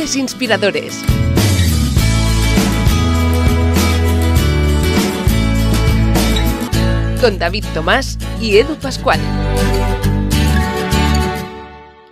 Lunes 0.00 0.16
Inspiradores. 0.16 1.04
Con 7.20 7.38
David 7.38 7.66
Tomás 7.74 8.18
y 8.40 8.56
Edu 8.56 8.76
Pascual. 8.76 9.20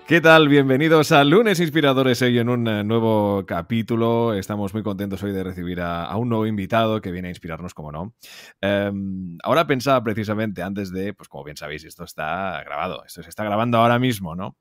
¿Qué 0.07 0.21
tal? 0.21 0.49
Bienvenidos 0.49 1.13
a 1.13 1.25
Lunes 1.25 1.61
Inspiradores 1.61 2.21
hoy 2.21 2.39
en 2.39 2.51
un 2.51 2.69
eh, 2.69 2.85
nuevo 2.85 3.47
capítulo. 3.47 4.35
Estamos 4.35 4.75
muy 4.75 4.83
contentos 4.83 5.23
hoy 5.23 5.33
de 5.33 5.43
recibir 5.43 5.81
a, 5.81 6.15
un 6.17 6.29
nuevo 6.29 6.47
invitado 6.47 7.01
que 7.01 7.11
viene 7.11 7.29
a 7.29 7.31
inspirarnos, 7.31 7.73
como 7.73 7.91
no. 7.91 8.15
Em, 8.61 9.39
ahora 9.43 9.67
pensaba 9.67 10.03
precisamente 10.03 10.63
antes 10.63 10.93
de, 10.93 11.15
pues 11.15 11.31
como 11.31 11.45
bien 11.45 11.57
sabéis, 11.57 11.85
esto 11.85 12.05
está 12.05 12.63
grabado, 12.65 13.03
esto 13.07 13.23
se 13.23 13.31
está 13.31 13.45
grabando 13.45 13.79
ahora 13.79 13.99
mismo, 13.99 14.35
¿no? 14.35 14.59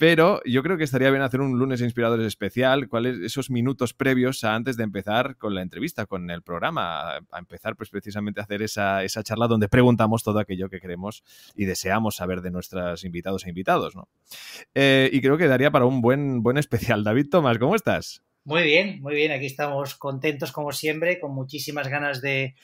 Pero 0.00 0.40
yo 0.46 0.62
creo 0.62 0.78
que 0.78 0.84
estaría 0.84 1.10
bien 1.10 1.20
hacer 1.20 1.42
un 1.42 1.58
lunes 1.58 1.82
inspiradores 1.82 2.26
especial, 2.26 2.88
cuáles 2.88 3.18
esos 3.18 3.50
minutos 3.50 3.92
previos 3.92 4.42
a 4.44 4.54
antes 4.54 4.78
de 4.78 4.84
empezar 4.84 5.36
con 5.36 5.54
la 5.54 5.60
entrevista, 5.60 6.06
con 6.06 6.30
el 6.30 6.40
programa, 6.40 7.16
a, 7.16 7.38
empezar 7.38 7.76
pues 7.76 7.90
precisamente 7.90 8.40
a 8.40 8.44
hacer 8.44 8.62
esa, 8.62 9.04
esa, 9.04 9.22
charla 9.22 9.46
donde 9.46 9.68
preguntamos 9.68 10.22
todo 10.22 10.38
aquello 10.38 10.70
que 10.70 10.80
queremos 10.80 11.22
y 11.54 11.66
deseamos 11.66 12.16
saber 12.16 12.40
de 12.40 12.50
nuestros 12.50 13.04
invitados 13.04 13.44
e 13.44 13.50
invitados, 13.50 13.94
¿no? 13.94 14.08
Eh, 14.74 15.10
y 15.12 15.20
creo 15.20 15.36
que 15.36 15.48
daría 15.48 15.70
para 15.70 15.84
un 15.84 16.00
buen, 16.00 16.42
buen 16.42 16.56
especial. 16.56 17.04
David 17.04 17.28
Tomás, 17.28 17.58
¿cómo 17.58 17.74
estás? 17.74 18.22
Muy 18.44 18.62
bien, 18.62 19.02
muy 19.02 19.14
bien. 19.14 19.32
Aquí 19.32 19.44
estamos 19.44 19.96
contentos 19.96 20.50
como 20.50 20.72
siempre, 20.72 21.20
con 21.20 21.34
muchísimas 21.34 21.88
ganas 21.88 22.22
de, 22.22 22.54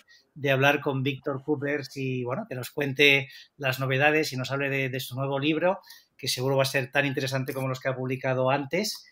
hablar 0.50 0.80
con 0.80 1.02
Víctor 1.02 1.42
Coopers 1.44 1.98
y 1.98 2.24
bueno, 2.24 2.46
que 2.48 2.54
nos 2.54 2.70
cuente 2.70 3.28
las 3.58 3.78
novedades 3.78 4.32
y 4.32 4.38
nos 4.38 4.50
hable 4.50 4.70
de, 4.70 4.88
de 4.88 5.00
su 5.00 5.14
nuevo 5.16 5.38
libro 5.38 5.80
que 6.16 6.28
seguro 6.28 6.56
va 6.56 6.62
a 6.62 6.66
ser 6.66 6.90
tan 6.90 7.06
interesante 7.06 7.52
como 7.52 7.68
los 7.68 7.80
que 7.80 7.88
ha 7.88 7.96
publicado 7.96 8.50
antes. 8.50 9.06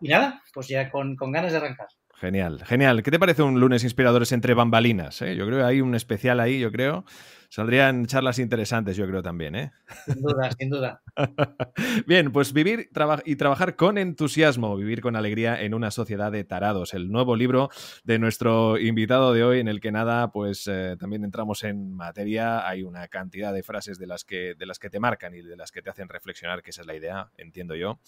Y 0.00 0.08
nada, 0.08 0.42
pues 0.52 0.68
ya 0.68 0.90
con, 0.90 1.16
ganas 1.16 1.52
de 1.52 1.58
arrancar. 1.58 1.88
Genial, 2.14 2.64
genial. 2.64 3.02
¿Qué 3.02 3.10
te 3.10 3.18
parece 3.18 3.42
un 3.42 3.60
lunes 3.60 3.84
inspiradores 3.84 4.32
entre 4.32 4.54
bambalinas? 4.54 5.22
Eh? 5.22 5.36
Yo 5.36 5.46
creo 5.46 5.58
que 5.58 5.64
hay 5.64 5.80
un 5.80 5.94
especial 5.94 6.40
ahí, 6.40 6.58
yo 6.58 6.70
creo. 6.70 7.04
Saldrían 7.52 8.06
charlas 8.06 8.38
interesantes, 8.38 8.96
yo 8.96 9.06
creo 9.06 9.22
también, 9.22 9.54
¿eh? 9.54 9.72
Sin 10.06 10.22
duda, 10.22 10.50
sin 10.58 10.70
duda. 10.70 11.02
Bien, 12.06 12.32
pues 12.32 12.54
vivir 12.54 12.88
y 13.26 13.36
trabajar 13.36 13.76
con 13.76 13.98
entusiasmo, 13.98 14.74
vivir 14.74 15.02
con 15.02 15.16
alegría 15.16 15.60
en 15.60 15.74
una 15.74 15.90
sociedad 15.90 16.32
de 16.32 16.44
tarados. 16.44 16.94
El 16.94 17.12
nuevo 17.12 17.36
libro 17.36 17.68
de 18.04 18.18
nuestro 18.18 18.78
invitado 18.78 19.34
de 19.34 19.44
hoy, 19.44 19.60
en 19.60 19.68
el 19.68 19.82
que 19.82 19.92
nada, 19.92 20.32
pues 20.32 20.66
eh, 20.66 20.96
también 20.98 21.24
entramos 21.24 21.62
en 21.62 21.92
materia. 21.92 22.66
Hay 22.66 22.84
una 22.84 23.06
cantidad 23.08 23.52
de 23.52 23.62
frases 23.62 23.98
de 23.98 24.06
las, 24.06 24.24
que, 24.24 24.54
de 24.54 24.64
las 24.64 24.78
que 24.78 24.88
te 24.88 24.98
marcan 24.98 25.34
y 25.34 25.42
de 25.42 25.58
las 25.58 25.72
que 25.72 25.82
te 25.82 25.90
hacen 25.90 26.08
reflexionar, 26.08 26.62
que 26.62 26.70
esa 26.70 26.80
es 26.80 26.86
la 26.86 26.96
idea, 26.96 27.32
entiendo 27.36 27.74
yo. 27.74 28.00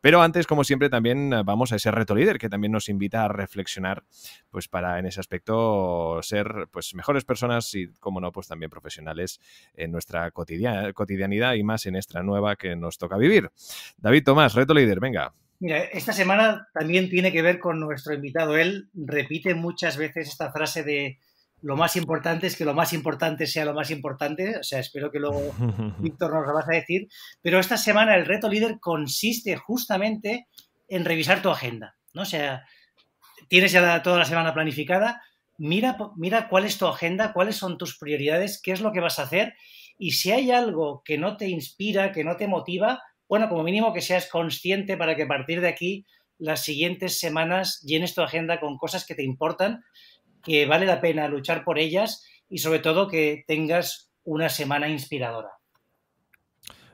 Pero 0.00 0.22
antes, 0.22 0.46
como 0.46 0.62
siempre, 0.62 0.90
también 0.90 1.32
eh, 1.32 1.42
vamos 1.44 1.72
a 1.72 1.76
ese 1.76 1.90
reto 1.90 2.14
líder 2.14 2.38
que 2.38 2.48
también 2.48 2.70
nos 2.70 2.88
invita 2.88 3.24
a 3.24 3.28
reflexionar, 3.28 4.04
pues 4.52 4.68
para 4.68 5.00
en 5.00 5.06
ese 5.06 5.18
aspecto 5.18 6.20
ser 6.22 6.68
pues 6.70 6.94
mejores 6.94 7.24
personas 7.24 7.74
y, 7.74 7.88
como 7.98 8.20
no, 8.20 8.30
pues 8.30 8.46
también 8.46 8.70
profesionales 8.70 8.91
en 8.98 9.90
nuestra 9.90 10.30
cotidianidad 10.30 11.54
y 11.54 11.62
más 11.62 11.86
en 11.86 11.96
esta 11.96 12.22
nueva 12.22 12.56
que 12.56 12.76
nos 12.76 12.98
toca 12.98 13.16
vivir. 13.16 13.50
David 13.98 14.24
Tomás, 14.24 14.54
reto 14.54 14.74
líder, 14.74 15.00
venga. 15.00 15.32
Mira, 15.60 15.78
esta 15.78 16.12
semana 16.12 16.66
también 16.74 17.08
tiene 17.08 17.30
que 17.30 17.40
ver 17.40 17.60
con 17.60 17.78
nuestro 17.78 18.14
invitado. 18.14 18.56
Él 18.56 18.88
repite 18.94 19.54
muchas 19.54 19.96
veces 19.96 20.28
esta 20.28 20.50
frase 20.50 20.82
de 20.82 21.18
lo 21.62 21.76
más 21.76 21.94
importante 21.94 22.48
es 22.48 22.56
que 22.56 22.64
lo 22.64 22.74
más 22.74 22.92
importante 22.92 23.46
sea 23.46 23.64
lo 23.64 23.72
más 23.72 23.90
importante. 23.90 24.58
O 24.58 24.62
sea, 24.64 24.80
espero 24.80 25.10
que 25.10 25.20
luego 25.20 25.40
Víctor 26.00 26.34
nos 26.34 26.46
lo 26.46 26.54
vas 26.54 26.68
a 26.68 26.74
decir. 26.74 27.08
Pero 27.40 27.60
esta 27.60 27.76
semana 27.76 28.16
el 28.16 28.26
reto 28.26 28.48
líder 28.48 28.80
consiste 28.80 29.56
justamente 29.56 30.48
en 30.88 31.04
revisar 31.04 31.40
tu 31.40 31.50
agenda. 31.50 31.96
¿no? 32.12 32.22
O 32.22 32.26
sea, 32.26 32.64
tienes 33.48 33.72
ya 33.72 34.02
toda 34.02 34.18
la 34.18 34.24
semana 34.24 34.52
planificada, 34.52 35.22
mira, 35.58 35.96
mira 36.16 36.48
cuál 36.48 36.64
es 36.64 36.78
tu 36.78 36.86
agenda, 36.86 37.32
cuáles 37.32 37.56
son 37.56 37.78
tus 37.78 37.98
prioridades, 37.98 38.60
qué 38.62 38.72
es 38.72 38.80
lo 38.80 38.92
que 38.92 39.00
vas 39.00 39.18
a 39.18 39.24
hacer 39.24 39.54
y 39.98 40.12
si 40.12 40.32
hay 40.32 40.50
algo 40.50 41.02
que 41.04 41.18
no 41.18 41.36
te 41.36 41.48
inspira, 41.48 42.12
que 42.12 42.24
no 42.24 42.36
te 42.36 42.48
motiva, 42.48 43.00
bueno, 43.28 43.48
como 43.48 43.62
mínimo 43.62 43.92
que 43.92 44.00
seas 44.00 44.28
consciente 44.28 44.96
para 44.96 45.16
que 45.16 45.22
a 45.22 45.28
partir 45.28 45.60
de 45.60 45.68
aquí 45.68 46.06
las 46.38 46.62
siguientes 46.62 47.20
semanas 47.20 47.80
llenes 47.82 48.14
tu 48.14 48.22
agenda 48.22 48.58
con 48.58 48.76
cosas 48.76 49.06
que 49.06 49.14
te 49.14 49.22
importan, 49.22 49.84
que 50.42 50.66
vale 50.66 50.86
la 50.86 51.00
pena 51.00 51.28
luchar 51.28 51.64
por 51.64 51.78
ellas 51.78 52.26
y 52.48 52.58
sobre 52.58 52.80
todo 52.80 53.08
que 53.08 53.44
tengas 53.46 54.10
una 54.24 54.48
semana 54.48 54.88
inspiradora. 54.88 55.50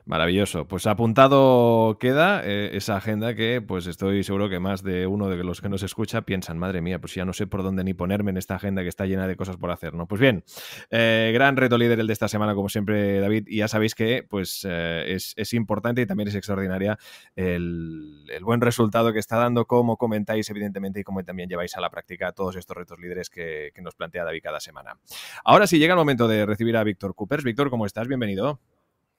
Maravilloso. 0.09 0.65
Pues 0.65 0.87
apuntado 0.87 1.99
queda 1.99 2.41
eh, 2.43 2.71
esa 2.73 2.97
agenda 2.97 3.35
que 3.35 3.61
pues 3.61 3.85
estoy 3.85 4.23
seguro 4.23 4.49
que 4.49 4.59
más 4.59 4.81
de 4.81 5.05
uno 5.05 5.29
de 5.29 5.43
los 5.43 5.61
que 5.61 5.69
nos 5.69 5.83
escucha 5.83 6.23
piensan, 6.23 6.57
madre 6.57 6.81
mía, 6.81 6.99
pues 6.99 7.13
ya 7.13 7.25
no 7.25 7.33
sé 7.33 7.45
por 7.45 7.61
dónde 7.61 7.83
ni 7.83 7.93
ponerme 7.93 8.31
en 8.31 8.37
esta 8.37 8.55
agenda 8.55 8.81
que 8.81 8.87
está 8.87 9.05
llena 9.05 9.27
de 9.27 9.35
cosas 9.35 9.57
por 9.57 9.69
hacer, 9.69 9.93
¿no? 9.93 10.07
Pues 10.07 10.19
bien, 10.19 10.43
eh, 10.89 11.29
gran 11.31 11.57
reto 11.57 11.77
líder 11.77 11.99
el 11.99 12.07
de 12.07 12.13
esta 12.13 12.27
semana, 12.27 12.55
como 12.55 12.69
siempre, 12.69 13.19
David, 13.19 13.43
y 13.45 13.57
ya 13.57 13.67
sabéis 13.67 13.93
que 13.93 14.25
pues 14.27 14.65
eh, 14.67 15.15
es, 15.15 15.53
importante 15.53 16.01
y 16.01 16.07
también 16.07 16.29
es 16.29 16.33
extraordinaria 16.33 16.97
el, 17.35 18.25
buen 18.41 18.61
resultado 18.61 19.13
que 19.13 19.19
está 19.19 19.37
dando, 19.37 19.67
como 19.67 19.95
comentáis, 19.95 20.49
evidentemente, 20.49 21.01
y 21.01 21.03
como 21.03 21.23
también 21.23 21.49
lleváis 21.49 21.77
a 21.77 21.81
la 21.81 21.91
práctica 21.91 22.31
todos 22.31 22.55
estos 22.55 22.75
retos 22.75 22.97
líderes 22.97 23.29
que, 23.29 23.69
que 23.75 23.83
nos 23.83 23.93
plantea 23.93 24.23
David 24.23 24.41
cada 24.41 24.59
semana. 24.59 24.97
Ahora 25.43 25.67
sí 25.67 25.77
llega 25.77 25.93
el 25.93 25.99
momento 25.99 26.27
de 26.27 26.47
recibir 26.47 26.77
a 26.77 26.83
Víctor 26.83 27.13
Coopers. 27.13 27.43
Víctor, 27.43 27.69
¿cómo 27.69 27.85
estás? 27.85 28.07
Bienvenido. 28.07 28.59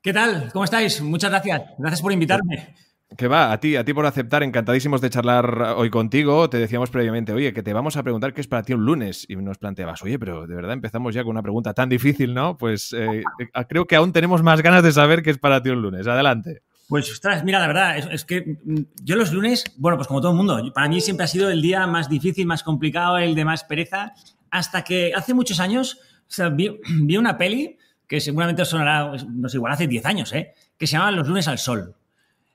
¿Qué 0.02 0.14
tal? 0.14 0.48
¿Cómo 0.54 0.64
estáis? 0.64 1.02
Muchas 1.02 1.30
gracias. 1.30 1.62
Gracias 1.76 2.00
por 2.00 2.10
invitarme. 2.10 2.74
Que 3.18 3.28
va, 3.28 3.52
a 3.52 3.60
ti, 3.60 3.76
a 3.76 3.84
ti 3.84 3.92
por 3.92 4.06
aceptar, 4.06 4.42
encantadísimos 4.42 5.02
de 5.02 5.10
charlar 5.10 5.74
hoy 5.76 5.90
contigo. 5.90 6.48
Te 6.48 6.56
decíamos 6.56 6.88
previamente, 6.88 7.34
oye, 7.34 7.52
que 7.52 7.62
te 7.62 7.74
vamos 7.74 7.98
a 7.98 8.02
preguntar 8.02 8.32
qué 8.32 8.40
es 8.40 8.46
para 8.46 8.62
ti 8.62 8.72
un 8.72 8.86
lunes. 8.86 9.26
Y 9.28 9.36
nos 9.36 9.58
planteabas, 9.58 10.02
oye, 10.02 10.18
pero 10.18 10.46
de 10.46 10.54
verdad 10.54 10.72
empezamos 10.72 11.14
ya 11.14 11.22
con 11.22 11.32
una 11.32 11.42
pregunta 11.42 11.74
tan 11.74 11.90
difícil, 11.90 12.32
¿no? 12.32 12.56
Pues 12.56 12.94
eh, 12.94 13.22
eh, 13.38 13.64
creo 13.68 13.86
que 13.86 13.96
aún 13.96 14.14
tenemos 14.14 14.42
más 14.42 14.62
ganas 14.62 14.82
de 14.82 14.90
saber 14.90 15.22
qué 15.22 15.28
es 15.28 15.38
para 15.38 15.62
ti 15.62 15.68
un 15.68 15.82
lunes. 15.82 16.06
Adelante. 16.06 16.62
Pues, 16.88 17.12
ostras, 17.12 17.44
mira, 17.44 17.58
la 17.58 17.66
verdad, 17.66 17.98
es, 17.98 18.24
que 18.24 18.56
mm, 18.64 18.80
yo 19.04 19.16
los 19.16 19.34
lunes, 19.34 19.64
bueno, 19.76 19.98
pues 19.98 20.08
como 20.08 20.22
todo 20.22 20.30
el 20.30 20.38
mundo, 20.38 20.72
para 20.74 20.88
mí 20.88 21.02
siempre 21.02 21.24
ha 21.24 21.28
sido 21.28 21.50
el 21.50 21.60
día 21.60 21.86
más 21.86 22.08
difícil, 22.08 22.46
más 22.46 22.62
complicado, 22.62 23.18
el 23.18 23.34
de 23.34 23.44
más 23.44 23.64
pereza, 23.64 24.14
hasta 24.50 24.82
que 24.82 25.12
hace 25.14 25.34
muchos 25.34 25.60
años 25.60 26.00
vi 26.52 27.16
una 27.18 27.36
peli 27.36 27.76
que 28.10 28.20
seguramente 28.20 28.62
os 28.62 28.68
sonará, 28.68 29.12
no 29.28 29.48
sé, 29.48 29.56
igual 29.56 29.72
hace 29.72 29.86
10 29.86 30.04
años, 30.04 30.32
¿eh? 30.32 30.52
que 30.76 30.88
se 30.88 30.94
llama 30.94 31.12
Los 31.12 31.28
lunes 31.28 31.46
al 31.46 31.58
sol. 31.58 31.94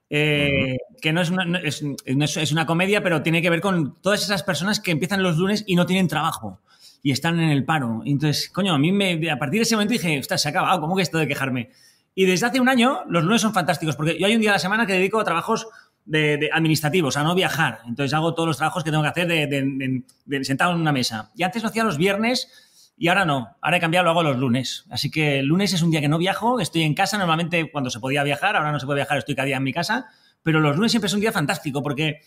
Eh, 0.09 0.75
que 1.01 1.13
no, 1.13 1.21
es 1.21 1.29
una, 1.29 1.59
es, 1.59 2.51
una 2.51 2.65
comedia, 2.65 3.01
pero 3.01 3.21
tiene 3.23 3.41
que 3.41 3.49
ver 3.49 3.61
con 3.61 4.01
todas 4.01 4.21
esas 4.21 4.43
personas 4.43 4.81
que 4.81 4.91
empiezan 4.91 5.23
los 5.23 5.37
lunes 5.37 5.63
y 5.65 5.77
no 5.77 5.85
tienen 5.85 6.09
trabajo 6.09 6.59
y 7.01 7.11
están 7.11 7.39
en 7.39 7.51
el 7.51 7.63
paro. 7.63 8.01
Entonces, 8.05 8.49
coño, 8.49 8.73
a 8.73 8.77
mí 8.77 8.91
me, 8.91 9.31
a 9.31 9.39
partir 9.39 9.59
de 9.59 9.63
ese 9.63 9.75
momento 9.75 9.93
dije, 9.93 10.19
ostras, 10.19 10.41
se 10.41 10.49
ha 10.49 10.51
acabado, 10.51 10.81
¿cómo 10.81 10.93
que 10.97 11.03
esto 11.03 11.19
de 11.19 11.27
quejarme? 11.27 11.69
Y 12.13 12.25
desde 12.25 12.47
hace 12.47 12.59
un 12.59 12.67
año 12.67 13.03
los 13.07 13.23
lunes 13.23 13.41
son 13.41 13.53
fantásticos, 13.53 13.95
porque 13.95 14.19
yo 14.19 14.27
hay 14.27 14.35
un 14.35 14.41
día 14.41 14.49
a 14.49 14.55
la 14.55 14.59
semana 14.59 14.85
que 14.85 14.91
dedico 14.91 15.21
a 15.21 15.23
trabajos 15.23 15.67
de, 16.03 16.49
administrativos, 16.51 17.15
a 17.15 17.23
no 17.23 17.33
viajar. 17.33 17.79
Entonces 17.87 18.13
hago 18.13 18.33
todos 18.33 18.47
los 18.47 18.57
trabajos 18.57 18.83
que 18.83 18.91
tengo 18.91 19.03
que 19.03 19.09
hacer 19.09 19.27
de, 19.29 20.03
de, 20.25 20.43
sentado 20.43 20.73
en 20.73 20.81
una 20.81 20.91
mesa. 20.91 21.31
Y 21.33 21.43
antes 21.43 21.63
lo 21.63 21.69
hacía 21.69 21.85
los 21.85 21.97
viernes 21.97 22.51
y 22.97 23.09
ahora 23.09 23.25
no, 23.25 23.57
ahora 23.61 23.77
he 23.77 23.79
cambiado, 23.79 24.05
lo 24.05 24.11
hago 24.11 24.23
los 24.23 24.37
lunes. 24.37 24.85
Así 24.89 25.11
que 25.11 25.39
el 25.39 25.45
lunes 25.45 25.73
es 25.73 25.81
un 25.81 25.91
día 25.91 26.01
que 26.01 26.07
no 26.07 26.17
viajo, 26.17 26.59
estoy 26.59 26.83
en 26.83 26.93
casa 26.93 27.17
normalmente 27.17 27.71
cuando 27.71 27.89
se 27.89 27.99
podía 27.99 28.23
viajar, 28.23 28.55
ahora 28.55 28.71
no 28.71 28.79
se 28.79 28.85
puede 28.85 28.99
viajar, 28.99 29.17
estoy 29.17 29.35
cada 29.35 29.45
día 29.47 29.57
en 29.57 29.63
mi 29.63 29.73
casa, 29.73 30.07
pero 30.43 30.59
los 30.59 30.75
lunes 30.75 30.91
siempre 30.91 31.07
es 31.07 31.13
un 31.13 31.19
día 31.19 31.31
fantástico 31.31 31.83
porque 31.83 32.21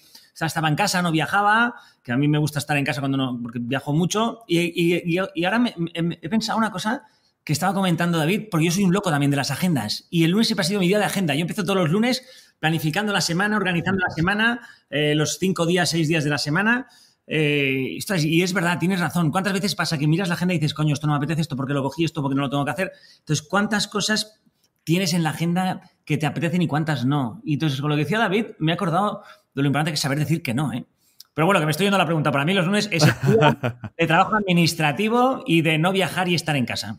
estaba 0.47 0.69
en 0.69 0.77
casa, 0.77 1.03
no 1.03 1.11
viajaba, 1.11 1.75
que 2.03 2.13
a 2.13 2.17
mí 2.17 2.29
me 2.29 2.39
gusta 2.39 2.59
estar 2.59 2.77
en 2.77 2.85
casa 2.85 3.01
cuando 3.01 3.19
no, 3.19 3.39
porque 3.43 3.59
viajo 3.61 3.93
mucho, 3.93 4.45
y, 4.47 5.19
ahora 5.45 5.63
he 5.95 6.29
pensado 6.29 6.59
una 6.59 6.71
cosa 6.71 7.03
que 7.43 7.53
estaba 7.53 7.75
comentando 7.75 8.19
David, 8.19 8.49
porque 8.51 8.67
yo 8.67 8.73
soy 8.73 8.85
un 8.85 8.93
loco 8.93 9.11
también 9.11 9.31
de 9.31 9.37
las 9.37 9.51
agendas, 9.51 10.07
y 10.11 10.25
el 10.25 10.31
lunes 10.31 10.47
siempre 10.47 10.63
ha 10.63 10.69
sido 10.69 10.81
mi 10.81 10.87
día 10.87 10.99
de 10.99 11.07
agenda. 11.07 11.35
Yo 11.35 11.41
empiezo 11.41 11.63
todos 11.63 11.77
los 11.77 11.91
lunes 11.91 12.23
planificando 12.61 13.13
la 13.13 13.21
semana, 13.21 13.57
organizando 13.57 14.01
la 14.07 14.15
semana, 14.15 14.69
eh, 14.91 15.15
los 15.15 15.39
cinco 15.39 15.65
días, 15.65 15.89
seis 15.89 16.09
días 16.09 16.25
de 16.25 16.31
la 16.31 16.39
semana, 16.39 16.89
eh, 17.29 17.99
y 18.19 18.43
es 18.43 18.53
verdad, 18.55 18.79
tienes 18.79 19.01
razón. 19.01 19.31
¿Cuántas 19.31 19.53
veces 19.53 19.75
pasa 19.75 19.99
que 19.99 20.09
miras 20.09 20.29
la 20.29 20.35
agenda 20.35 20.55
y 20.55 20.59
dices, 20.59 20.73
coño, 20.73 20.95
esto 20.95 21.07
no 21.07 21.13
me 21.13 21.19
apetece, 21.19 21.43
esto 21.43 21.57
porque 21.57 21.75
lo 21.75 21.83
cogí, 21.83 22.05
esto 22.05 22.23
porque 22.23 22.35
no 22.35 22.43
lo 22.43 22.51
tengo 22.51 22.65
que 22.65 22.71
hacer? 22.71 22.93
Entonces, 23.19 23.47
¿cuántas 23.47 23.87
cosas 23.87 24.41
tienes 24.83 25.13
en 25.13 25.23
la 25.23 25.31
agenda 25.31 25.83
que 26.07 26.17
te 26.17 26.27
apetecen 26.27 26.63
y 26.63 26.67
cuántas 26.67 27.05
no? 27.05 27.43
Y 27.45 27.55
entonces, 27.55 27.81
con 27.81 27.91
lo 27.91 27.97
que 27.97 28.05
decía 28.05 28.19
David, 28.19 28.47
me 28.59 28.73
he 28.73 28.75
acordado 28.75 29.23
de 29.55 29.63
lo 29.63 29.67
importante 29.67 29.91
que 29.91 29.97
es 29.97 30.01
saber 30.01 30.19
decir 30.19 30.43
que 30.43 30.55
no, 30.55 30.73
¿eh? 30.73 30.87
Pero 31.35 31.47
bueno, 31.47 31.61
que 31.61 31.67
me 31.67 31.71
estoy 31.71 31.85
yendo 31.85 31.97
a 31.97 31.99
la 31.99 32.07
pregunta. 32.07 32.33
Para 32.33 32.45
mí 32.45 32.53
los 32.53 32.67
lunes 32.67 32.89
es 32.91 33.05
el 33.05 33.13
de 33.97 34.07
trabajo 34.07 34.35
administrativo 34.35 35.45
y 35.47 35.63
de 35.63 35.79
no 35.79 35.93
viajar 35.93 36.29
y 36.29 36.35
estar 36.35 36.57
en 36.57 36.67
casa. 36.67 36.99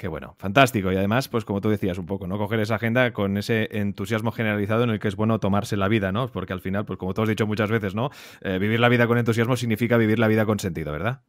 Qué 0.00 0.08
bueno, 0.08 0.34
fantástico. 0.38 0.90
Y 0.90 0.96
además, 0.96 1.28
pues 1.28 1.44
como 1.44 1.60
tú 1.60 1.68
decías 1.68 1.98
un 1.98 2.06
poco, 2.06 2.26
¿no? 2.26 2.38
Coger 2.38 2.58
esa 2.60 2.76
agenda 2.76 3.12
con 3.12 3.36
ese 3.36 3.68
entusiasmo 3.70 4.32
generalizado 4.32 4.84
en 4.84 4.88
el 4.88 4.98
que 4.98 5.08
es 5.08 5.14
bueno 5.14 5.38
tomarse 5.40 5.76
la 5.76 5.88
vida, 5.88 6.10
¿no? 6.10 6.32
Porque 6.32 6.54
al 6.54 6.62
final, 6.62 6.86
pues 6.86 6.98
como 6.98 7.12
tú 7.12 7.20
has 7.20 7.28
dicho 7.28 7.46
muchas 7.46 7.68
veces, 7.68 7.94
¿no? 7.94 8.08
Eh, 8.40 8.58
vivir 8.58 8.80
la 8.80 8.88
vida 8.88 9.06
con 9.06 9.18
entusiasmo 9.18 9.58
significa 9.58 9.98
vivir 9.98 10.18
la 10.18 10.26
vida 10.26 10.46
con 10.46 10.58
sentido, 10.58 10.90
¿verdad? 10.90 11.20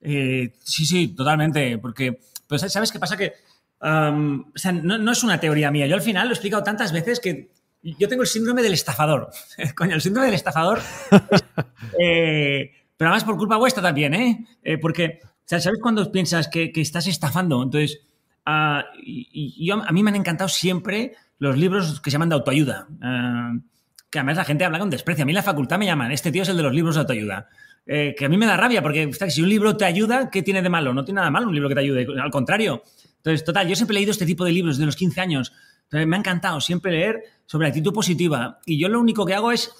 Eh, 0.00 0.52
sí, 0.60 0.86
sí, 0.86 1.08
totalmente. 1.08 1.76
Porque, 1.78 2.20
pues, 2.46 2.60
¿sabes 2.72 2.92
qué 2.92 3.00
pasa? 3.00 3.16
Que, 3.16 3.32
o 3.80 4.52
sea, 4.54 4.70
no, 4.70 5.10
es 5.10 5.24
una 5.24 5.40
teoría 5.40 5.72
mía. 5.72 5.88
Yo 5.88 5.96
al 5.96 6.02
final 6.02 6.28
lo 6.28 6.34
he 6.34 6.36
explicado 6.36 6.62
tantas 6.62 6.92
veces 6.92 7.18
que 7.18 7.50
yo 7.82 8.06
tengo 8.06 8.22
el 8.22 8.28
síndrome 8.28 8.62
del 8.62 8.74
estafador. 8.74 9.32
Coño, 9.74 9.96
el 9.96 10.02
síndrome 10.02 10.26
del 10.26 10.36
estafador. 10.36 10.78
eh, 12.00 12.70
pero 12.98 13.08
además 13.08 13.24
por 13.24 13.38
culpa 13.38 13.56
vuestra 13.56 13.82
también, 13.82 14.12
¿eh? 14.12 14.46
eh 14.62 14.76
porque, 14.76 15.20
¿sabes 15.46 15.78
cuando 15.80 16.12
piensas 16.12 16.48
que, 16.48 16.70
que 16.72 16.82
estás 16.82 17.06
estafando? 17.06 17.62
Entonces, 17.62 18.00
uh, 18.46 18.82
y, 19.02 19.64
yo, 19.64 19.82
a 19.82 19.92
mí 19.92 20.02
me 20.02 20.10
han 20.10 20.16
encantado 20.16 20.48
siempre 20.48 21.14
los 21.38 21.56
libros 21.56 22.00
que 22.02 22.10
se 22.10 22.16
llaman 22.16 22.28
de 22.28 22.34
autoayuda. 22.34 22.88
Uh, 22.90 23.62
que 24.10 24.18
además 24.18 24.36
la 24.36 24.44
gente 24.44 24.64
habla 24.64 24.78
con 24.78 24.90
desprecio. 24.90 25.22
A 25.22 25.26
mí 25.26 25.32
en 25.32 25.36
la 25.36 25.42
facultad 25.42 25.78
me 25.78 25.86
llaman, 25.86 26.12
este 26.12 26.32
tío 26.32 26.42
es 26.42 26.48
el 26.48 26.56
de 26.56 26.62
los 26.62 26.74
libros 26.74 26.94
de 26.96 27.00
autoayuda. 27.00 27.48
Eh, 27.86 28.14
que 28.16 28.26
a 28.26 28.28
mí 28.28 28.36
me 28.36 28.46
da 28.46 28.56
rabia, 28.56 28.82
porque 28.82 29.10
si 29.28 29.42
un 29.42 29.48
libro 29.48 29.76
te 29.76 29.84
ayuda, 29.84 30.28
¿qué 30.30 30.42
tiene 30.42 30.60
de 30.60 30.68
malo? 30.68 30.92
No 30.92 31.04
tiene 31.04 31.20
nada 31.20 31.30
malo 31.30 31.48
un 31.48 31.54
libro 31.54 31.68
que 31.68 31.74
te 31.74 31.80
ayude, 31.80 32.06
al 32.20 32.30
contrario. 32.30 32.82
Entonces, 33.16 33.44
total, 33.44 33.66
yo 33.66 33.76
siempre 33.76 33.94
he 33.94 33.98
leído 33.98 34.12
este 34.12 34.26
tipo 34.26 34.44
de 34.44 34.52
libros 34.52 34.76
de 34.78 34.86
los 34.86 34.96
15 34.96 35.20
años. 35.20 35.52
Me 35.90 36.16
ha 36.16 36.18
encantado 36.18 36.60
siempre 36.60 36.92
leer 36.92 37.22
sobre 37.46 37.68
actitud 37.68 37.92
positiva. 37.92 38.60
Y 38.66 38.78
yo 38.78 38.88
lo 38.88 39.00
único 39.00 39.24
que 39.24 39.34
hago 39.34 39.52
es, 39.52 39.74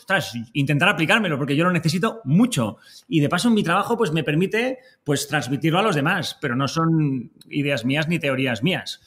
intentar 0.55 0.89
aplicármelo, 0.89 1.37
porque 1.37 1.55
yo 1.55 1.65
lo 1.65 1.73
necesito 1.73 2.23
mucho. 2.25 2.79
Y 3.09 3.21
de 3.21 3.29
paso, 3.29 3.49
en 3.49 3.55
mi 3.55 3.63
trabajo, 3.63 3.97
pues 3.97 4.11
me 4.13 4.25
permite 4.25 4.79
pues, 5.05 5.29
transmitirlo 5.29 5.79
a 5.79 5.83
los 5.83 5.95
demás, 5.95 6.39
pero 6.41 6.57
no 6.57 6.67
son 6.67 7.33
ideas 7.51 7.85
mías 7.85 8.09
ni 8.09 8.19
teorías 8.19 8.63
mías. 8.63 9.01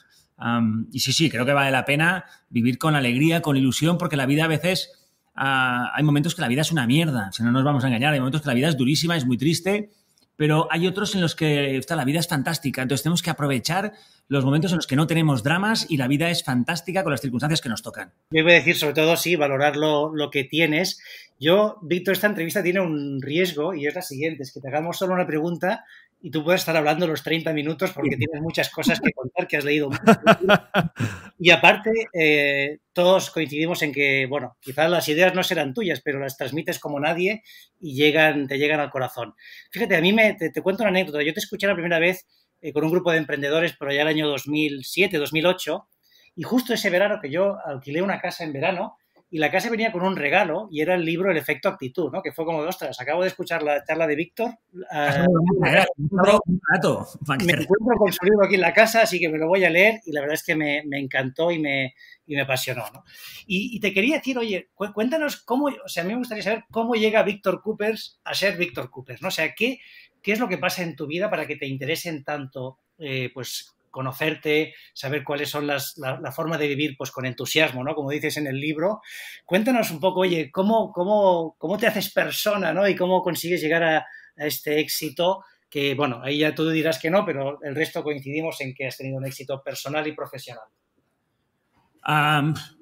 y 0.92 1.00
sí, 1.00 1.12
sí, 1.12 1.28
creo 1.28 1.44
que 1.44 1.52
vale 1.52 1.72
la 1.72 1.84
pena 1.84 2.24
vivir 2.50 2.78
con 2.78 2.94
alegría, 2.94 3.42
con 3.42 3.56
ilusión, 3.56 3.98
porque 3.98 4.16
la 4.16 4.26
vida 4.26 4.44
a 4.44 4.48
veces 4.48 5.02
hay 5.34 6.02
momentos 6.02 6.34
que 6.34 6.42
la 6.42 6.48
vida 6.48 6.60
es 6.60 6.72
una 6.72 6.86
mierda, 6.86 7.32
si 7.32 7.42
no 7.42 7.50
nos 7.52 7.64
vamos 7.64 7.84
a 7.84 7.86
engañar, 7.86 8.12
hay 8.12 8.20
momentos 8.20 8.42
que 8.42 8.48
la 8.48 8.54
vida 8.54 8.68
es 8.68 8.76
durísima, 8.76 9.16
es 9.16 9.24
muy 9.24 9.38
triste, 9.38 9.90
pero 10.36 10.68
hay 10.70 10.86
otros 10.86 11.14
en 11.14 11.20
los 11.20 11.34
que 11.34 11.80
la 11.88 12.04
vida 12.04 12.20
es 12.20 12.28
fantástica, 12.28 12.82
entonces 12.82 13.02
tenemos 13.02 13.22
que 13.22 13.30
aprovechar 13.30 13.92
los 14.28 14.44
momentos 14.44 14.72
en 14.72 14.76
los 14.76 14.86
que 14.86 14.96
no 14.96 15.06
tenemos 15.06 15.42
dramas 15.42 15.86
y 15.90 15.98
la 15.98 16.08
vida 16.08 16.30
es 16.30 16.42
fantástica 16.42 17.02
con 17.02 17.12
las 17.12 17.20
circunstancias 17.20 17.60
que 17.60 17.68
nos 17.68 17.82
tocan. 17.82 18.12
Yo 18.30 18.42
voy 18.42 18.52
a 18.52 18.56
decir, 18.56 18.76
sobre 18.76 18.94
todo, 18.94 19.16
sí, 19.16 19.36
valorar 19.36 19.76
lo, 19.76 20.14
lo 20.14 20.30
que 20.30 20.44
tienes. 20.44 21.00
Yo, 21.42 21.76
Víctor, 21.82 22.12
esta 22.12 22.28
entrevista 22.28 22.62
tiene 22.62 22.78
un 22.78 23.20
riesgo 23.20 23.74
y 23.74 23.88
es 23.88 23.96
la 23.96 24.02
siguiente, 24.02 24.44
es 24.44 24.52
que 24.52 24.60
te 24.60 24.68
hagamos 24.68 24.96
solo 24.96 25.12
una 25.14 25.26
pregunta 25.26 25.84
y 26.20 26.30
tú 26.30 26.44
puedes 26.44 26.60
estar 26.60 26.76
hablando 26.76 27.08
los 27.08 27.24
30 27.24 27.52
minutos 27.52 27.90
porque 27.90 28.16
tienes 28.16 28.40
muchas 28.40 28.70
cosas 28.70 29.00
que 29.00 29.10
contar, 29.10 29.48
que 29.48 29.56
has 29.56 29.64
leído. 29.64 29.90
y 31.40 31.50
aparte, 31.50 31.90
eh, 32.12 32.78
todos 32.92 33.32
coincidimos 33.32 33.82
en 33.82 33.92
que, 33.92 34.26
bueno, 34.26 34.56
quizás 34.60 34.88
las 34.88 35.08
ideas 35.08 35.34
no 35.34 35.42
serán 35.42 35.74
tuyas, 35.74 36.00
pero 36.00 36.20
las 36.20 36.36
transmites 36.36 36.78
como 36.78 37.00
nadie 37.00 37.42
y 37.80 37.96
llegan, 37.96 38.46
te 38.46 38.56
llegan 38.56 38.78
al 38.78 38.90
corazón. 38.90 39.34
Fíjate, 39.72 39.96
a 39.96 40.00
mí 40.00 40.12
me, 40.12 40.34
te, 40.34 40.62
cuento 40.62 40.84
una 40.84 40.90
anécdota. 40.90 41.24
Yo 41.24 41.34
te 41.34 41.40
escuché 41.40 41.66
la 41.66 41.74
primera 41.74 41.98
vez 41.98 42.24
eh, 42.60 42.72
con 42.72 42.84
un 42.84 42.92
grupo 42.92 43.10
de 43.10 43.18
emprendedores 43.18 43.72
por 43.72 43.88
allá 43.88 44.02
el 44.02 44.08
año 44.08 44.28
2007, 44.28 45.18
2008, 45.18 45.88
y 46.36 46.44
justo 46.44 46.72
ese 46.72 46.88
verano 46.88 47.18
que 47.20 47.30
yo 47.30 47.56
alquilé 47.66 48.00
una 48.00 48.20
casa 48.20 48.44
en 48.44 48.52
verano, 48.52 48.96
y 49.32 49.38
la 49.38 49.50
casa 49.50 49.70
venía 49.70 49.90
con 49.90 50.02
un 50.02 50.14
regalo 50.14 50.68
y 50.70 50.82
era 50.82 50.94
el 50.94 51.06
libro 51.06 51.30
El 51.30 51.38
efecto 51.38 51.70
actitud, 51.70 52.12
¿no? 52.12 52.20
Que 52.20 52.32
fue 52.32 52.44
como, 52.44 52.58
ostras, 52.58 53.00
acabo 53.00 53.22
de 53.22 53.28
escuchar 53.28 53.62
la 53.62 53.82
charla 53.82 54.06
de 54.06 54.14
Víctor. 54.14 54.50
Uh, 54.72 55.26
me 57.46 57.52
encuentro 57.54 57.96
con 57.96 58.12
su 58.12 58.24
libro 58.26 58.44
aquí 58.44 58.56
en 58.56 58.60
la 58.60 58.74
casa, 58.74 59.00
así 59.00 59.18
que 59.18 59.30
me 59.30 59.38
lo 59.38 59.48
voy 59.48 59.64
a 59.64 59.70
leer 59.70 60.00
y 60.04 60.12
la 60.12 60.20
verdad 60.20 60.34
es 60.34 60.44
que 60.44 60.54
me, 60.54 60.82
me 60.84 60.98
encantó 61.00 61.50
y 61.50 61.58
me, 61.58 61.94
y 62.26 62.34
me 62.34 62.42
apasionó, 62.42 62.84
¿no? 62.92 63.04
Y, 63.46 63.74
y, 63.74 63.80
te 63.80 63.94
quería 63.94 64.16
decir, 64.16 64.36
oye, 64.36 64.68
cuéntanos 64.74 65.38
cómo, 65.38 65.70
o 65.82 65.88
sea, 65.88 66.02
a 66.02 66.06
mí 66.06 66.12
me 66.12 66.18
gustaría 66.18 66.44
saber 66.44 66.64
cómo 66.70 66.94
llega 66.94 67.22
Víctor 67.22 67.62
Coopers 67.62 68.20
a 68.24 68.34
ser 68.34 68.58
Víctor 68.58 68.90
Coopers, 68.90 69.22
¿no? 69.22 69.28
O 69.28 69.30
sea, 69.30 69.54
¿qué, 69.54 69.80
¿qué 70.20 70.32
es 70.32 70.40
lo 70.40 70.48
que 70.48 70.58
pasa 70.58 70.82
en 70.82 70.94
tu 70.94 71.06
vida 71.06 71.30
para 71.30 71.46
que 71.46 71.56
te 71.56 71.66
interesen 71.66 72.22
tanto, 72.22 72.80
eh, 72.98 73.30
pues, 73.32 73.74
conocerte, 73.92 74.74
saber 74.92 75.22
cuáles 75.22 75.50
son 75.50 75.68
las, 75.68 75.96
la, 75.98 76.32
forma 76.32 76.58
de 76.58 76.66
vivir 76.66 76.96
pues 76.96 77.12
con 77.12 77.26
entusiasmo, 77.26 77.84
¿no? 77.84 77.94
Como 77.94 78.10
dices 78.10 78.38
en 78.38 78.48
el 78.48 78.58
libro. 78.58 79.02
Cuéntanos 79.44 79.92
un 79.92 80.00
poco, 80.00 80.20
oye, 80.20 80.50
¿cómo, 80.50 80.90
cómo, 80.90 81.54
cómo 81.58 81.78
te 81.78 81.86
haces 81.86 82.12
persona, 82.12 82.72
¿no? 82.72 82.88
Y 82.88 82.96
cómo 82.96 83.22
consigues 83.22 83.60
llegar 83.60 83.84
a, 83.84 84.06
este 84.34 84.80
éxito 84.80 85.44
que, 85.68 85.94
bueno, 85.94 86.20
ahí 86.24 86.38
ya 86.38 86.54
tú 86.54 86.68
dirás 86.70 86.98
que 86.98 87.10
no, 87.10 87.24
pero 87.24 87.62
el 87.62 87.74
resto 87.74 88.02
coincidimos 88.02 88.60
en 88.62 88.74
que 88.74 88.86
has 88.86 88.96
tenido 88.96 89.18
un 89.18 89.26
éxito 89.26 89.62
personal 89.62 90.06
y 90.06 90.12
profesional. 90.12 90.64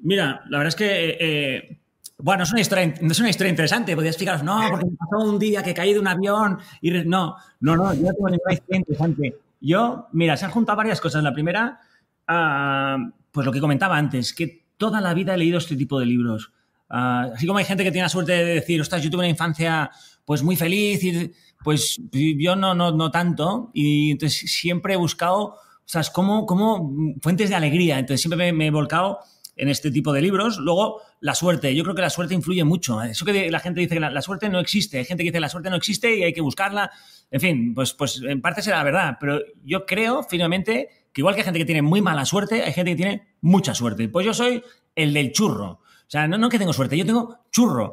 mira, 0.01 0.43
la 0.49 0.59
verdad 0.59 0.69
es 0.69 0.77
que... 0.77 1.17
Eh, 1.21 1.77
bueno, 2.23 2.45
es 2.45 2.53
una, 2.53 2.61
historia, 2.61 2.85
es 2.85 3.19
una 3.19 3.31
historia 3.31 3.51
interesante. 3.51 3.95
Podrías 3.95 4.17
fijaros, 4.17 4.43
no, 4.43 4.61
porque 4.71 4.87
me 4.87 4.97
pasó 4.97 5.25
un 5.25 5.39
día 5.39 5.63
que 5.63 5.75
caí 5.75 5.93
de 5.93 5.99
un 5.99 6.07
avión 6.07 6.59
y... 6.81 6.91
No, 6.91 7.35
no, 7.61 7.77
no, 7.77 7.95
yo 7.95 8.03
no 8.03 8.13
tengo 8.13 8.31
ninguna 8.31 8.53
historia 8.53 8.79
interesante. 8.79 9.35
Yo, 9.61 10.09
mira, 10.13 10.37
se 10.37 10.45
han 10.45 10.51
juntado 10.51 10.77
varias 10.77 11.01
cosas. 11.01 11.23
La 11.23 11.33
primera, 11.33 11.81
ah, 12.27 12.97
pues 13.31 13.47
lo 13.47 13.53
que 13.53 13.61
comentaba 13.61 13.97
antes, 13.97 14.33
que 14.33 14.67
toda 14.77 15.01
la 15.01 15.15
vida 15.15 15.35
he 15.35 15.39
leído 15.39 15.59
este 15.59 15.77
tipo 15.77 16.01
de 16.01 16.07
libros. 16.07 16.53
Ah, 16.89 17.29
así 17.35 17.47
como 17.47 17.59
hay 17.59 17.65
gente 17.65 17.85
que 17.85 17.93
tiene 17.93 18.05
la 18.05 18.09
suerte 18.09 18.33
de 18.33 18.45
decir, 18.55 18.81
ostras, 18.81 19.03
yo 19.03 19.11
tuve 19.11 19.21
una 19.21 19.29
infancia 19.29 19.91
pues 20.25 20.43
muy 20.43 20.57
feliz, 20.57 21.03
y, 21.05 21.33
pues 21.63 22.01
yo 22.13 22.57
no, 22.57 22.75
no, 22.75 22.91
no 22.93 23.11
tanto. 23.11 23.71
Y 23.75 24.13
entonces 24.13 24.51
siempre 24.51 24.95
he 24.95 24.97
buscado, 24.97 25.45
o 25.45 25.59
sea, 25.85 26.03
como, 26.13 26.47
como 26.47 26.93
fuentes 27.21 27.51
de 27.51 27.57
alegría. 27.57 27.99
Entonces 27.99 28.23
siempre 28.23 28.53
me 28.53 28.67
he 28.67 28.71
volcado 28.71 29.21
en 29.61 29.69
este 29.69 29.91
tipo 29.91 30.13
de 30.13 30.23
libros. 30.23 30.59
Luego, 30.59 31.03
la 31.21 31.35
suerte. 31.35 31.75
Yo 31.75 31.83
creo 31.85 31.95
que 31.95 32.01
la 32.01 32.11
suerte 32.11 32.35
influye 32.35 32.65
mucho. 32.65 33.03
Eso 33.03 33.27
que 33.27 33.51
la 33.51 33.61
gente 33.61 33.81
dice 33.81 33.95
que 33.95 34.01
la, 34.01 34.23
suerte 34.23 34.49
no 34.49 34.59
existe. 34.59 34.99
Hay 34.99 35.05
gente 35.05 35.23
que 35.23 35.29
dice 35.29 35.35
que 35.35 35.41
la 35.41 35.51
suerte 35.51 35.69
no 35.69 35.77
existe 35.77 36.17
y 36.17 36.23
hay 36.23 36.33
que 36.33 36.41
buscarla. 36.41 36.91
En 37.31 37.41
fin, 37.41 37.75
pues, 37.75 37.93
pues 37.93 38.23
en 38.27 38.41
parte 38.41 38.63
será 38.63 38.79
la 38.79 38.85
verdad. 38.85 39.17
Pero 39.21 39.39
yo 39.63 39.85
creo 39.85 40.23
firmemente 40.23 40.89
que 41.13 41.21
igual 41.21 41.35
que 41.35 41.43
hay 41.43 41.45
gente 41.45 41.59
que 41.59 41.67
tiene 41.67 41.83
muy 41.83 42.01
mala 42.01 42.25
suerte, 42.25 42.63
hay 42.63 42.73
gente 42.73 42.93
que 42.93 42.97
tiene 42.97 43.35
mucha 43.43 43.75
suerte. 43.75 44.09
Pues 44.09 44.25
yo 44.25 44.33
soy 44.33 44.63
el 44.95 45.13
del 45.13 45.33
churro. 45.33 45.67
O 45.67 46.11
sea, 46.11 46.27
no, 46.27 46.39
no 46.39 46.49
que 46.49 46.59
tengo 46.59 46.73
suerte, 46.73 46.97
yo 46.97 47.05
tengo 47.05 47.39
churro. 47.53 47.93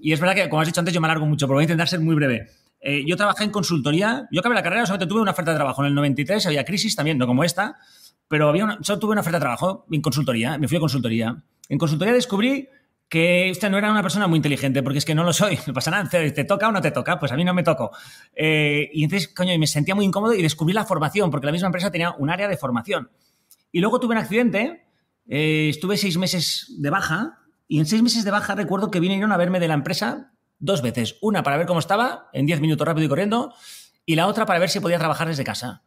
y 0.00 0.12
es 0.12 0.18
verdad 0.18 0.34
que, 0.34 0.48
como 0.48 0.62
has 0.62 0.66
dicho 0.66 0.80
antes, 0.80 0.94
yo 0.94 1.00
me 1.00 1.06
alargo 1.06 1.26
mucho, 1.26 1.46
pero 1.46 1.56
voy 1.56 1.62
a 1.62 1.64
intentar 1.64 1.88
ser 1.88 2.00
muy 2.00 2.14
breve. 2.14 2.48
Eh, 2.80 3.04
yo 3.06 3.16
trabajé 3.16 3.44
en 3.44 3.50
consultoría, 3.50 4.28
yo 4.30 4.40
acabé 4.40 4.54
la 4.54 4.62
carrera, 4.62 4.86
solamente 4.86 5.08
tuve 5.08 5.20
una 5.20 5.32
oferta 5.32 5.50
de 5.50 5.56
trabajo 5.56 5.82
en 5.82 5.88
el 5.88 5.94
93, 5.94 6.46
había 6.46 6.64
crisis 6.64 6.96
también, 6.96 7.18
no 7.18 7.26
como 7.26 7.44
esta, 7.44 7.76
pero 8.28 8.48
había 8.48 8.64
una, 8.64 8.78
solo 8.82 8.98
tuve 8.98 9.12
una 9.12 9.22
oferta 9.22 9.38
de 9.38 9.42
trabajo 9.42 9.86
en 9.90 10.02
consultoría, 10.02 10.58
me 10.58 10.68
fui 10.68 10.76
a 10.76 10.80
consultoría. 10.80 11.42
En 11.68 11.78
consultoría 11.78 12.14
descubrí 12.14 12.68
que 13.08 13.48
usted 13.50 13.70
no 13.70 13.78
era 13.78 13.90
una 13.90 14.02
persona 14.02 14.26
muy 14.26 14.36
inteligente, 14.36 14.82
porque 14.82 14.98
es 14.98 15.04
que 15.04 15.14
no 15.14 15.24
lo 15.24 15.32
soy, 15.32 15.58
no 15.66 15.72
pasa 15.72 15.90
nada, 15.90 16.08
te 16.08 16.44
toca 16.44 16.68
o 16.68 16.72
no 16.72 16.80
te 16.80 16.90
toca, 16.90 17.18
pues 17.18 17.32
a 17.32 17.36
mí 17.36 17.44
no 17.44 17.54
me 17.54 17.62
tocó. 17.62 17.90
Eh, 18.34 18.90
y 18.92 19.04
entonces, 19.04 19.28
coño, 19.28 19.58
me 19.58 19.66
sentía 19.66 19.94
muy 19.94 20.04
incómodo 20.04 20.34
y 20.34 20.42
descubrí 20.42 20.74
la 20.74 20.84
formación, 20.84 21.30
porque 21.30 21.46
la 21.46 21.52
misma 21.52 21.66
empresa 21.66 21.90
tenía 21.90 22.12
un 22.12 22.30
área 22.30 22.48
de 22.48 22.56
formación. 22.56 23.10
Y 23.72 23.80
luego 23.80 23.98
tuve 24.00 24.12
un 24.12 24.18
accidente, 24.18 24.86
eh, 25.26 25.68
estuve 25.70 25.96
seis 25.96 26.18
meses 26.18 26.74
de 26.78 26.90
baja, 26.90 27.38
y 27.66 27.78
en 27.78 27.86
seis 27.86 28.02
meses 28.02 28.24
de 28.24 28.30
baja 28.30 28.54
recuerdo 28.54 28.90
que 28.90 29.00
vinieron 29.00 29.32
a 29.32 29.36
verme 29.36 29.60
de 29.60 29.68
la 29.68 29.74
empresa 29.74 30.32
dos 30.58 30.82
veces. 30.82 31.16
Una 31.20 31.42
para 31.42 31.56
ver 31.56 31.66
cómo 31.66 31.80
estaba, 31.80 32.28
en 32.32 32.46
diez 32.46 32.60
minutos 32.60 32.86
rápido 32.86 33.06
y 33.06 33.08
corriendo, 33.08 33.54
y 34.04 34.16
la 34.16 34.26
otra 34.26 34.46
para 34.46 34.58
ver 34.58 34.70
si 34.70 34.80
podía 34.80 34.98
trabajar 34.98 35.28
desde 35.28 35.44
casa. 35.44 35.82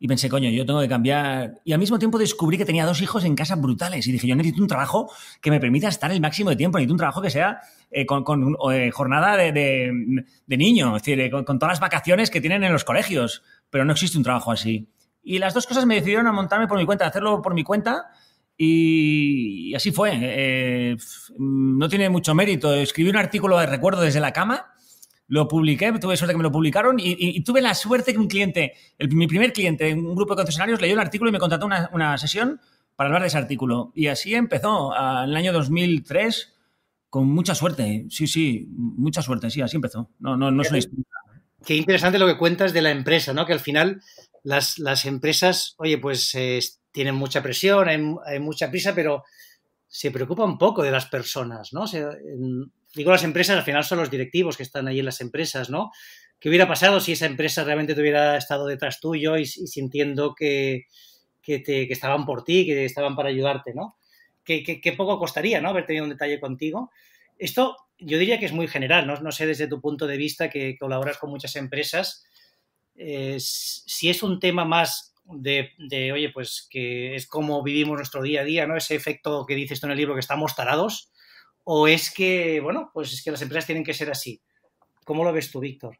Y 0.00 0.06
pensé, 0.06 0.28
coño, 0.28 0.48
yo 0.50 0.64
tengo 0.64 0.80
que 0.80 0.88
cambiar. 0.88 1.54
Y 1.64 1.72
al 1.72 1.80
mismo 1.80 1.98
tiempo 1.98 2.18
descubrí 2.18 2.56
que 2.56 2.64
tenía 2.64 2.86
dos 2.86 3.02
hijos 3.02 3.24
en 3.24 3.34
casa 3.34 3.56
brutales. 3.56 4.06
Y 4.06 4.12
dije, 4.12 4.28
yo 4.28 4.36
necesito 4.36 4.62
un 4.62 4.68
trabajo 4.68 5.10
que 5.40 5.50
me 5.50 5.58
permita 5.58 5.88
estar 5.88 6.10
el 6.12 6.20
máximo 6.20 6.50
de 6.50 6.56
tiempo. 6.56 6.78
Necesito 6.78 6.94
un 6.94 6.98
trabajo 6.98 7.20
que 7.20 7.30
sea 7.30 7.60
eh, 7.90 8.06
con, 8.06 8.56
eh, 8.72 8.90
jornada 8.92 9.36
de, 9.36 9.52
de, 9.52 10.56
niño, 10.56 10.96
es 10.96 11.02
decir, 11.02 11.20
eh, 11.20 11.30
con, 11.30 11.44
todas 11.44 11.72
las 11.72 11.80
vacaciones 11.80 12.30
que 12.30 12.40
tienen 12.40 12.62
en 12.62 12.72
los 12.72 12.84
colegios. 12.84 13.42
Pero 13.70 13.84
no 13.84 13.92
existe 13.92 14.16
un 14.16 14.24
trabajo 14.24 14.52
así. 14.52 14.88
Y 15.22 15.38
las 15.38 15.52
dos 15.52 15.66
cosas 15.66 15.84
me 15.84 15.96
decidieron 15.96 16.28
a 16.28 16.32
montarme 16.32 16.68
por 16.68 16.78
mi 16.78 16.86
cuenta, 16.86 17.04
a 17.04 17.08
hacerlo 17.08 17.42
por 17.42 17.54
mi 17.54 17.64
cuenta. 17.64 18.06
Y, 18.56 19.74
así 19.74 19.90
fue. 19.90 20.96
no 21.38 21.88
tiene 21.88 22.08
mucho 22.08 22.36
mérito. 22.36 22.72
Escribí 22.72 23.10
un 23.10 23.16
artículo 23.16 23.58
de 23.58 23.66
recuerdo 23.66 24.02
desde 24.02 24.20
la 24.20 24.32
cama 24.32 24.74
lo 25.28 25.46
publiqué, 25.46 25.92
tuve 26.00 26.16
suerte 26.16 26.32
que 26.32 26.38
me 26.38 26.42
lo 26.42 26.50
publicaron 26.50 26.96
y, 26.98 27.40
tuve 27.42 27.60
la 27.60 27.74
suerte 27.74 28.12
que 28.12 28.18
un 28.18 28.28
cliente, 28.28 28.72
mi 29.10 29.26
primer 29.26 29.52
cliente, 29.52 29.92
un 29.92 30.14
grupo 30.14 30.34
de 30.34 30.38
concesionarios, 30.38 30.80
leyó 30.80 30.94
el 30.94 31.00
artículo 31.00 31.28
y 31.28 31.32
me 31.32 31.38
contrató 31.38 31.66
una, 31.66 32.18
sesión 32.18 32.60
para 32.96 33.08
hablar 33.08 33.22
de 33.22 33.28
ese 33.28 33.38
artículo. 33.38 33.92
Y 33.94 34.08
así 34.08 34.34
empezó, 34.34 34.92
en 34.96 35.30
el 35.30 35.36
año 35.36 35.52
2003, 35.52 36.54
con 37.10 37.28
mucha 37.28 37.54
suerte. 37.54 38.06
Sí, 38.10 38.26
sí, 38.26 38.66
mucha 38.70 39.22
suerte, 39.22 39.50
sí, 39.50 39.60
así 39.60 39.76
empezó. 39.76 40.10
No, 40.18 40.36
no, 40.36 40.50
no 40.50 40.62
es 40.62 40.70
una. 40.70 40.80
Qué 41.64 41.74
interesante 41.74 42.18
lo 42.18 42.26
que 42.26 42.38
cuentas 42.38 42.72
de 42.72 42.82
la 42.82 42.90
empresa, 42.90 43.32
¿no? 43.32 43.44
Que 43.44 43.52
al 43.52 43.60
final 43.60 44.00
las, 44.44 44.78
las 44.78 45.04
empresas, 45.04 45.74
oye, 45.78 45.98
pues 45.98 46.34
eh, 46.34 46.60
tienen 46.90 47.14
mucha 47.14 47.42
presión, 47.42 47.88
hay, 47.88 48.38
mucha 48.40 48.70
prisa, 48.70 48.94
pero 48.94 49.24
se 49.86 50.10
preocupa 50.10 50.44
un 50.44 50.56
poco 50.56 50.82
de 50.82 50.90
las 50.90 51.06
personas, 51.06 51.72
¿no? 51.72 51.84
Digo 52.94 53.10
las 53.10 53.24
empresas, 53.24 53.56
al 53.56 53.64
final 53.64 53.84
son 53.84 53.98
los 53.98 54.10
directivos 54.10 54.56
que 54.56 54.62
están 54.62 54.88
ahí 54.88 54.98
en 54.98 55.04
las 55.04 55.20
empresas, 55.20 55.70
¿no? 55.70 55.90
¿Qué 56.40 56.48
hubiera 56.48 56.68
pasado 56.68 57.00
si 57.00 57.12
esa 57.12 57.26
empresa 57.26 57.64
realmente 57.64 57.94
te 57.94 58.00
hubiera 58.00 58.36
estado 58.36 58.66
detrás 58.66 59.00
tuyo 59.00 59.36
y, 59.36 59.46
sintiendo 59.46 60.34
que, 60.34 60.86
que, 61.42 61.58
te, 61.58 61.86
que, 61.86 61.92
estaban 61.92 62.24
por 62.24 62.44
ti, 62.44 62.64
que 62.64 62.84
estaban 62.84 63.16
para 63.16 63.28
ayudarte, 63.28 63.74
¿no? 63.74 63.96
Que, 64.44 64.94
poco 64.96 65.18
costaría, 65.18 65.60
¿no? 65.60 65.68
Haber 65.68 65.84
tenido 65.84 66.04
un 66.04 66.10
detalle 66.10 66.40
contigo. 66.40 66.90
Esto 67.36 67.76
yo 67.98 68.18
diría 68.18 68.38
que 68.38 68.46
es 68.46 68.52
muy 68.52 68.66
general, 68.66 69.06
¿no? 69.06 69.20
No 69.20 69.32
sé 69.32 69.46
desde 69.46 69.66
tu 69.66 69.80
punto 69.80 70.06
de 70.06 70.16
vista 70.16 70.48
que 70.48 70.78
colaboras 70.78 71.18
con 71.18 71.30
muchas 71.30 71.54
empresas, 71.56 72.24
eh, 72.94 73.36
si 73.38 74.08
es 74.08 74.22
un 74.22 74.40
tema 74.40 74.64
más 74.64 75.14
de, 75.24 75.72
de, 75.76 76.12
oye, 76.12 76.30
pues 76.30 76.66
que 76.70 77.14
es 77.14 77.26
como 77.26 77.62
vivimos 77.62 77.96
nuestro 77.96 78.22
día 78.22 78.40
a 78.40 78.44
día, 78.44 78.66
¿no? 78.66 78.76
Ese 78.76 78.94
efecto 78.94 79.44
que 79.44 79.54
dices 79.54 79.80
tú 79.80 79.86
en 79.86 79.92
el 79.92 79.98
libro 79.98 80.14
que 80.14 80.20
estamos 80.20 80.54
tarados, 80.56 81.10
o 81.70 81.86
es 81.86 82.10
que, 82.10 82.60
bueno, 82.60 82.90
pues 82.94 83.12
es 83.12 83.22
que 83.22 83.30
las 83.30 83.42
empresas 83.42 83.66
tienen 83.66 83.84
que 83.84 83.92
ser 83.92 84.10
así. 84.10 84.40
¿Cómo 85.04 85.22
lo 85.22 85.34
ves 85.34 85.50
tú, 85.50 85.60
Víctor? 85.60 85.98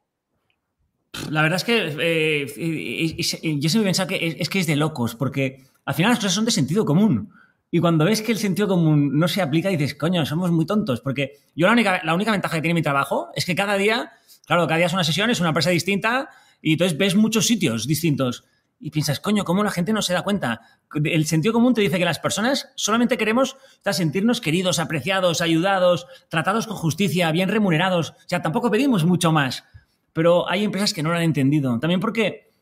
La 1.29 1.43
verdad 1.43 1.57
es 1.57 1.65
que 1.65 1.95
eh, 2.01 3.59
yo 3.59 3.69
siempre 3.69 3.83
he 3.83 3.85
pensado 3.85 4.09
que 4.09 4.37
es, 4.39 4.49
que 4.49 4.61
es 4.61 4.67
de 4.67 4.77
locos, 4.77 5.15
porque 5.15 5.67
al 5.85 5.93
final 5.93 6.13
las 6.13 6.21
cosas 6.21 6.33
son 6.33 6.47
de 6.47 6.53
sentido 6.53 6.87
común. 6.87 7.35
Y 7.71 7.81
cuando 7.81 8.07
ves 8.07 8.23
que 8.23 8.33
el 8.33 8.39
sentido 8.39 8.67
común 8.67 9.19
no 9.19 9.29
se 9.29 9.43
aplica, 9.43 9.69
dices, 9.69 9.95
coño, 9.95 10.25
somos 10.25 10.51
muy 10.51 10.65
tontos. 10.65 11.03
Porque 11.03 11.33
yo 11.55 11.67
la 11.67 11.75
única, 11.75 12.01
la 12.03 12.15
única 12.15 12.33
ventaja 12.33 12.57
que 12.57 12.63
tiene 12.63 12.73
mi 12.73 12.83
trabajo 12.83 13.29
es 13.35 13.45
que 13.45 13.55
cada 13.55 13.77
día, 13.77 14.13
claro, 14.47 14.67
cada 14.67 14.79
día 14.79 14.87
es 14.87 14.95
una 14.95 15.05
sesión, 15.05 15.29
es 15.29 15.41
una 15.41 15.51
empresa 15.51 15.69
distinta, 15.69 16.31
y 16.63 16.73
entonces 16.73 16.97
ves 16.97 17.15
muchos 17.15 17.47
sitios 17.47 17.87
distintos. 17.87 18.45
Y 18.81 18.91
piensas, 18.91 19.19
coño, 19.19 19.45
¿cómo 19.45 19.65
la 19.65 19.71
gente 19.71 19.93
no 19.93 20.03
se 20.03 20.13
da 20.13 20.23
cuenta? 20.23 20.61
El 21.05 21.27
sentido 21.27 21.53
común 21.53 21.75
te 21.75 21.81
dice 21.81 21.99
que 21.99 22.05
las 22.05 22.21
personas 22.21 22.71
solamente 22.77 23.19
queremos 23.19 23.57
sentirnos 23.91 24.41
queridos, 24.41 24.79
apreciados, 24.79 25.41
ayudados, 25.41 26.07
tratados 26.29 26.67
con 26.67 26.77
justicia, 26.77 27.33
bien 27.33 27.49
remunerados. 27.49 28.11
O 28.11 28.15
sea, 28.27 28.41
tampoco 28.41 28.71
pedimos 28.71 29.05
mucho 29.05 29.33
más. 29.33 29.65
Pero 30.13 30.49
hay 30.49 30.65
empresas 30.65 30.95
que 30.95 31.03
no 31.03 31.11
lo 31.11 31.17
han 31.17 31.23
entendido. 31.23 31.79
También 31.81 32.01
porque 32.01 32.53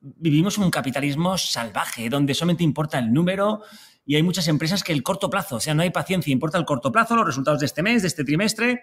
vivimos 0.00 0.58
un 0.58 0.70
capitalismo 0.70 1.36
salvaje, 1.36 2.08
donde 2.08 2.34
solamente 2.34 2.64
importa 2.64 2.98
el 2.98 3.12
número 3.12 3.62
y 4.04 4.16
hay 4.16 4.22
muchas 4.22 4.48
empresas 4.48 4.82
que 4.82 4.92
el 4.92 5.04
corto 5.04 5.30
plazo, 5.30 5.56
o 5.56 5.60
sea, 5.60 5.74
no 5.74 5.82
hay 5.82 5.90
paciencia, 5.90 6.32
importa 6.32 6.58
el 6.58 6.64
corto 6.64 6.90
plazo, 6.90 7.14
los 7.14 7.26
resultados 7.26 7.60
de 7.60 7.66
este 7.66 7.84
mes, 7.84 8.02
de 8.02 8.08
este 8.08 8.24
trimestre. 8.24 8.82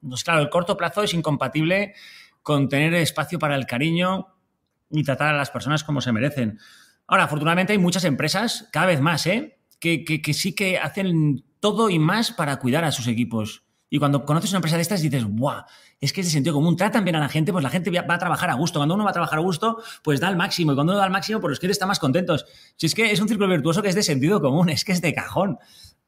Pues 0.00 0.22
claro, 0.22 0.40
el 0.40 0.48
corto 0.48 0.76
plazo 0.76 1.02
es 1.02 1.12
incompatible 1.12 1.94
con 2.42 2.68
tener 2.68 2.94
espacio 2.94 3.38
para 3.38 3.56
el 3.56 3.66
cariño 3.66 4.28
y 4.90 5.04
tratar 5.04 5.34
a 5.34 5.36
las 5.36 5.50
personas 5.50 5.84
como 5.84 6.00
se 6.00 6.12
merecen. 6.12 6.58
Ahora, 7.06 7.24
afortunadamente 7.24 7.72
hay 7.72 7.78
muchas 7.78 8.04
empresas, 8.04 8.68
cada 8.72 8.86
vez 8.86 9.00
más, 9.00 9.26
¿eh? 9.26 9.58
que, 9.78 10.04
que 10.04 10.34
sí 10.34 10.54
que 10.54 10.78
hacen 10.78 11.44
todo 11.60 11.90
y 11.90 11.98
más 11.98 12.32
para 12.32 12.58
cuidar 12.58 12.84
a 12.84 12.92
sus 12.92 13.06
equipos. 13.06 13.64
Y 13.92 13.98
cuando 13.98 14.24
conoces 14.24 14.50
una 14.52 14.58
empresa 14.58 14.76
de 14.76 14.82
estas 14.82 15.02
dices, 15.02 15.24
¡buah! 15.24 15.64
Es 16.00 16.12
que 16.12 16.20
es 16.20 16.28
de 16.28 16.30
sentido 16.30 16.54
común. 16.54 16.76
Tratan 16.76 17.02
bien 17.02 17.16
a 17.16 17.20
la 17.20 17.28
gente, 17.28 17.52
pues 17.52 17.64
la 17.64 17.70
gente 17.70 17.90
va 17.90 18.14
a 18.14 18.18
trabajar 18.18 18.48
a 18.48 18.54
gusto. 18.54 18.78
Cuando 18.78 18.94
uno 18.94 19.02
va 19.02 19.10
a 19.10 19.12
trabajar 19.12 19.40
a 19.40 19.42
gusto, 19.42 19.82
pues 20.04 20.20
da 20.20 20.28
el 20.28 20.36
máximo. 20.36 20.72
Y 20.72 20.74
cuando 20.76 20.92
uno 20.92 21.00
da 21.00 21.06
el 21.06 21.12
máximo, 21.12 21.40
pues 21.40 21.50
los 21.50 21.58
clientes 21.58 21.74
están 21.74 21.88
más 21.88 21.98
contentos. 21.98 22.46
Si 22.76 22.86
es 22.86 22.94
que 22.94 23.10
es 23.10 23.20
un 23.20 23.26
círculo 23.26 23.48
virtuoso 23.48 23.82
que 23.82 23.88
es 23.88 23.96
de 23.96 24.04
sentido 24.04 24.40
común, 24.40 24.68
es 24.70 24.84
que 24.84 24.92
es 24.92 25.02
de 25.02 25.12
cajón. 25.12 25.58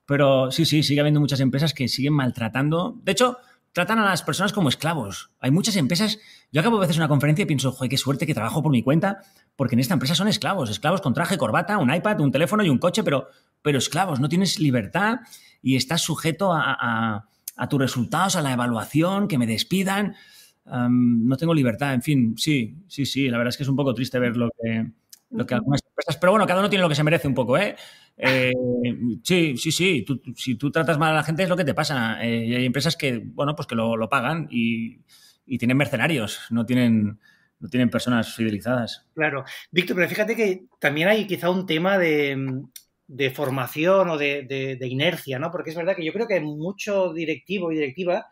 Pero 0.07 0.53
sí, 0.53 0.65
sí, 0.65 0.85
sigue 0.85 1.01
habiendo 1.01 1.19
muchas 1.19 1.41
empresas 1.41 1.75
que 1.75 1.89
siguen 1.89 2.13
maltratando. 2.13 2.97
De 3.03 3.13
hecho, 3.13 3.39
tratan 3.73 3.99
a 3.99 4.05
las 4.05 4.23
personas 4.23 4.53
como 4.53 4.69
esclavos. 4.69 5.31
Hay 5.41 5.51
muchas 5.51 5.77
empresas. 5.77 6.19
Yo 6.51 6.61
acabo 6.61 6.77
de 6.77 6.83
veces 6.83 6.97
una 6.97 7.09
conferencia 7.09 7.43
y 7.43 7.47
pienso, 7.47 7.73
joder, 7.73 7.91
qué 7.91 7.97
suerte 7.97 8.27
que 8.27 8.35
trabajo 8.35 8.63
por 8.63 8.73
mi 8.73 8.83
cuenta, 8.83 9.23
porque 9.57 9.75
en 9.75 9.81
esta 9.81 9.95
empresa 9.95 10.15
son 10.15 10.29
esclavos. 10.29 10.71
Esclavos 10.71 11.01
con 11.01 11.15
traje, 11.15 11.39
corbata, 11.39 11.79
un 11.79 11.93
iPad, 11.93 12.21
un 12.21 12.33
teléfono 12.33 12.65
y 12.65 12.69
un 12.69 12.79
coche, 12.79 13.03
pero, 13.03 13.29
pero 13.63 13.79
esclavos. 13.79 14.21
No 14.21 14.29
tienes 14.29 14.59
libertad 14.59 15.21
y 15.63 15.77
estás 15.77 16.03
sujeto 16.03 16.53
a 16.53 17.27
a 17.57 17.69
tus 17.69 17.81
resultados, 17.81 18.37
a 18.37 18.43
la 18.43 18.53
evaluación, 18.53 19.29
que 19.29 19.39
me 19.39 19.47
despidan. 19.47 20.15
no 20.65 21.37
tengo 21.37 21.55
libertad, 21.55 21.95
en 21.95 22.03
fin, 22.03 22.35
sí, 22.37 22.85
sí, 22.89 23.07
sí, 23.07 23.29
la 23.29 23.39
verdad 23.39 23.51
es 23.51 23.57
que 23.57 23.63
es 23.65 23.69
un 23.69 23.77
poco 23.77 23.95
triste 23.95 24.19
ver 24.19 24.37
lo 24.37 24.51
que, 24.51 24.91
lo 25.33 25.47
que 25.47 25.55
algunas 25.55 25.81
empresas, 25.87 26.17
pero 26.19 26.33
bueno, 26.33 26.47
cada 26.47 26.61
uno 26.61 26.71
tiene 26.71 26.83
lo 26.83 26.89
que 26.89 26.95
se 26.95 27.05
merece 27.05 27.29
un 27.29 27.35
poco, 27.35 27.57
¿eh? 27.59 27.77
eh 28.17 28.53
sí, 29.23 29.57
sí, 29.57 29.73
sí, 29.73 30.05
si 30.37 30.55
tú 30.57 30.71
tratas 30.71 30.99
mal 30.99 31.13
a 31.13 31.17
la 31.17 31.23
gente 31.25 31.43
es 31.43 31.49
lo 31.49 31.57
que 31.57 31.65
te 31.65 31.75
pasa. 31.75 32.23
Eh, 32.25 32.47
y 32.47 32.55
hay 32.55 32.67
empresas 32.67 32.97
que, 32.97 33.23
bueno, 33.25 33.57
pues 33.57 33.67
que 33.67 33.75
lo, 33.75 33.97
lo 33.97 34.09
pagan 34.09 34.49
y, 34.51 35.01
y, 35.47 35.59
tienen 35.59 35.77
mercenarios, 35.77 36.41
no 36.51 36.67
tienen, 36.67 37.19
no 37.59 37.69
tienen 37.69 37.91
personas 37.91 38.35
fidelizadas. 38.35 39.09
Claro. 39.15 39.45
Víctor, 39.71 39.97
pero 39.97 40.09
fíjate 40.09 40.37
que 40.37 40.67
también 40.79 41.09
hay 41.09 41.27
quizá 41.27 41.51
un 41.51 41.67
tema 41.67 41.99
de, 41.99 42.63
de 43.13 43.31
formación 43.31 44.09
o 44.09 44.17
de, 44.17 44.79
inercia, 44.81 45.39
¿no? 45.39 45.51
Porque 45.51 45.71
es 45.71 45.77
verdad 45.77 45.95
que 45.95 46.05
yo 46.05 46.15
creo 46.15 46.27
que 46.27 46.41
mucho 46.41 47.13
directivo 47.13 47.71
y 47.71 47.75
directiva 47.75 48.27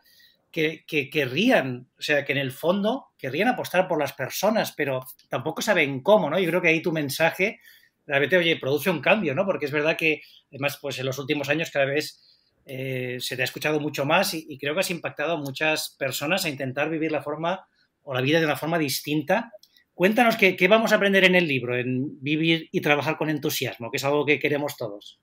que, 0.51 1.09
querrían, 1.11 1.87
o 1.97 2.01
sea, 2.01 2.25
que 2.25 2.33
en 2.33 2.37
el 2.37 2.51
fondo 2.51 3.07
querrían 3.17 3.47
apostar 3.47 3.87
por 3.87 3.99
las 3.99 4.13
personas, 4.13 4.73
pero 4.75 5.05
tampoco 5.29 5.61
saben 5.61 6.01
cómo, 6.01 6.29
¿no? 6.29 6.39
Yo 6.39 6.49
creo 6.49 6.61
que 6.61 6.67
ahí 6.67 6.81
tu 6.81 6.91
mensaje 6.91 7.59
realmente, 8.05 8.37
oye, 8.37 8.57
produce 8.57 8.89
un 8.89 9.01
cambio, 9.01 9.33
¿no? 9.33 9.45
Porque 9.45 9.65
es 9.65 9.71
verdad 9.71 9.95
que, 9.95 10.21
además, 10.49 10.77
pues 10.81 10.99
en 10.99 11.05
los 11.05 11.17
últimos 11.17 11.49
años 11.49 11.71
cada 11.71 11.85
vez 11.85 12.39
eh, 12.65 13.17
se 13.19 13.35
te 13.35 13.41
ha 13.41 13.45
escuchado 13.45 13.79
mucho 13.79 14.05
más 14.05 14.33
y, 14.33 14.57
creo 14.57 14.73
que 14.73 14.81
has 14.81 14.91
impactado 14.91 15.33
a 15.33 15.37
muchas 15.37 15.95
personas 15.97 16.45
a 16.45 16.49
intentar 16.49 16.89
vivir 16.89 17.11
la 17.11 17.21
forma 17.21 17.65
o 18.03 18.13
la 18.13 18.21
vida 18.21 18.39
de 18.39 18.45
una 18.45 18.57
forma 18.57 18.77
distinta 18.77 19.51
Cuéntanos 19.93 20.35
qué, 20.35 20.67
vamos 20.67 20.91
a 20.91 20.95
aprender 20.95 21.25
en 21.25 21.35
el 21.35 21.47
libro, 21.47 21.77
en 21.77 22.19
vivir 22.23 22.67
y 22.71 22.81
trabajar 22.81 23.17
con 23.17 23.29
entusiasmo, 23.29 23.91
que 23.91 23.97
es 23.97 24.03
algo 24.03 24.25
que 24.25 24.39
queremos 24.39 24.75
todos. 24.75 25.19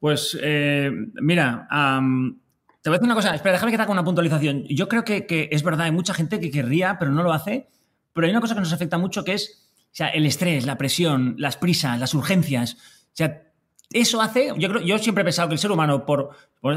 Pues 0.00 0.38
eh, 0.42 0.90
mira, 1.20 1.68
te 2.82 2.90
voy 2.90 2.96
a 2.96 2.98
decir 2.98 3.06
una 3.06 3.14
cosa, 3.14 3.34
espera, 3.34 3.52
déjame 3.52 3.72
que 3.72 3.78
te 3.78 3.82
haga 3.84 3.92
una 3.92 4.04
puntualización. 4.04 4.64
Yo 4.68 4.88
creo 4.88 5.04
que, 5.04 5.48
es 5.50 5.62
verdad, 5.62 5.86
hay 5.86 5.92
mucha 5.92 6.14
gente 6.14 6.40
que 6.40 6.50
querría, 6.50 6.98
pero 6.98 7.12
no 7.12 7.22
lo 7.22 7.32
hace, 7.32 7.68
pero 8.12 8.26
hay 8.26 8.32
una 8.32 8.40
cosa 8.40 8.54
que 8.54 8.60
nos 8.60 8.72
afecta 8.72 8.98
mucho 8.98 9.24
que 9.24 9.34
es 9.34 9.62
o 9.92 9.94
sea, 9.94 10.08
el 10.08 10.24
estrés, 10.24 10.64
la 10.64 10.78
presión, 10.78 11.34
las 11.38 11.58
prisas, 11.58 12.00
las 12.00 12.14
urgencias. 12.14 12.74
O 12.74 13.14
sea, 13.14 13.42
eso 13.90 14.22
hace, 14.22 14.52
yo 14.56 14.68
creo, 14.70 14.80
yo 14.80 14.98
siempre 14.98 15.20
he 15.20 15.24
pensado 15.24 15.48
que 15.48 15.54
el 15.54 15.58
ser 15.58 15.70
humano, 15.70 16.06
por, 16.06 16.30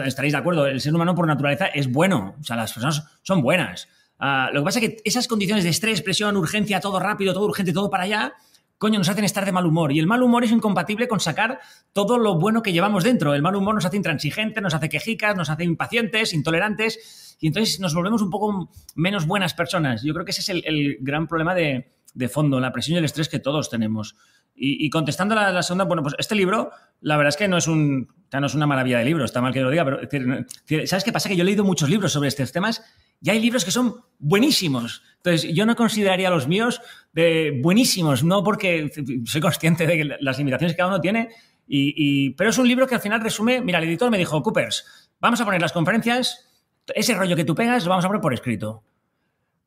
estaréis 0.06 0.34
de 0.34 0.38
acuerdo, 0.38 0.68
el 0.68 0.82
ser 0.82 0.94
humano 0.94 1.16
por 1.16 1.26
naturaleza 1.26 1.68
es 1.68 1.90
bueno, 1.90 2.36
o 2.40 2.44
sea, 2.44 2.58
las 2.58 2.74
personas 2.74 3.06
son 3.24 3.42
buenas. 3.42 3.88
Ah, 4.20 4.50
lo 4.54 4.62
que 4.62 4.66
pasa 4.66 4.80
es 4.80 4.90
que 4.90 4.98
esas 5.06 5.30
condiciones 5.30 5.64
de 5.64 5.70
estrés, 5.70 6.02
presión, 6.02 6.36
urgencia, 6.36 6.82
todo 6.82 7.00
rápido, 7.00 7.34
todo 7.34 7.46
urgente, 7.46 7.72
todo 7.72 7.90
para 7.90 8.04
allá, 8.04 8.34
coño, 8.78 9.00
nos 9.00 9.10
hacen 9.10 9.24
estar 9.24 9.46
de 9.46 9.52
mal 9.52 9.66
humor. 9.66 9.92
Y 9.92 10.00
el 10.00 10.08
mal 10.08 10.22
humor 10.24 10.44
es 10.44 10.52
incompatible 10.52 11.08
con 11.08 11.20
sacar 11.20 11.60
todo 11.94 12.18
lo 12.18 12.38
bueno 12.38 12.62
que 12.62 12.74
llevamos 12.74 13.04
dentro. 13.04 13.34
El 13.34 13.42
mal 13.42 13.56
humor 13.56 13.76
nos 13.76 13.86
hace 13.86 13.98
intransigentes, 13.98 14.62
nos 14.62 14.74
hace 14.74 14.90
quejicas, 14.90 15.36
nos 15.36 15.50
hace 15.50 15.64
impacientes, 15.64 16.34
intolerantes, 16.34 17.38
y 17.40 17.48
entonces 17.48 17.80
nos 17.80 17.94
volvemos 17.94 18.22
un 18.22 18.30
poco 18.30 18.70
menos 18.96 19.26
buenas 19.28 19.54
personas. 19.54 20.04
Yo 20.04 20.14
creo 20.14 20.26
que 20.26 20.32
ese 20.32 20.42
es 20.42 20.50
el, 20.66 20.98
gran 21.02 21.28
problema 21.28 21.54
de, 21.56 21.92
fondo, 22.30 22.60
la 22.60 22.72
presión 22.72 22.96
y 22.96 23.00
el 23.00 23.06
estrés 23.06 23.30
que 23.30 23.40
todos 23.40 23.70
tenemos. 23.70 24.16
Y, 24.58 24.90
contestando 24.90 25.38
a 25.38 25.52
la, 25.52 25.64
segunda, 25.64 25.84
bueno, 25.84 26.02
pues 26.02 26.16
este 26.18 26.34
libro, 26.34 26.72
la 27.02 27.18
verdad 27.18 27.30
es 27.30 27.38
que 27.38 27.50
no 27.50 27.58
es 27.58 27.68
un, 27.68 28.08
no 28.32 28.46
es 28.46 28.56
una 28.56 28.66
maravilla 28.66 29.00
de 29.00 29.06
libro, 29.06 29.26
está 29.26 29.42
mal 29.42 29.52
que 29.52 29.60
lo 29.60 29.70
diga, 29.70 29.84
pero 29.84 30.46
¿sabes 30.88 31.04
qué 31.04 31.12
pasa? 31.12 31.28
Que 31.28 31.36
yo 31.36 31.42
he 31.42 31.46
leído 31.46 31.66
muchos 31.66 31.90
libros 31.90 32.14
sobre 32.14 32.30
estos 32.30 32.54
temas 32.54 32.82
y 33.26 33.32
hay 33.32 33.40
libros 33.40 33.66
que 33.66 33.72
son 33.72 34.04
buenísimos. 34.20 35.02
Entonces, 35.18 35.52
yo 35.52 35.66
no 35.66 35.76
consideraría 35.76 36.30
los 36.30 36.48
míos 36.48 36.80
de 37.12 37.60
buenísimos, 37.64 38.24
no 38.24 38.44
porque 38.44 38.92
soy 39.26 39.42
consciente 39.42 39.88
de 39.88 40.18
las 40.22 40.38
limitaciones 40.38 40.74
que 40.74 40.78
cada 40.78 40.90
uno 40.90 41.02
tiene, 41.02 41.30
y, 41.68 42.30
pero 42.36 42.52
es 42.52 42.58
un 42.60 42.68
libro 42.68 42.86
que 42.86 42.94
al 42.94 43.02
final 43.02 43.22
resume, 43.22 43.62
mira, 43.62 43.80
el 43.80 43.86
editor 43.86 44.12
me 44.12 44.20
dijo, 44.20 44.44
Coopers, 44.44 45.10
vamos 45.20 45.42
a 45.42 45.46
poner 45.46 45.60
las 45.60 45.74
conferencias, 45.74 46.48
ese 46.94 47.16
rollo 47.16 47.36
que 47.36 47.44
tú 47.44 47.56
pegas 47.56 47.84
lo 47.84 47.90
vamos 47.90 48.06
a 48.06 48.10
poner 48.10 48.22
por 48.22 48.32
escrito. 48.32 48.84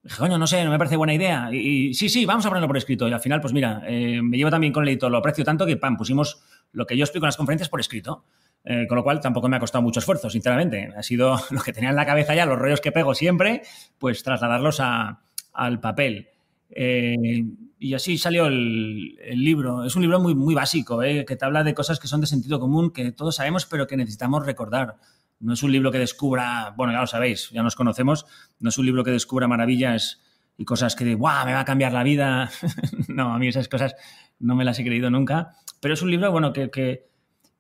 Dije, 0.05 0.19
coño, 0.19 0.39
no 0.39 0.47
sé, 0.47 0.63
no 0.63 0.71
me 0.71 0.79
parece 0.79 0.95
buena 0.95 1.15
idea. 1.15 1.53
Y, 1.53 1.95
sí, 1.95 2.09
sí, 2.09 2.25
vamos 2.27 2.47
a 2.47 2.51
ponerlo 2.51 2.69
por 2.69 2.77
escrito. 2.77 3.09
Y 3.09 3.13
al 3.13 3.21
final, 3.21 3.41
pues 3.41 3.53
mira, 3.53 3.83
eh, 3.89 4.23
me 4.23 4.37
llevo 4.37 4.51
también 4.51 4.73
con 4.73 4.85
el 4.85 4.91
editor, 4.91 5.11
lo 5.11 5.19
aprecio 5.19 5.45
tanto 5.45 5.67
que, 5.67 5.77
pam, 5.77 5.97
pusimos 5.97 6.41
lo 6.71 6.87
que 6.87 6.97
yo 6.97 7.03
explico 7.03 7.27
en 7.27 7.29
las 7.29 7.37
conferencias 7.37 7.69
por 7.69 7.81
escrito. 7.81 8.25
Eh, 8.65 8.87
con 8.87 8.97
lo 8.97 9.03
cual 9.03 9.21
tampoco 9.21 9.49
me 9.49 9.57
ha 9.57 9.61
costado 9.61 9.83
mucho 9.83 10.01
esfuerzo, 10.01 10.29
sinceramente. 10.29 10.93
Ha 10.97 11.03
sido 11.03 11.39
lo 11.51 11.61
que 11.63 11.73
tenía 11.73 11.91
en 11.91 11.97
la 11.97 12.07
cabeza 12.07 12.35
ya, 12.35 12.47
los 12.47 12.59
rollos 12.59 12.81
que 12.81 12.93
pego 12.93 13.15
siempre, 13.15 13.63
pues 13.99 14.23
trasladarlos 14.23 14.81
al 14.81 15.81
papel. 15.81 16.29
Eh, 16.71 17.45
y 17.79 17.95
así 17.95 18.19
salió 18.19 18.47
el, 18.47 19.17
libro. 19.35 19.85
Es 19.85 19.95
un 19.97 20.03
libro 20.03 20.21
muy, 20.21 20.35
muy 20.35 20.55
básico, 20.55 21.03
eh, 21.03 21.25
que 21.25 21.37
te 21.37 21.45
habla 21.45 21.63
de 21.63 21.75
cosas 21.75 22.01
que 22.01 22.09
son 22.09 22.21
de 22.21 22.27
sentido 22.27 22.59
común, 22.59 22.91
que 22.93 23.13
todos 23.13 23.37
sabemos, 23.37 23.67
pero 23.67 23.87
que 23.87 23.97
necesitamos 23.97 24.45
recordar. 24.45 24.97
No 25.41 25.53
es 25.53 25.63
un 25.63 25.71
libro 25.71 25.93
que 25.93 25.99
descubra, 25.99 26.75
bueno, 26.77 26.93
ya 26.93 27.01
lo 27.01 27.07
sabéis, 27.07 27.51
ya 27.51 27.63
nos 27.63 27.77
conocemos, 27.77 28.27
no 28.59 28.71
es 28.71 28.79
un 28.79 28.87
libro 28.87 29.05
que 29.05 29.13
descubra 29.13 29.47
maravillas 29.47 30.21
y 30.57 30.65
cosas 30.65 30.97
que 30.97 31.05
de, 31.05 31.15
¡guau! 31.15 31.47
Me 31.47 31.53
va 31.53 31.61
a 31.61 31.65
cambiar 31.65 31.93
la 31.93 32.03
vida. 32.03 32.51
no, 33.09 33.33
a 33.33 33.39
mí 33.39 33.47
esas 33.47 33.69
cosas 33.69 33.95
no 34.41 34.57
me 34.57 34.65
las 34.65 34.79
he 34.81 34.85
creído 34.85 35.09
nunca. 35.11 35.55
Pero 35.81 35.95
es 35.95 36.03
un 36.03 36.11
libro, 36.11 36.33
bueno, 36.33 36.53
que, 36.53 37.08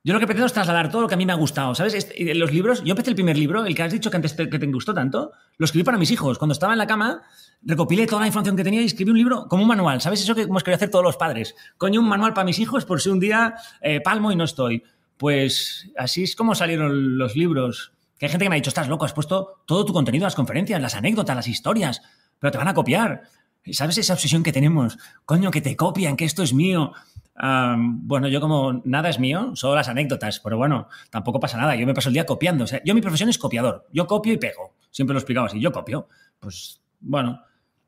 yo 0.09 0.15
lo 0.15 0.21
que 0.21 0.27
pretendo 0.27 0.47
es 0.47 0.55
trasladar 0.55 0.91
todo 0.91 1.03
lo 1.03 1.09
que 1.09 1.13
a 1.13 1.19
mí 1.19 1.27
me 1.27 1.35
ha 1.35 1.37
gustado, 1.37 1.75
¿sabes? 1.75 1.93
Este, 1.93 2.35
los 2.35 2.51
libros, 2.51 2.83
yo 2.83 2.93
empecé 2.93 3.11
el 3.11 3.15
primer 3.15 3.37
libro, 3.37 3.67
el 3.67 3.75
que 3.75 3.83
has 3.83 3.93
dicho 3.93 4.11
que 4.11 4.17
antes 4.17 4.35
te 4.35 4.47
gustó 4.69 4.95
tanto, 4.95 5.33
lo 5.59 5.67
escribí 5.67 5.85
para 5.85 5.99
mis 5.99 6.11
hijos. 6.11 6.39
Cuando 6.39 6.55
estaba 6.55 6.73
en 6.73 6.79
la 6.79 6.87
cama, 6.87 7.25
recopilé 7.61 8.07
toda 8.07 8.23
la 8.23 8.27
información 8.27 8.57
que 8.57 8.65
tenía 8.65 8.81
y 8.81 8.87
escribí 8.87 9.11
un 9.11 9.19
libro 9.19 9.49
como 9.49 9.65
un 9.65 9.69
manual, 9.69 10.01
¿sabes? 10.01 10.23
Eso 10.23 10.35
que 10.35 10.41
hemos 10.41 10.65
querido 10.65 10.77
hacer 10.77 10.89
todos 10.89 11.05
los 11.05 11.19
padres. 11.19 11.55
Coño, 11.77 12.01
un 12.01 12.09
manual 12.09 12.33
para 12.33 12.47
mis 12.47 12.59
hijos 12.59 12.87
por 12.87 13.03
si 13.03 13.11
un 13.11 13.21
día 13.21 13.57
eh, 13.83 14.01
palmo 14.01 14.33
y 14.33 14.37
no 14.37 14.45
estoy. 14.45 14.83
Pues 15.19 15.91
así 15.99 16.23
es 16.23 16.35
como 16.35 16.55
salieron 16.55 17.19
los 17.19 17.37
libros. 17.37 17.93
Que 18.19 18.25
hay 18.25 18.31
gente 18.31 18.47
que 18.47 18.49
me 18.49 18.55
ha 18.55 18.61
dicho, 18.61 18.71
estás 18.71 18.89
loco, 18.89 19.05
has 19.05 19.13
puesto 19.13 19.61
todo 19.67 19.85
tu 19.85 19.93
contenido 19.93 20.25
las 20.25 20.35
conferencias, 20.35 20.81
las 20.81 20.95
anécdotas, 20.95 21.37
las 21.37 21.49
historias, 21.49 22.01
pero 22.39 22.51
te 22.51 22.57
van 22.57 22.69
a 22.69 22.73
copiar. 22.73 23.25
¿Sabes 23.73 23.99
esa 23.99 24.15
obsesión 24.15 24.43
que 24.43 24.53
tenemos? 24.53 24.97
Coño, 25.27 25.51
que 25.51 25.61
te 25.61 25.77
copian, 25.77 26.17
que 26.17 26.25
esto 26.25 26.43
es 26.43 26.55
mío 26.55 26.95
bueno, 27.41 28.29
yo 28.29 28.41
como 28.41 28.83
nada 28.85 29.09
es 29.09 29.19
mío, 29.19 29.53
solo 29.55 29.77
las 29.77 29.89
anécdotas, 29.89 30.41
pero 30.41 30.57
bueno, 30.57 30.89
tampoco 31.11 31.39
pasa 31.39 31.57
nada. 31.57 31.77
Yo 31.77 31.87
me 31.87 31.95
paso 31.95 32.09
el 32.09 32.15
día 32.15 32.27
copiando. 32.27 32.65
O 32.65 32.67
sea, 32.67 32.83
yo 32.85 32.95
mi 32.95 33.01
profesión 33.01 33.29
es 33.29 33.39
copiador. 33.39 33.87
Yo 33.93 34.07
copio 34.07 34.33
y 34.33 34.39
pego. 34.39 34.75
Siempre 34.91 35.15
lo 35.15 35.19
he 35.19 35.21
explicado 35.21 35.47
así. 35.47 35.61
Yo 35.61 35.73
copio. 35.73 36.09
Pues 36.41 36.81
bueno. 37.01 37.43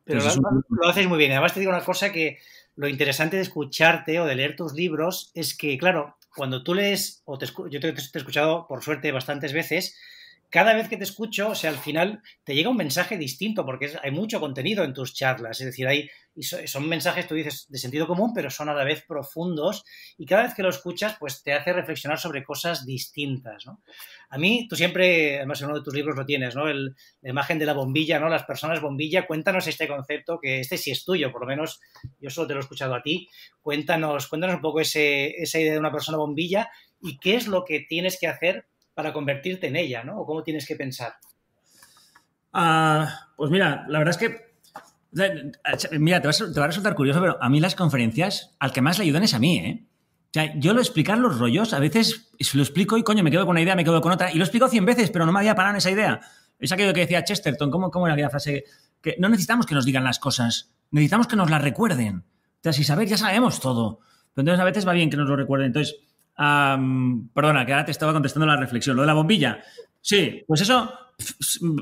Pero 0.05 0.21
pues 0.23 0.39
lo, 0.69 0.89
hacéis 0.89 1.09
muy 1.09 1.19
bien. 1.19 1.33
Además 1.33 1.55
te 1.55 1.61
digo 1.61 1.73
una 1.73 1.85
cosa 1.85 2.13
que 2.13 2.39
lo 2.77 2.89
interesante 2.89 3.37
de 3.37 3.43
escucharte 3.43 4.21
o 4.21 4.27
de 4.27 4.37
leer 4.37 4.57
tus 4.57 4.73
libros 4.73 5.31
es 5.35 5.57
que, 5.57 5.77
claro, 5.79 6.17
cuando 6.37 6.63
tú 6.63 6.75
lees, 6.75 7.23
o 7.25 7.37
te, 7.39 7.47
yo 7.47 7.81
te, 7.81 7.93
te 7.93 8.01
he 8.01 8.19
escuchado 8.19 8.67
por 8.69 8.83
suerte 8.83 9.13
bastantes 9.13 9.53
veces, 9.53 9.97
cada 10.51 10.75
vez 10.75 10.89
que 10.89 10.97
te 10.97 11.05
escucho, 11.05 11.51
o 11.51 11.55
sea, 11.55 11.71
al 11.71 11.79
final 11.79 12.23
te 12.43 12.55
llega 12.55 12.69
un 12.69 12.77
mensaje 12.77 13.17
distinto, 13.17 13.65
porque 13.65 13.93
hay 14.03 14.11
mucho 14.11 14.41
contenido 14.41 14.83
en 14.83 14.93
tus 14.93 15.15
charlas, 15.15 15.61
es 15.61 15.67
decir, 15.67 15.87
hay, 15.87 16.11
son 16.67 16.89
mensajes, 16.89 17.29
tú 17.29 17.37
dices, 17.37 17.67
de 17.69 17.79
sentido 17.79 18.09
común, 18.09 18.33
pero 18.35 18.51
son 18.51 18.69
a 18.69 18.75
la 18.75 18.83
vez 18.83 19.05
profundos, 19.07 19.85
y 20.19 20.27
cada 20.27 20.43
vez 20.43 20.55
que 20.55 20.65
lo 20.65 20.69
escuchas, 20.69 21.17
pues 21.21 21.45
te 21.45 21.53
hace 21.53 21.73
reflexionar 21.73 22.19
sobre 22.19 22.43
cosas 22.43 22.85
distintas, 22.85 23.65
¿no? 23.65 23.81
A 24.29 24.39
mí, 24.39 24.67
tú 24.69 24.75
siempre, 24.75 25.37
además 25.37 25.61
en 25.61 25.69
uno 25.69 25.79
de 25.79 25.85
tus 25.85 25.95
libros 25.95 26.17
lo 26.17 26.27
tienes, 26.27 26.57
¿no? 26.57 26.69
El, 26.69 26.97
la 27.23 27.31
imagen 27.31 27.59
de 27.61 27.67
la 27.67 27.73
bombilla, 27.73 28.19
¿no? 28.19 28.29
Las 28.29 28.45
personas 28.45 28.81
bombilla, 28.81 29.29
cuéntanos 29.29 29.69
este 29.69 29.87
concepto, 29.87 30.41
que 30.41 30.61
este 30.61 30.77
sí 30.79 30.91
es 30.91 31.05
tuyo, 31.05 31.31
por 31.31 31.43
lo 31.43 31.47
menos 31.47 31.81
yo 32.19 32.29
solo 32.29 32.49
te 32.49 32.55
lo 32.55 32.61
he 32.61 32.63
escuchado 32.63 32.95
a 32.97 33.03
ti, 33.03 33.29
cuéntanos, 33.63 34.27
cuéntanos 34.27 34.57
un 34.57 34.63
poco 34.63 34.81
ese, 34.81 35.29
esa 35.41 35.61
idea 35.61 35.73
de 35.73 35.79
una 35.79 35.93
persona 35.93 36.19
bombilla 36.19 36.71
y 37.01 37.19
qué 37.19 37.37
es 37.37 37.47
lo 37.47 37.65
que 37.65 37.87
tienes 37.89 38.19
que 38.19 38.27
hacer 38.27 38.67
para 39.01 39.15
convertirte 39.15 39.69
en 39.69 39.77
ella, 39.77 40.05
¿no? 40.05 40.21
¿O 40.21 40.27
cómo 40.27 40.43
tienes 40.43 40.67
que 40.67 40.77
pensar? 40.77 41.15
Ah, 42.53 43.29
pues 43.35 43.51
mira, 43.51 43.87
la 43.89 43.99
verdad 43.99 44.15
es 44.15 44.29
que. 44.29 44.51
Mira, 45.99 46.21
te 46.21 46.29
va, 46.29 46.65
a, 46.65 46.67
resultar 46.67 46.95
curioso, 46.95 47.19
pero 47.19 47.43
a 47.43 47.49
mí 47.49 47.61
las 47.61 47.75
conferencias, 47.75 48.55
al 48.59 48.73
que 48.73 48.83
más 48.83 48.99
le 48.99 49.05
ayudan 49.05 49.23
es 49.23 49.33
a 49.33 49.39
mí, 49.39 49.57
¿eh? 49.57 49.87
O 50.27 50.33
sea, 50.33 50.55
yo 50.59 50.75
lo 50.75 50.81
explicar 50.81 51.19
los 51.19 51.39
rollos, 51.39 51.73
a 51.73 51.81
veces 51.81 52.31
lo 52.53 52.63
explico 52.63 52.99
y 52.99 53.03
coño, 53.03 53.25
me 53.25 53.31
quedo 53.31 53.47
con 53.47 53.53
una 53.53 53.63
idea, 53.63 53.75
me 53.75 53.85
quedo 53.85 54.03
con 54.03 54.13
otra, 54.13 54.33
y 54.33 54.37
lo 54.37 54.45
explico 54.45 54.69
cien 54.69 54.85
veces, 54.85 55.11
pero 55.11 55.25
no 55.25 55.33
me 55.33 55.39
había 55.39 55.55
parado 55.55 55.73
en 55.73 55.79
esa 55.79 55.91
idea. 55.91 56.21
Es 56.59 56.71
aquello 56.71 56.93
que 56.93 57.01
decía 57.01 57.25
Chesterton, 57.25 57.71
¿cómo, 57.71 57.91
cómo 57.91 58.07
era 58.07 58.15
aquella 58.15 58.31
frase? 58.31 58.65
Que 59.01 59.17
no 59.19 59.31
necesitamos 59.31 59.65
que 59.65 59.75
nos 59.75 59.87
digan 59.87 60.05
las 60.05 60.19
cosas, 60.19 60.75
necesitamos 60.91 61.27
que 61.27 61.37
nos 61.37 61.51
las 61.51 61.63
recuerden. 61.63 62.19
O 62.19 62.63
sea, 62.63 62.75
si 62.75 62.85
saber, 62.85 63.09
ya 63.09 63.17
sabemos 63.17 63.61
todo. 63.61 64.01
Pero 64.35 64.43
entonces 64.43 64.61
a 64.61 64.65
veces 64.65 64.87
va 64.87 64.93
bien 64.93 65.09
que 65.09 65.17
nos 65.17 65.29
lo 65.29 65.35
recuerden. 65.35 65.69
Entonces, 65.69 65.97
perdona, 67.35 67.67
que 67.67 67.73
ahora 67.73 67.85
te 67.85 67.91
estaba 67.91 68.13
contestando 68.13 68.47
la 68.47 68.57
reflexión. 68.57 68.97
Lo 68.97 69.03
de 69.03 69.07
la 69.07 69.15
bombilla. 69.15 69.61
Sí, 70.01 70.43
pues 70.47 70.63
eso, 70.63 70.91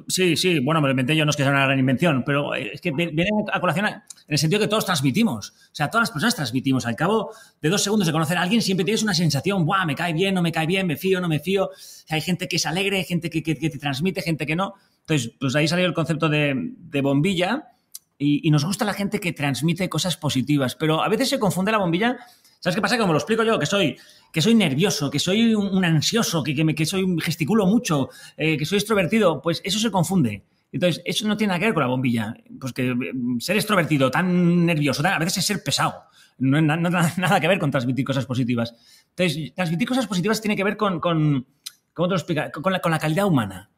sí, 0.09 0.37
sí, 0.37 0.59
bueno, 0.59 0.81
me 0.81 0.89
lo 0.89 0.93
inventé 0.93 1.15
yo, 1.15 1.25
no 1.25 1.31
es 1.31 1.37
que 1.37 1.45
sea 1.45 1.53
una 1.53 1.65
gran 1.65 1.79
invención, 1.79 2.25
pero 2.25 2.55
es 2.55 2.81
que 2.81 2.91
viene 2.91 3.31
a 3.53 3.61
colación 3.61 3.87
en 3.87 4.03
el 4.27 4.39
sentido 4.39 4.61
que 4.61 4.69
todos 4.69 4.85
transmitimos. 4.85 5.51
O 5.51 5.75
sea, 5.75 5.89
todas 5.89 6.09
las 6.09 6.11
personas 6.11 6.35
transmitimos. 6.35 6.87
Al 6.87 6.97
cabo 6.97 7.31
de 7.61 7.69
dos 7.69 7.83
segundos 7.83 8.07
de 8.07 8.13
conocer 8.13 8.37
a 8.37 8.43
alguien, 8.43 8.61
siempre 8.63 8.85
tienes 8.85 9.03
una 9.03 9.15
sensación, 9.15 9.65
¡buah! 9.65 9.87
Me 9.87 9.95
cae 9.95 10.13
bien, 10.13 10.35
no 10.35 10.43
me 10.43 10.53
cae 10.53 10.67
bien, 10.67 10.87
me 10.87 10.97
fío, 10.97 11.21
no 11.21 11.29
me 11.29 11.39
fío. 11.39 11.71
hay 12.09 12.21
gente 12.21 12.49
que 12.49 12.57
es 12.57 12.67
alegre, 12.67 13.05
gente 13.05 13.31
que, 13.31 13.43
te 13.43 13.79
transmite, 13.79 14.23
gente 14.23 14.47
que 14.47 14.57
no. 14.57 14.75
Entonces, 15.01 15.33
pues 15.39 15.55
ahí 15.55 15.69
salió 15.69 15.87
el 15.87 15.95
concepto 15.95 16.29
de, 16.29 17.01
bombilla. 17.03 17.69
Y, 18.19 18.47
y, 18.47 18.51
nos 18.51 18.65
gusta 18.65 18.85
la 18.85 18.95
gente 18.95 19.21
que 19.21 19.33
transmite 19.33 19.89
cosas 19.89 20.17
positivas, 20.17 20.75
pero 20.75 21.05
a 21.05 21.09
veces 21.09 21.29
se 21.29 21.39
confunde 21.39 21.71
la 21.71 21.79
bombilla 21.79 22.19
¿Sabes 22.61 22.75
qué 22.75 22.83
pasa? 22.83 22.99
Como 22.99 23.13
lo 23.13 23.19
explico 23.19 23.45
yo, 23.45 23.59
que 23.59 23.67
soy, 23.67 23.97
que 24.33 24.43
soy 24.43 24.55
nervioso, 24.55 25.11
que 25.11 25.21
soy 25.21 25.55
un, 25.55 25.85
ansioso, 25.85 26.43
que, 26.43 26.55
que, 26.55 26.75
que, 26.75 26.87
soy, 26.87 27.07
gesticulo 27.21 27.67
mucho, 27.67 28.09
eh, 28.37 28.57
que 28.57 28.67
soy 28.67 28.79
extrovertido, 28.79 29.41
pues 29.41 29.61
eso 29.65 29.79
se 29.79 29.91
confunde. 29.91 30.45
Entonces, 30.73 31.01
eso 31.05 31.27
no 31.29 31.37
tiene 31.37 31.53
nada 31.53 31.61
que 31.61 31.67
ver 31.67 31.75
con 31.75 31.83
la 31.83 31.89
bombilla. 31.89 32.35
Pues 32.61 32.73
que 32.73 32.95
mm, 32.95 33.39
ser 33.39 33.57
extrovertido, 33.57 34.11
tan 34.11 34.67
nervioso, 34.67 35.07
a 35.07 35.19
veces 35.19 35.39
es 35.39 35.47
ser 35.47 35.63
pesado. 35.63 36.03
No, 36.39 36.61
no, 36.61 36.77
nada 37.17 37.41
que 37.41 37.49
ver 37.49 37.61
con 37.61 37.71
transmitir 37.71 38.05
cosas 38.05 38.27
positivas. 38.27 38.75
Entonces, 39.11 39.55
transmitir 39.55 39.87
cosas 39.87 40.09
positivas 40.09 40.41
tiene 40.41 40.57
que 40.57 40.65
ver 40.65 40.77
con, 40.77 40.99
con 40.99 41.47
¿cómo 41.95 42.09
te 42.09 42.35
lo? 42.35 42.51
Con 42.61 42.73
la, 42.73 42.81
con 42.81 42.91
la 42.91 42.99
calidad 42.99 43.27
humana. 43.27 43.71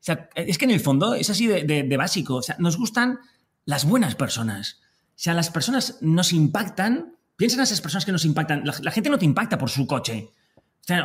O 0.00 0.04
sea, 0.04 0.28
es 0.34 0.58
que 0.58 0.64
en 0.64 0.70
el 0.70 0.80
fondo 0.80 1.14
es 1.14 1.28
así 1.28 1.46
de 1.46 1.96
básico. 1.96 2.36
O 2.36 2.42
sea, 2.42 2.56
nos 2.58 2.76
gustan 2.76 3.18
las 3.64 3.84
buenas 3.84 4.14
personas. 4.14 4.80
O 5.08 5.16
sea, 5.16 5.34
las 5.34 5.50
personas 5.50 5.98
nos 6.00 6.32
impactan 6.32 7.14
Piensa 7.36 7.56
en 7.56 7.62
esas 7.62 7.80
personas 7.80 8.04
que 8.04 8.12
nos 8.12 8.24
impactan. 8.24 8.62
La, 8.64 8.90
gente 8.92 9.10
no 9.10 9.18
te 9.18 9.24
impacta 9.24 9.58
por 9.58 9.68
su 9.68 9.86
coche. 9.86 10.30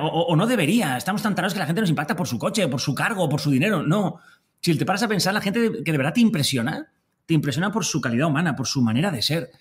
O, 0.02 0.36
no 0.36 0.46
debería. 0.46 0.98
Estamos 0.98 1.24
tan 1.24 1.34
tarados 1.34 1.54
que 1.54 1.60
la 1.60 1.66
gente 1.66 1.82
nos 1.82 1.90
impacta 1.90 2.16
por 2.16 2.28
su 2.28 2.38
coche, 2.38 2.68
por 2.68 2.82
su 2.82 2.94
cargo, 2.94 3.28
por 3.28 3.42
su 3.42 3.50
dinero. 3.50 3.82
No. 3.82 4.20
Si 4.62 4.76
te 4.76 4.86
paras 4.86 5.04
a 5.04 5.08
pensar, 5.08 5.34
la 5.34 5.42
gente 5.42 5.84
que 5.84 5.92
de 5.92 5.98
verdad 5.98 6.14
te 6.14 6.22
impresiona, 6.22 6.92
te 7.26 7.34
impresiona 7.34 7.72
por 7.72 7.86
su 7.86 8.00
calidad 8.00 8.28
humana, 8.28 8.56
por 8.56 8.68
su 8.68 8.82
manera 8.82 9.10
de 9.10 9.22
ser. 9.22 9.52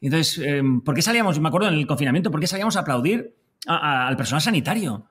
Entonces, 0.00 0.38
em, 0.38 0.82
¿por 0.82 0.94
qué 0.94 1.02
salíamos, 1.02 1.40
me 1.40 1.48
acuerdo 1.48 1.68
en 1.68 1.74
el 1.74 1.86
confinamiento, 1.86 2.30
por 2.30 2.38
qué 2.38 2.46
salíamos 2.46 2.76
a 2.76 2.80
aplaudir 2.80 3.34
al 3.66 4.16
personal 4.16 4.42
sanitario? 4.42 5.08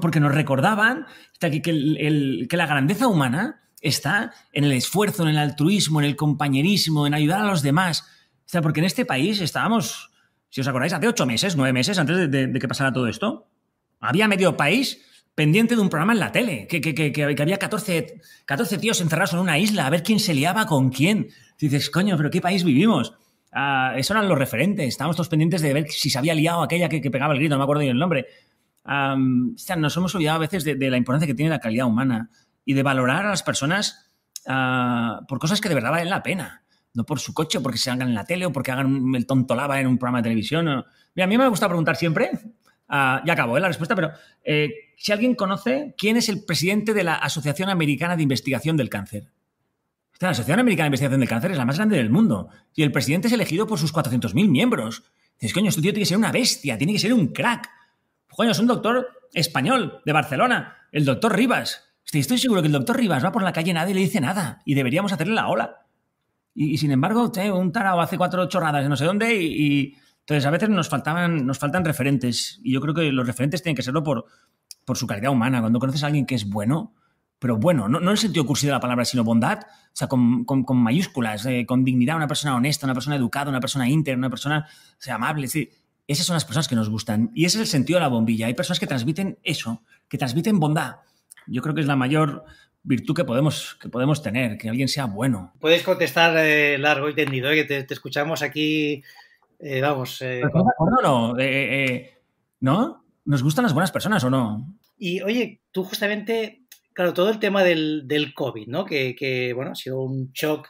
porque 0.00 0.18
nos 0.18 0.34
recordaban 0.34 1.06
que, 1.38 1.62
que 1.62 2.56
la 2.56 2.66
grandeza 2.66 3.06
humana 3.06 3.60
está 3.80 4.32
en 4.52 4.64
el 4.64 4.72
esfuerzo, 4.72 5.22
en 5.22 5.30
el 5.30 5.38
altruismo, 5.38 6.00
en 6.00 6.06
el 6.06 6.16
compañerismo, 6.16 7.06
en 7.06 7.14
ayudar 7.14 7.40
a 7.40 7.46
los 7.46 7.62
demás. 7.62 8.02
O 8.02 8.48
sea, 8.48 8.62
porque 8.62 8.80
en 8.80 8.86
este 8.86 9.04
país 9.04 9.40
estábamos, 9.40 10.10
si 10.48 10.60
os 10.60 10.68
acordáis, 10.68 10.92
hace 10.92 11.08
ocho 11.08 11.26
meses, 11.26 11.56
nueve 11.56 11.72
meses 11.72 11.98
antes 11.98 12.30
de, 12.30 12.52
que 12.52 12.68
pasara 12.68 12.92
todo 12.92 13.06
esto, 13.06 13.48
había 14.00 14.28
medio 14.28 14.56
país 14.56 15.00
pendiente 15.34 15.74
de 15.74 15.80
un 15.80 15.88
programa 15.88 16.12
en 16.12 16.18
la 16.18 16.32
tele, 16.32 16.66
que, 16.66 17.42
había 17.42 17.56
14, 17.56 18.20
14, 18.44 18.78
tíos 18.78 19.00
encerrados 19.00 19.32
en 19.32 19.38
una 19.38 19.58
isla 19.58 19.86
a 19.86 19.90
ver 19.90 20.02
quién 20.02 20.18
se 20.18 20.34
liaba 20.34 20.66
con 20.66 20.90
quién. 20.90 21.28
dices, 21.58 21.88
coño, 21.88 22.16
pero 22.16 22.30
¿qué 22.30 22.40
país 22.40 22.64
vivimos? 22.64 23.14
Uh, 23.52 23.96
eso 23.96 24.12
eran 24.12 24.28
los 24.28 24.38
referentes, 24.38 24.86
estábamos 24.86 25.16
todos 25.16 25.28
pendientes 25.28 25.60
de 25.62 25.72
ver 25.72 25.88
si 25.88 26.10
se 26.10 26.18
había 26.18 26.34
liado 26.34 26.62
aquella 26.62 26.88
que, 26.88 27.10
pegaba 27.10 27.32
el 27.32 27.38
grito, 27.40 27.54
no 27.54 27.58
me 27.58 27.64
acuerdo 27.64 27.82
ni 27.82 27.88
el 27.88 27.98
nombre. 27.98 28.26
o 28.84 29.56
sea, 29.56 29.76
nos 29.76 29.96
hemos 29.96 30.14
olvidado 30.14 30.36
a 30.36 30.40
veces 30.40 30.64
de, 30.64 30.90
la 30.90 30.96
importancia 30.96 31.26
que 31.26 31.34
tiene 31.34 31.50
la 31.50 31.58
calidad 31.58 31.86
humana 31.86 32.30
y 32.64 32.74
de 32.74 32.82
valorar 32.82 33.26
a 33.26 33.30
las 33.30 33.42
personas 33.42 34.10
ah, 34.46 35.20
por 35.28 35.38
cosas 35.38 35.60
que 35.60 35.68
de 35.68 35.74
verdad 35.74 35.90
valen 35.90 36.10
la 36.10 36.22
pena 36.22 36.60
no 36.94 37.04
por 37.04 37.20
su 37.20 37.32
coche, 37.34 37.60
porque 37.60 37.78
se 37.78 37.90
hagan 37.90 38.08
en 38.08 38.14
la 38.14 38.24
tele 38.24 38.46
o 38.46 38.52
porque 38.52 38.72
hagan 38.72 39.14
el 39.14 39.26
tonto 39.26 39.54
lava 39.54 39.80
en 39.80 39.86
un 39.86 39.98
programa 39.98 40.18
de 40.18 40.24
televisión. 40.24 40.84
Mira, 41.14 41.24
a 41.24 41.26
mí 41.26 41.38
me 41.38 41.48
gusta 41.48 41.68
preguntar 41.68 41.96
siempre, 41.96 42.30
uh, 42.34 43.24
ya 43.24 43.32
acabo 43.32 43.56
¿eh? 43.56 43.60
la 43.60 43.68
respuesta, 43.68 43.94
pero 43.94 44.10
eh, 44.44 44.70
si 44.96 45.12
alguien 45.12 45.34
conoce 45.34 45.94
quién 45.96 46.16
es 46.16 46.28
el 46.28 46.44
presidente 46.44 46.94
de 46.94 47.04
la 47.04 47.14
Asociación 47.14 47.68
Americana 47.68 48.16
de 48.16 48.22
Investigación 48.22 48.76
del 48.76 48.88
Cáncer. 48.88 49.30
La 50.18 50.30
Asociación 50.30 50.60
Americana 50.60 50.84
de 50.84 50.88
Investigación 50.88 51.20
del 51.20 51.28
Cáncer 51.28 51.52
es 51.52 51.56
la 51.56 51.64
más 51.64 51.76
grande 51.76 51.96
del 51.96 52.10
mundo 52.10 52.48
y 52.74 52.82
el 52.82 52.92
presidente 52.92 53.28
es 53.28 53.32
elegido 53.32 53.66
por 53.66 53.78
sus 53.78 53.94
400.000 53.94 54.50
miembros. 54.50 55.04
Dices, 55.38 55.54
coño, 55.54 55.70
este 55.70 55.80
tío 55.80 55.92
tiene 55.92 56.02
que 56.02 56.08
ser 56.08 56.18
una 56.18 56.32
bestia, 56.32 56.76
tiene 56.76 56.92
que 56.92 56.98
ser 56.98 57.14
un 57.14 57.28
crack. 57.28 57.70
Coño, 58.28 58.50
es 58.50 58.58
un 58.58 58.66
doctor 58.66 59.08
español 59.32 60.02
de 60.04 60.12
Barcelona, 60.12 60.76
el 60.92 61.06
doctor 61.06 61.34
Rivas. 61.34 61.89
Estoy 62.12 62.38
seguro 62.38 62.60
que 62.60 62.66
el 62.66 62.72
doctor 62.72 62.96
Rivas 62.96 63.24
va 63.24 63.30
por 63.30 63.42
la 63.42 63.52
calle 63.52 63.72
nadie 63.72 63.94
le 63.94 64.00
dice 64.00 64.20
nada 64.20 64.62
y 64.64 64.74
deberíamos 64.74 65.12
hacerle 65.12 65.34
la 65.34 65.48
ola. 65.48 65.86
Y, 66.54 66.78
sin 66.78 66.90
embargo, 66.90 67.30
un 67.54 67.72
tarao 67.72 68.00
hace 68.00 68.18
cuatro 68.18 68.46
chorradas 68.48 68.82
de 68.82 68.88
no 68.88 68.96
sé 68.96 69.04
dónde 69.04 69.36
y, 69.36 69.96
entonces 70.20 70.44
a 70.46 70.50
veces 70.50 70.68
nos 70.68 70.88
faltaban, 70.88 71.46
nos 71.46 71.58
faltan 71.58 71.84
referentes. 71.84 72.60
Y 72.62 72.72
yo 72.72 72.80
creo 72.80 72.94
que 72.94 73.10
los 73.12 73.26
referentes 73.26 73.62
tienen 73.62 73.76
que 73.76 73.82
serlo 73.82 74.02
por, 74.02 74.26
por 74.84 74.96
su 74.96 75.06
calidad 75.06 75.32
humana. 75.32 75.60
Cuando 75.60 75.78
conoces 75.78 76.02
a 76.02 76.06
alguien 76.06 76.26
que 76.26 76.34
es 76.34 76.48
bueno, 76.48 76.94
pero 77.38 77.56
bueno, 77.56 77.88
no, 77.88 78.00
no 78.00 78.10
en 78.10 78.12
el 78.12 78.18
sentido 78.18 78.46
cursi 78.46 78.66
de 78.66 78.72
la 78.72 78.80
palabra, 78.80 79.04
sino 79.04 79.24
bondad, 79.24 79.60
o 79.60 79.90
sea, 79.92 80.08
con, 80.08 80.44
con, 80.44 80.76
mayúsculas, 80.76 81.46
eh, 81.46 81.64
con 81.66 81.84
dignidad, 81.84 82.16
una 82.16 82.28
persona 82.28 82.54
honesta, 82.54 82.86
una 82.86 82.94
persona 82.94 83.16
educada, 83.16 83.50
una 83.50 83.60
persona 83.60 83.88
íntegra, 83.88 84.18
una 84.18 84.30
persona 84.30 84.68
sea, 84.98 85.14
amable. 85.14 85.46
esas 86.06 86.26
son 86.26 86.34
las 86.34 86.44
personas 86.44 86.68
que 86.68 86.76
nos 86.76 86.90
gustan. 86.90 87.30
Y 87.34 87.46
ese 87.46 87.58
es 87.58 87.62
el 87.62 87.66
sentido 87.66 87.98
de 87.98 88.02
la 88.02 88.08
bombilla. 88.08 88.46
Hay 88.46 88.54
personas 88.54 88.78
que 88.78 88.86
transmiten 88.86 89.38
eso, 89.42 89.82
que 90.08 90.18
transmiten 90.18 90.60
bondad. 90.60 90.96
Yo 91.50 91.62
creo 91.62 91.74
que 91.74 91.80
es 91.80 91.86
la 91.86 91.96
mayor 91.96 92.44
virtud 92.82 93.14
que 93.14 93.24
podemos, 93.24 93.76
que 93.80 93.88
podemos 93.88 94.22
tener, 94.22 94.56
que 94.56 94.68
alguien 94.68 94.88
sea 94.88 95.06
bueno. 95.06 95.52
Puedes 95.60 95.82
contestar 95.82 96.36
eh, 96.38 96.78
largo 96.78 97.08
y 97.08 97.14
tendido, 97.14 97.50
¿eh? 97.50 97.66
que 97.66 97.82
te, 97.82 97.92
escuchamos 97.92 98.42
aquí, 98.42 99.02
eh, 99.58 99.80
vamos. 99.80 100.22
no, 101.00 101.34
no, 102.60 103.04
¿Nos 103.24 103.42
gustan 103.42 103.64
las 103.64 103.74
buenas 103.74 103.92
personas 103.92 104.24
o 104.24 104.30
no? 104.30 104.74
Y 104.96 105.20
oye, 105.22 105.60
tú 105.70 105.84
justamente, 105.84 106.62
claro, 106.92 107.12
todo 107.12 107.30
el 107.30 107.38
tema 107.38 107.64
del, 107.64 108.02
del 108.06 108.32
COVID, 108.32 108.68
¿no? 108.68 108.84
Que, 108.84 109.14
que, 109.14 109.52
bueno, 109.52 109.72
ha 109.72 109.74
sido 109.74 110.00
un 110.00 110.30
shock. 110.32 110.68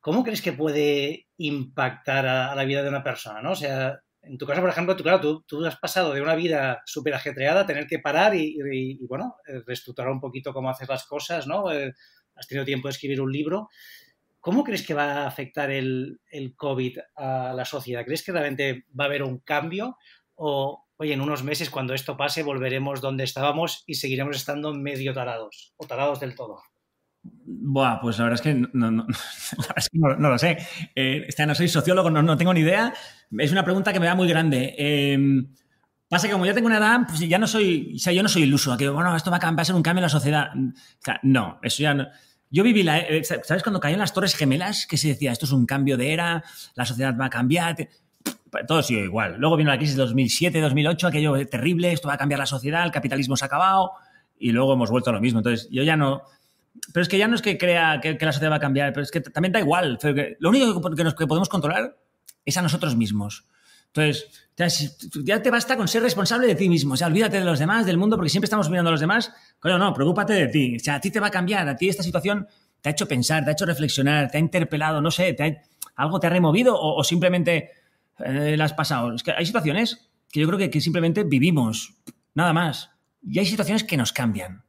¿Cómo 0.00 0.22
crees 0.22 0.42
que 0.42 0.52
puede 0.52 1.26
impactar 1.38 2.26
a, 2.26 2.52
a 2.52 2.54
la 2.54 2.64
vida 2.64 2.82
de 2.82 2.88
una 2.88 3.02
persona, 3.02 3.42
¿no? 3.42 3.52
O 3.52 3.56
sea, 3.56 4.00
en 4.26 4.38
tu 4.38 4.46
caso, 4.46 4.60
por 4.60 4.70
ejemplo, 4.70 4.96
tú, 4.96 5.02
claro, 5.02 5.44
tú, 5.46 5.64
has 5.64 5.76
pasado 5.76 6.12
de 6.12 6.20
una 6.20 6.34
vida 6.34 6.82
súper 6.84 7.14
ajetreada 7.14 7.66
tener 7.66 7.86
que 7.86 7.98
parar 7.98 8.34
y, 8.34 8.98
bueno, 9.06 9.36
eh, 9.46 9.62
reestructurar 9.66 10.10
un 10.10 10.20
poquito 10.20 10.52
cómo 10.52 10.70
haces 10.70 10.88
las 10.88 11.04
cosas, 11.04 11.46
¿no? 11.46 11.72
Eh, 11.72 11.94
has 12.34 12.46
tenido 12.46 12.64
tiempo 12.64 12.88
de 12.88 12.92
escribir 12.92 13.20
un 13.20 13.32
libro. 13.32 13.68
¿Cómo 14.40 14.62
crees 14.64 14.86
que 14.86 14.94
va 14.94 15.22
a 15.22 15.26
afectar 15.26 15.70
el, 15.70 16.20
COVID 16.56 16.98
a 17.16 17.52
la 17.54 17.64
sociedad? 17.64 18.04
¿Crees 18.04 18.24
que 18.24 18.32
realmente 18.32 18.84
va 18.98 19.04
a 19.04 19.06
haber 19.08 19.22
un 19.22 19.38
cambio? 19.38 19.96
O, 20.34 20.84
oye, 20.96 21.14
en 21.14 21.20
unos 21.20 21.42
meses, 21.42 21.70
cuando 21.70 21.94
esto 21.94 22.16
pase, 22.16 22.42
volveremos 22.42 23.00
donde 23.00 23.24
estábamos 23.24 23.82
y 23.86 23.94
seguiremos 23.94 24.36
estando 24.36 24.72
medio 24.74 25.14
tarados 25.14 25.74
o 25.76 25.86
tarados 25.86 26.20
del 26.20 26.34
todo? 26.34 26.62
Buah, 27.46 28.00
pues 28.00 28.18
la 28.18 28.24
verdad 28.24 28.40
es 28.40 28.42
que 28.42 28.54
no, 28.72 28.90
no, 28.90 30.30
lo 30.30 30.38
sé. 30.38 30.58
Eh, 30.94 31.24
este, 31.28 31.46
no 31.46 31.54
soy 31.54 31.68
sociólogo, 31.68 32.10
no, 32.10 32.36
tengo 32.36 32.52
ni 32.52 32.60
idea. 32.60 32.92
Es 33.38 33.52
una 33.52 33.64
pregunta 33.64 33.92
que 33.92 34.00
me 34.00 34.06
da 34.06 34.14
muy 34.14 34.28
grande. 34.28 34.74
Em, 34.78 35.48
pasa 36.08 36.26
que 36.26 36.32
como 36.32 36.46
ya 36.46 36.54
tengo 36.54 36.66
una 36.66 36.78
edad, 36.78 37.00
pues 37.08 37.20
ya 37.20 37.38
no 37.38 37.46
soy, 37.46 37.94
o 37.96 37.98
sea, 37.98 38.12
yo 38.12 38.22
no 38.22 38.28
soy 38.28 38.42
iluso, 38.42 38.76
que 38.76 38.88
bueno, 38.88 39.14
esto 39.16 39.30
va 39.30 39.38
a, 39.38 39.64
ser 39.64 39.74
un 39.74 39.82
cambio 39.82 40.00
en 40.00 40.04
la 40.04 40.08
sociedad. 40.08 40.50
no, 41.22 41.58
eso 41.62 41.82
ya 41.82 41.94
no. 41.94 42.06
Yo 42.50 42.62
viví 42.62 42.82
la. 42.82 43.00
eh, 43.00 43.24
¿Sabes 43.24 43.62
cuando 43.62 43.80
caían 43.80 43.98
las 43.98 44.12
Torres 44.12 44.36
Gemelas? 44.36 44.86
Que 44.86 44.96
se 44.96 45.08
decía, 45.08 45.32
esto 45.32 45.46
es 45.46 45.52
un 45.52 45.66
cambio 45.66 45.96
de 45.96 46.12
era, 46.12 46.44
la 46.74 46.84
sociedad 46.84 47.16
va 47.18 47.26
a 47.26 47.30
cambiar. 47.30 47.76
Todo 48.66 48.82
siguió 48.82 49.04
igual. 49.04 49.36
Luego 49.38 49.56
vino 49.56 49.70
la 49.70 49.76
crisis 49.76 49.96
de 49.96 50.02
2007, 50.02 50.60
2008, 50.60 51.06
aquello 51.08 51.46
terrible, 51.48 51.92
esto 51.92 52.08
va 52.08 52.14
a 52.14 52.18
cambiar 52.18 52.38
la 52.38 52.46
sociedad, 52.46 52.84
el 52.84 52.92
capitalismo 52.92 53.36
se 53.36 53.44
ha 53.44 53.46
acabado 53.46 53.92
y 54.38 54.52
luego 54.52 54.74
hemos 54.74 54.90
vuelto 54.90 55.10
a 55.10 55.12
lo 55.12 55.20
mismo. 55.20 55.40
Entonces, 55.40 55.68
yo 55.70 55.82
ya 55.82 55.96
no. 55.96 56.22
Pero 56.92 57.02
es 57.02 57.08
que 57.08 57.18
ya 57.18 57.28
no 57.28 57.34
es 57.34 57.42
que 57.42 57.58
crea 57.58 58.00
que, 58.00 58.16
la 58.20 58.32
sociedad 58.32 58.52
va 58.52 58.56
a 58.56 58.60
cambiar, 58.60 58.92
pero 58.92 59.02
es 59.02 59.10
que 59.10 59.20
también 59.20 59.52
da 59.52 59.60
igual. 59.60 59.98
Lo 60.38 60.48
único 60.50 60.80
que, 60.94 61.04
nos, 61.04 61.14
que 61.14 61.26
podemos 61.26 61.48
controlar 61.48 61.96
es 62.44 62.56
a 62.56 62.62
nosotros 62.62 62.96
mismos. 62.96 63.46
Entonces, 63.88 65.08
ya, 65.24 65.42
te 65.42 65.50
basta 65.50 65.76
con 65.76 65.88
ser 65.88 66.02
responsable 66.02 66.46
de 66.46 66.54
ti 66.54 66.68
mismo. 66.68 66.94
O 66.94 66.96
sea, 66.96 67.06
olvídate 67.06 67.38
de 67.38 67.44
los 67.44 67.58
demás, 67.58 67.86
del 67.86 67.96
mundo, 67.96 68.16
porque 68.16 68.28
siempre 68.28 68.46
estamos 68.46 68.68
mirando 68.68 68.88
a 68.88 68.92
los 68.92 69.00
demás. 69.00 69.32
Coño, 69.58 69.78
no, 69.78 69.92
preocúpate 69.94 70.34
de 70.34 70.48
ti. 70.48 70.76
O 70.76 70.78
sea, 70.80 70.96
a 70.96 71.00
ti 71.00 71.10
te 71.10 71.20
va 71.20 71.28
a 71.28 71.30
cambiar. 71.30 71.68
A 71.68 71.76
ti 71.76 71.88
esta 71.88 72.02
situación 72.02 72.46
te 72.80 72.90
ha 72.90 72.92
hecho 72.92 73.08
pensar, 73.08 73.44
te 73.44 73.50
ha 73.50 73.52
hecho 73.52 73.66
reflexionar, 73.66 74.30
te 74.30 74.36
ha 74.36 74.40
interpelado, 74.40 75.00
no 75.00 75.10
sé, 75.10 75.34
algo 75.96 76.20
te 76.20 76.26
ha 76.26 76.30
removido 76.30 76.78
o, 76.78 77.00
o 77.00 77.04
simplemente 77.04 77.70
eh, 78.18 78.56
la 78.56 78.64
has 78.64 78.74
pasado. 78.74 79.14
Es 79.14 79.22
que 79.22 79.32
hay 79.32 79.46
situaciones 79.46 80.10
que 80.30 80.40
yo 80.40 80.46
creo 80.46 80.58
que, 80.58 80.70
que 80.70 80.80
simplemente 80.80 81.24
vivimos, 81.24 81.94
nada 82.34 82.52
más. 82.52 82.90
Y 83.22 83.38
hay 83.38 83.46
situaciones 83.46 83.82
que 83.82 83.96
nos 83.96 84.12
cambian. 84.12 84.65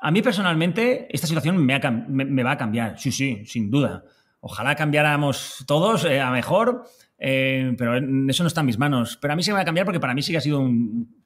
A 0.00 0.10
mí 0.10 0.22
personalmente 0.22 1.06
esta 1.10 1.26
situación 1.26 1.56
me, 1.56 1.74
ha 1.74 1.90
me- 1.90 2.24
me 2.24 2.42
va 2.42 2.52
a 2.52 2.56
cambiar, 2.58 2.98
sí, 2.98 3.10
sí, 3.12 3.42
sin 3.46 3.70
duda. 3.70 4.04
Ojalá 4.40 4.76
cambiáramos 4.76 5.64
todos 5.66 6.04
eh, 6.04 6.20
a 6.20 6.30
mejor, 6.30 6.84
eh, 7.18 7.74
pero 7.76 7.96
eso 8.30 8.44
no 8.44 8.46
está 8.46 8.60
en 8.60 8.66
mis 8.66 8.78
manos. 8.78 9.18
Pero 9.20 9.32
a 9.32 9.36
mí 9.36 9.42
sí 9.42 9.50
me 9.50 9.56
va 9.56 9.62
a 9.62 9.64
cambiar 9.64 9.84
porque 9.84 9.98
para 10.00 10.14
mí 10.14 10.22
sí 10.22 10.30
que 10.30 10.38
ha 10.38 10.40
sido 10.40 10.60
un, 10.60 11.16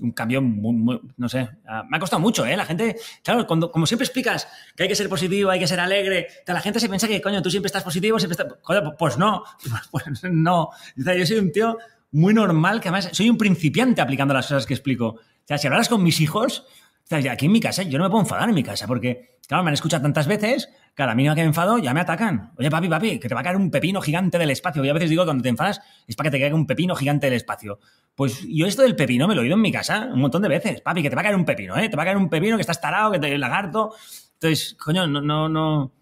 un 0.00 0.10
cambio 0.10 0.42
muy, 0.42 0.74
muy- 0.74 1.00
no 1.16 1.28
sé, 1.28 1.48
ah, 1.68 1.84
me 1.88 1.96
ha 1.96 2.00
costado 2.00 2.18
mucho, 2.20 2.44
¿eh? 2.44 2.56
La 2.56 2.66
gente, 2.66 2.96
claro, 3.22 3.46
cuando, 3.46 3.70
como 3.70 3.86
siempre 3.86 4.04
explicas 4.04 4.48
que 4.74 4.82
hay 4.82 4.88
que 4.88 4.96
ser 4.96 5.08
positivo, 5.08 5.50
hay 5.50 5.60
que 5.60 5.68
ser 5.68 5.78
alegre, 5.78 6.26
la 6.46 6.60
gente 6.60 6.80
se 6.80 6.88
piensa 6.88 7.06
que, 7.06 7.20
coño, 7.22 7.40
tú 7.42 7.50
siempre 7.50 7.68
estás 7.68 7.84
positivo, 7.84 8.18
siempre 8.18 8.36
estás... 8.42 8.58
Coño, 8.62 8.94
pues 8.98 9.16
no, 9.16 9.44
pues 9.92 10.04
no. 10.24 10.70
Yo 10.96 11.26
soy 11.26 11.38
un 11.38 11.52
tío 11.52 11.78
muy 12.10 12.34
normal, 12.34 12.80
que 12.80 12.88
además 12.88 13.10
soy 13.12 13.30
un 13.30 13.38
principiante 13.38 14.00
aplicando 14.00 14.34
las 14.34 14.46
cosas 14.46 14.66
que 14.66 14.74
explico. 14.74 15.06
O 15.06 15.20
sea, 15.46 15.58
si 15.58 15.68
hablaras 15.68 15.88
con 15.88 16.02
mis 16.02 16.20
hijos, 16.20 16.64
sea, 17.08 17.32
aquí 17.32 17.46
en 17.46 17.52
mi 17.52 17.60
casa, 17.60 17.82
yo 17.82 17.98
no 17.98 18.04
me 18.04 18.10
puedo 18.10 18.22
enfadar 18.22 18.48
en 18.48 18.54
mi 18.54 18.62
casa, 18.62 18.86
porque, 18.86 19.38
claro, 19.46 19.62
me 19.62 19.70
han 19.70 19.74
escuchado 19.74 20.02
tantas 20.02 20.26
veces, 20.26 20.68
cada 20.94 21.14
mínima 21.14 21.34
que 21.34 21.42
me 21.42 21.48
enfado 21.48 21.78
ya 21.78 21.92
me 21.94 22.00
atacan. 22.00 22.52
Oye, 22.58 22.70
papi, 22.70 22.88
papi, 22.88 23.18
que 23.18 23.28
te 23.28 23.34
va 23.34 23.42
a 23.42 23.44
caer 23.44 23.56
un 23.56 23.70
pepino 23.70 24.00
gigante 24.00 24.38
del 24.38 24.50
espacio. 24.50 24.82
Yo 24.82 24.90
a 24.90 24.94
veces 24.94 25.10
digo 25.10 25.22
que 25.22 25.26
cuando 25.26 25.42
te 25.42 25.50
enfadas 25.50 25.80
es 26.06 26.16
para 26.16 26.30
que 26.30 26.36
te 26.36 26.40
caiga 26.40 26.56
un 26.56 26.66
pepino 26.66 26.96
gigante 26.96 27.26
del 27.26 27.34
espacio. 27.36 27.78
Pues 28.14 28.46
yo 28.48 28.66
esto 28.66 28.82
del 28.82 28.96
pepino 28.96 29.28
me 29.28 29.34
lo 29.34 29.42
he 29.42 29.44
oído 29.44 29.56
en 29.56 29.60
mi 29.60 29.70
casa 29.70 30.08
un 30.12 30.20
montón 30.20 30.40
de 30.42 30.48
veces. 30.48 30.80
Papi, 30.80 31.02
que 31.02 31.10
te 31.10 31.14
va 31.16 31.20
a 31.20 31.24
caer 31.24 31.36
un 31.36 31.44
pepino, 31.44 31.76
¿eh? 31.76 31.88
Te 31.88 31.96
va 31.96 32.02
a 32.02 32.06
caer 32.06 32.16
un 32.16 32.30
pepino 32.30 32.56
que 32.56 32.62
estás 32.62 32.80
tarado, 32.80 33.12
que 33.12 33.18
te 33.18 33.36
lagarto. 33.36 33.94
Entonces, 34.34 34.74
coño, 34.74 35.06
no, 35.06 35.20
no, 35.20 35.48
no. 35.50 35.92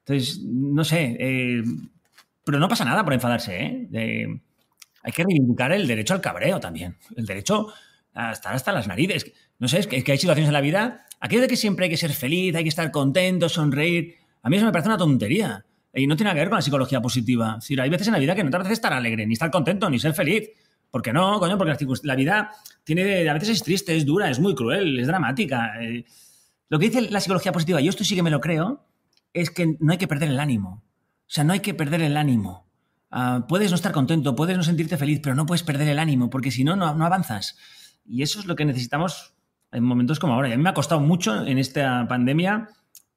Entonces, 0.00 0.40
no 0.42 0.82
sé. 0.82 1.16
eh, 1.20 1.62
pero 2.44 2.58
no 2.58 2.68
pasa 2.68 2.84
nada 2.84 3.04
por 3.04 3.14
enfadarse, 3.14 3.88
¿eh? 3.92 4.40
Hay 5.02 5.12
que 5.12 5.22
reivindicar 5.22 5.70
el 5.72 5.86
derecho 5.86 6.14
al 6.14 6.20
cabreo 6.20 6.58
también. 6.58 6.96
El 7.16 7.24
derecho 7.24 7.68
a 8.14 8.32
estar 8.32 8.54
hasta 8.54 8.72
las 8.72 8.86
narices. 8.86 9.32
No 9.58 9.68
sé, 9.68 9.78
es 9.78 9.86
que, 9.86 9.96
hay 9.96 10.18
situaciones 10.18 10.48
en 10.48 10.52
la 10.52 10.60
vida. 10.60 11.06
Aquello 11.20 11.42
de 11.42 11.48
que 11.48 11.56
siempre 11.56 11.84
hay 11.84 11.90
que 11.90 11.96
ser 11.96 12.12
feliz, 12.12 12.54
hay 12.54 12.62
que 12.62 12.68
estar 12.68 12.90
contento, 12.90 13.48
sonreír. 13.48 14.16
A 14.42 14.48
mí 14.48 14.56
eso 14.56 14.64
me 14.64 14.72
parece 14.72 14.88
una 14.88 14.98
tontería. 14.98 15.64
Y 15.92 16.06
no 16.06 16.16
tiene 16.16 16.28
nada 16.28 16.34
que 16.34 16.40
ver 16.40 16.48
con 16.48 16.58
la 16.58 16.62
psicología 16.62 17.00
positiva. 17.00 17.58
Es 17.60 17.78
hay 17.78 17.90
veces 17.90 18.06
en 18.06 18.12
la 18.12 18.18
vida 18.18 18.34
que 18.34 18.44
no 18.44 18.50
te 18.50 18.56
apetece 18.56 18.74
estar 18.74 18.92
alegre, 18.92 19.26
ni 19.26 19.34
estar 19.34 19.50
contento, 19.50 19.90
ni 19.90 19.98
ser 19.98 20.14
feliz. 20.14 20.48
¿Por 20.90 21.02
qué 21.02 21.12
no, 21.12 21.38
coño? 21.38 21.56
Porque 21.58 21.76
la, 22.02 22.14
vida 22.14 22.50
tiene, 22.84 23.28
a 23.28 23.34
veces 23.34 23.50
es 23.50 23.62
triste, 23.62 23.96
es 23.96 24.04
dura, 24.04 24.30
es 24.30 24.40
muy 24.40 24.54
cruel, 24.54 24.98
es 24.98 25.06
dramática. 25.06 25.72
Eh, 25.80 26.04
lo 26.68 26.78
que 26.78 26.88
dice 26.88 27.02
la 27.02 27.20
psicología 27.20 27.52
positiva, 27.52 27.80
yo 27.80 27.90
esto 27.90 28.02
sí 28.02 28.16
que 28.16 28.22
me 28.22 28.30
lo 28.30 28.40
creo, 28.40 28.86
es 29.32 29.50
que 29.50 29.76
no 29.78 29.92
hay 29.92 29.98
que 29.98 30.08
perder 30.08 30.30
el 30.30 30.40
ánimo. 30.40 30.82
O 30.82 31.32
sea, 31.32 31.44
no 31.44 31.52
hay 31.52 31.60
que 31.60 31.74
perder 31.74 32.02
el 32.02 32.16
ánimo. 32.16 32.66
Ah, 33.10 33.44
puedes 33.48 33.70
no 33.70 33.76
estar 33.76 33.92
contento, 33.92 34.34
puedes 34.34 34.56
no 34.56 34.62
sentirte 34.62 34.96
feliz, 34.96 35.20
pero 35.22 35.34
no 35.34 35.46
puedes 35.46 35.62
perder 35.62 35.88
el 35.88 35.98
ánimo, 35.98 36.30
porque 36.30 36.50
si 36.50 36.64
no, 36.64 36.76
no 36.76 37.04
avanzas. 37.04 37.56
Y 38.04 38.22
eso 38.22 38.40
es 38.40 38.46
lo 38.46 38.56
que 38.56 38.64
necesitamos 38.64 39.34
en 39.72 39.84
momentos 39.84 40.18
como 40.18 40.34
ahora. 40.34 40.48
Y 40.48 40.52
a 40.52 40.56
mí 40.56 40.62
me 40.62 40.70
ha 40.70 40.74
costado 40.74 41.00
mucho 41.00 41.46
en 41.46 41.58
esta 41.58 42.06
pandemia 42.08 42.70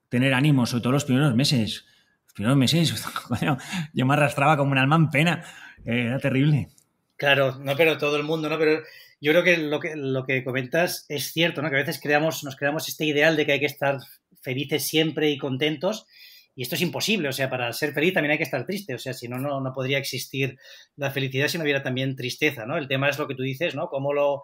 tener 0.10 0.34
ánimo, 0.34 0.66
sobre 0.66 0.84
todo 0.84 0.94
los 0.94 1.06
primeros 1.06 1.36
meses. 1.36 1.86
Los 2.26 2.34
primeros 2.34 2.58
meses, 2.58 3.04
coño, 3.28 3.58
yo 3.94 4.06
me 4.06 4.14
arrastraba 4.14 4.58
como 4.58 4.72
un 4.72 4.78
alma 4.78 4.96
en 4.96 5.10
pena. 5.10 5.44
Eh, 5.86 6.06
Era 6.08 6.20
terrible. 6.20 6.70
Claro, 7.16 7.58
no, 7.60 7.76
pero 7.76 7.98
todo 7.98 8.18
el 8.18 8.24
mundo, 8.24 8.50
¿no? 8.50 8.58
Pero 8.58 8.82
yo 9.22 9.32
creo 9.32 9.44
que 9.44 9.58
lo 9.58 9.80
que, 9.80 9.96
lo 9.96 10.26
que 10.26 10.44
comentas 10.44 11.06
es 11.10 11.32
cierto, 11.32 11.62
¿no? 11.62 11.70
Que 11.70 11.78
a 11.78 11.80
veces 11.80 12.00
creamos, 12.02 12.44
nos 12.44 12.56
creamos 12.56 12.88
este 12.90 13.06
ideal 13.06 13.36
de 13.36 13.46
que 13.46 13.54
hay 13.54 13.60
que 13.60 13.66
estar 13.66 14.00
felices 14.42 14.86
siempre 14.86 15.30
y 15.30 15.38
contentos. 15.38 16.06
Y 16.56 16.62
esto 16.62 16.76
es 16.76 16.82
imposible, 16.82 17.30
o 17.30 17.32
sea, 17.32 17.50
para 17.50 17.74
ser 17.74 17.94
feliz 17.94 18.14
también 18.14 18.34
hay 18.34 18.38
que 18.38 18.44
estar 18.44 18.64
triste, 18.64 18.94
o 18.94 19.00
sea, 19.00 19.14
si 19.14 19.28
no, 19.28 19.40
no, 19.40 19.60
no 19.60 19.74
podría 19.74 19.98
existir 19.98 20.60
la 20.96 21.10
felicidad 21.10 21.48
si 21.48 21.58
no 21.58 21.64
hubiera 21.64 21.82
también 21.82 22.16
tristeza, 22.16 22.68
¿no? 22.68 22.78
El 22.78 22.88
tema 22.88 23.10
es 23.10 23.18
lo 23.18 23.28
que 23.28 23.34
tú 23.34 23.42
dices, 23.42 23.74
¿no? 23.74 23.88
Cómo 23.88 24.14
lo, 24.14 24.44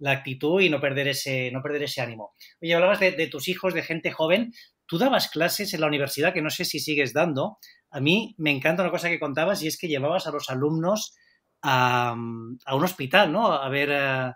la 0.00 0.10
actitud 0.10 0.60
y 0.60 0.68
no 0.68 0.80
perder 0.80 1.08
ese, 1.08 1.50
no 1.52 1.62
perder 1.62 1.84
ese 1.84 2.00
ánimo. 2.00 2.34
Oye, 2.60 2.74
hablabas 2.74 2.98
de, 2.98 3.12
de 3.12 3.28
tus 3.28 3.46
hijos, 3.48 3.72
de 3.74 3.82
gente 3.82 4.10
joven. 4.10 4.52
Tú 4.86 4.98
dabas 4.98 5.28
clases 5.28 5.72
en 5.72 5.80
la 5.82 5.86
universidad, 5.86 6.34
que 6.34 6.42
no 6.42 6.50
sé 6.50 6.64
si 6.64 6.80
sigues 6.80 7.12
dando. 7.12 7.58
A 7.90 8.00
mí 8.00 8.34
me 8.38 8.50
encanta 8.50 8.82
una 8.82 8.90
cosa 8.90 9.08
que 9.08 9.20
contabas 9.20 9.62
y 9.62 9.68
es 9.68 9.78
que 9.78 9.88
llevabas 9.88 10.26
a 10.26 10.32
los 10.32 10.50
alumnos 10.50 11.14
a, 11.62 12.10
a 12.64 12.74
un 12.74 12.84
hospital, 12.84 13.30
¿no? 13.32 13.52
A 13.52 13.68
ver, 13.68 13.90
eh, 13.90 14.32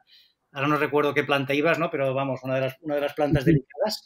ahora 0.52 0.68
no 0.68 0.76
recuerdo 0.76 1.14
qué 1.14 1.24
planta 1.24 1.54
ibas, 1.54 1.78
¿no? 1.78 1.90
Pero 1.90 2.14
vamos, 2.14 2.40
una 2.42 2.56
de 2.56 2.60
las, 2.62 2.76
una 2.80 2.96
de 2.96 3.00
las 3.00 3.14
plantas 3.14 3.44
delicadas. 3.44 4.04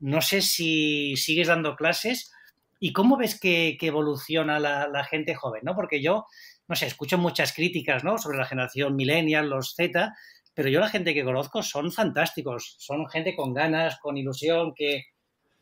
No 0.00 0.20
sé 0.20 0.42
si 0.42 1.16
sigues 1.16 1.48
dando 1.48 1.76
clases 1.76 2.32
y 2.80 2.92
cómo 2.92 3.16
ves 3.16 3.38
que, 3.38 3.76
que 3.78 3.86
evoluciona 3.86 4.58
la, 4.58 4.88
la, 4.88 5.04
gente 5.04 5.34
joven, 5.34 5.62
¿no? 5.64 5.76
Porque 5.76 6.02
yo, 6.02 6.26
no 6.66 6.74
sé, 6.74 6.86
escucho 6.86 7.18
muchas 7.18 7.52
críticas, 7.52 8.02
¿no? 8.02 8.18
Sobre 8.18 8.38
la 8.38 8.46
generación 8.46 8.96
millennial, 8.96 9.48
los 9.48 9.74
Z, 9.74 10.14
pero 10.54 10.68
yo 10.68 10.80
la 10.80 10.88
gente 10.88 11.14
que 11.14 11.24
conozco 11.24 11.62
son 11.62 11.92
fantásticos, 11.92 12.76
son 12.78 13.08
gente 13.08 13.34
con 13.34 13.54
ganas, 13.54 13.98
con 14.00 14.16
ilusión, 14.16 14.72
que, 14.74 15.04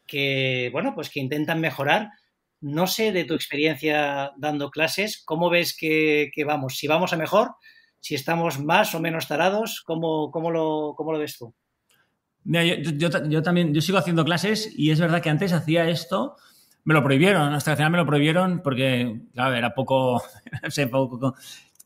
que 0.06 0.70
bueno, 0.72 0.94
pues 0.94 1.10
que 1.10 1.20
intentan 1.20 1.60
mejorar. 1.60 2.10
No 2.60 2.86
sé 2.86 3.12
de 3.12 3.24
tu 3.24 3.34
experiencia 3.34 4.32
dando 4.36 4.70
clases, 4.70 5.22
¿cómo 5.24 5.48
ves 5.48 5.76
que, 5.76 6.30
que 6.34 6.44
vamos? 6.44 6.76
Si 6.76 6.86
vamos 6.86 7.12
a 7.12 7.16
mejor, 7.16 7.52
si 8.00 8.14
estamos 8.14 8.58
más 8.58 8.94
o 8.94 9.00
menos 9.00 9.28
tarados, 9.28 9.82
¿cómo, 9.86 10.30
cómo, 10.30 10.50
lo, 10.50 10.94
cómo 10.96 11.12
lo 11.12 11.18
ves 11.18 11.38
tú? 11.38 11.54
Mira, 12.44 12.64
yo, 12.64 13.10
yo, 13.28 13.42
también, 13.42 13.74
yo 13.74 13.80
sigo 13.80 13.98
haciendo 13.98 14.24
clases 14.24 14.72
y 14.76 14.90
es 14.90 15.00
verdad 15.00 15.22
que 15.22 15.30
antes 15.30 15.52
hacía 15.52 15.88
esto, 15.88 16.36
me 16.84 16.94
lo 16.94 17.02
prohibieron, 17.02 17.52
hasta 17.52 17.72
el 17.72 17.76
final 17.76 17.92
me 17.92 17.98
lo 17.98 18.06
prohibieron 18.06 18.62
porque, 18.62 19.20
claro, 19.34 19.54
era 19.54 19.74
poco, 19.74 20.22
no 20.62 20.70
sé, 20.70 20.86
poco, 20.86 21.34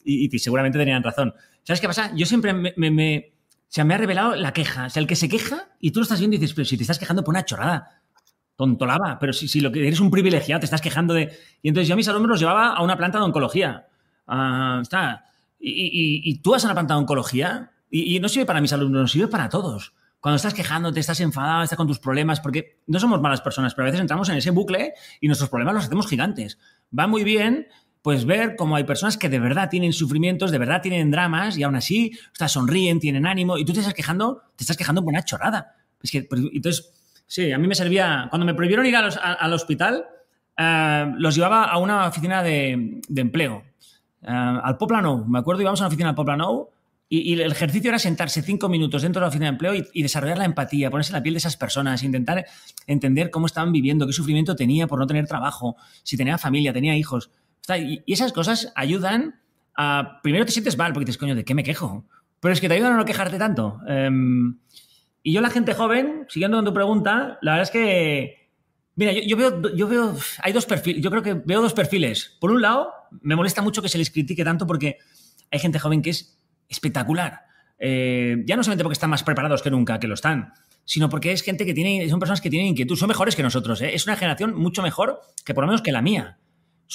y, 0.05 0.35
y, 0.35 0.39
seguramente 0.39 0.79
tenían 0.79 1.03
razón. 1.03 1.35
¿Sabes 1.65 1.81
qué 1.81 1.87
pasa? 1.87 2.13
Yo 2.15 2.27
siempre 2.27 2.53
me, 2.53 2.73
me, 2.77 2.91
me, 2.91 3.35
o 3.59 3.67
sea, 3.69 3.85
me 3.85 3.95
ha 3.95 3.99
revelado 3.99 4.37
la 4.37 4.53
queja, 4.53 4.87
o 4.87 4.91
sea, 4.91 5.01
el 5.01 5.07
que 5.07 5.17
se 5.17 5.29
queja 5.29 5.69
y 5.81 5.91
tú 5.91 6.01
lo 6.01 6.05
estás 6.05 6.21
viendo 6.21 6.37
y 6.37 6.39
dices, 6.39 6.55
pero 6.55 6.65
si 6.65 6.77
te 6.77 6.85
estás 6.85 6.99
quejando 6.99 7.25
por 7.25 7.33
una 7.33 7.45
chorrada, 7.45 8.03
tontolaba, 8.57 9.19
pero 9.19 9.33
si, 9.33 9.49
si 9.49 9.61
lo 9.61 9.73
que 9.73 9.87
eres 9.87 10.01
un 10.01 10.11
privilegiado, 10.11 10.61
te 10.61 10.67
estás 10.67 10.81
quejando 10.81 11.15
de... 11.15 11.37
Y 11.63 11.69
entonces 11.69 11.89
yo 11.89 11.95
a 11.95 11.97
mis 11.97 12.09
alumnos 12.09 12.31
los 12.31 12.41
llevaba 12.41 12.69
a 12.69 12.83
una 12.83 12.97
planta 12.97 13.19
de 13.19 13.25
oncología. 13.25 13.89
Uh, 14.29 14.81
está. 14.81 15.25
Y, 15.59 15.71
y, 15.71 16.31
y, 16.31 16.39
tú 16.39 16.53
vas 16.53 16.65
a 16.65 16.69
una 16.69 16.75
planta 16.75 16.95
de 16.95 17.01
oncología 17.01 17.73
y, 17.91 18.15
y, 18.15 18.21
no 18.21 18.29
sirve 18.29 18.47
para 18.47 18.61
mis 18.61 18.73
alumnos, 18.73 19.03
no 19.03 19.09
sirve 19.09 19.29
para 19.29 19.49
todos. 19.49 19.95
Cuando 20.21 20.37
estás 20.37 20.55
quejándote, 20.55 21.01
estás 21.01 21.21
enfadado, 21.21 21.65
estás 21.65 21.77
con 21.77 21.87
tus 21.87 21.99
problemas, 21.99 22.41
porque 22.41 22.81
no 22.87 22.99
somos 22.99 23.21
malas 23.21 23.41
personas, 23.41 23.75
pero 23.75 23.85
a 23.85 23.91
veces 23.91 24.01
entramos 24.01 24.29
en 24.29 24.37
ese 24.37 24.51
bucle 24.51 24.95
y 25.21 25.27
nuestros 25.27 25.51
problemas 25.51 25.75
los 25.75 25.85
hacemos 25.85 26.07
gigantes. 26.07 26.59
Va 26.97 27.07
muy 27.07 27.25
bien 27.25 27.67
pues 28.05 28.27
ver 28.27 28.55
cómo 28.55 28.77
hay 28.77 28.85
personas 28.85 29.17
que 29.17 29.31
de 29.31 29.39
verdad 29.39 29.71
tienen 29.71 29.95
sufrimientos, 29.95 30.51
de 30.51 30.59
verdad 30.59 30.83
tienen 30.83 31.11
dramas 31.11 31.57
y 31.57 31.63
aún 31.63 31.75
así 31.75 32.13
o 32.35 32.37
sea, 32.37 32.49
sonríen, 32.49 33.01
tienen 33.01 33.27
ánimo 33.27 33.57
y 33.57 33.65
tú 33.65 33.73
te 33.73 33.79
estás 33.79 33.95
quejando, 33.95 34.43
te 34.57 34.65
estás 34.65 34.77
quejando 34.77 35.03
por 35.03 35.11
una 35.11 35.25
chorrada. 35.25 35.75
Pues, 35.97 36.13
entonces, 36.15 36.93
sí, 37.27 37.51
a 37.51 37.57
mí 37.57 37.67
me 37.67 37.75
servía, 37.75 38.27
cuando 38.29 38.45
me 38.45 38.53
prohibieron 38.53 38.85
ir 38.85 38.95
al 38.95 39.53
hospital, 39.55 40.05
uh, 40.59 41.15
los 41.17 41.35
llevaba 41.35 41.65
a 41.65 41.79
una 41.79 42.07
oficina 42.07 42.43
de, 42.43 43.01
empleo, 43.17 43.65
uh, 44.21 44.27
al 44.29 44.77
Poplano, 44.77 45.25
me 45.27 45.39
acuerdo, 45.39 45.63
íbamos 45.63 45.81
a 45.81 45.85
una 45.85 45.89
oficina 45.89 46.11
al 46.11 46.15
Poplano 46.15 46.69
y, 47.09 47.33
y, 47.33 47.41
el 47.41 47.53
ejercicio 47.53 47.89
era 47.89 47.99
sentarse 47.99 48.43
cinco 48.43 48.69
minutos 48.69 49.01
dentro 49.01 49.21
de 49.21 49.25
la 49.25 49.29
oficina 49.29 49.47
de 49.47 49.53
empleo 49.53 49.75
y, 49.75 49.89
y, 49.95 50.03
desarrollar 50.03 50.37
la 50.37 50.45
empatía, 50.45 50.91
ponerse 50.91 51.13
en 51.13 51.15
la 51.15 51.23
piel 51.23 51.37
de 51.37 51.39
esas 51.39 51.57
personas, 51.57 52.03
intentar 52.03 52.45
entender 52.87 53.31
cómo 53.31 53.47
estaban 53.47 53.73
viviendo, 53.73 54.07
qué 54.07 54.13
sufrimiento 54.13 54.55
tenía 54.55 54.87
por 54.87 54.99
no 54.99 55.07
tener 55.07 55.27
trabajo, 55.27 55.77
si 56.03 56.19
tenía 56.19 56.37
familia, 56.37 56.71
tenía 56.75 56.95
hijos. 56.99 57.31
Y 57.69 58.13
esas 58.13 58.33
cosas 58.33 58.73
ayudan 58.75 59.41
a... 59.77 60.21
Primero 60.23 60.45
te 60.45 60.53
sientes 60.53 60.77
mal 60.77 60.93
porque 60.93 61.07
dices, 61.07 61.19
coño, 61.19 61.35
¿de 61.35 61.45
qué 61.45 61.55
me 61.55 61.65
quejo? 61.65 62.05
Pero 62.41 62.53
es 62.53 62.61
que 62.61 62.69
te 62.69 62.75
ayudan 62.75 62.93
a 62.93 62.97
no 62.97 63.05
quejarte 63.05 63.39
tanto. 63.39 63.81
Um, 63.89 64.59
y 65.23 65.33
yo 65.33 65.41
la 65.41 65.51
gente 65.51 65.73
joven, 65.73 66.27
siguiendo 66.29 66.59
con 66.59 66.67
tu 66.67 66.75
pregunta, 66.75 67.39
la 67.41 67.53
verdad 67.53 67.63
es 67.63 67.71
que... 67.71 68.51
Mira, 68.97 69.13
yo, 69.13 69.23
yo, 69.23 69.37
veo, 69.37 69.75
yo 69.75 69.89
veo... 69.89 70.17
Hay 70.43 70.53
dos 70.53 70.67
perfiles, 70.67 71.03
yo 71.03 71.11
creo 71.11 71.23
que 71.23 71.35
veo 71.35 71.63
dos 71.63 71.73
perfiles. 71.73 72.37
Por 72.39 72.51
un 72.51 72.61
lado, 72.61 72.93
me 73.23 73.35
molesta 73.35 73.63
mucho 73.63 73.81
que 73.81 73.89
se 73.89 73.99
les 73.99 74.11
critique 74.11 74.45
tanto 74.45 74.67
porque 74.67 74.99
hay 75.51 75.59
gente 75.59 75.79
joven 75.79 76.03
que 76.03 76.11
es 76.11 76.39
espectacular. 76.69 77.41
Eh, 77.79 78.45
ya 78.47 78.57
no 78.57 78.63
solamente 78.63 78.85
porque 78.85 78.95
están 78.95 79.11
más 79.11 79.23
preparados 79.23 79.63
que 79.63 79.71
nunca, 79.71 79.99
que 79.99 80.07
lo 80.07 80.15
están, 80.15 80.53
sino 80.85 81.09
porque 81.09 81.33
es 81.33 81.43
gente 81.43 81.65
que 81.65 81.75
tiene, 81.75 82.09
son 82.09 82.21
personas 82.21 82.41
que 82.41 82.51
tienen 82.51 82.69
inquietud, 82.69 82.97
son 82.97 83.09
mejores 83.09 83.35
que 83.35 83.43
nosotros. 83.43 83.81
¿eh? 83.81 83.95
Es 83.95 84.07
una 84.07 84.17
generación 84.17 84.55
mucho 84.55 84.83
mejor 84.83 85.21
que 85.45 85.55
por 85.55 85.65
lo 85.65 85.69
menos 85.69 85.83
que 85.83 85.93
la 85.93 86.03
mía. 86.03 86.39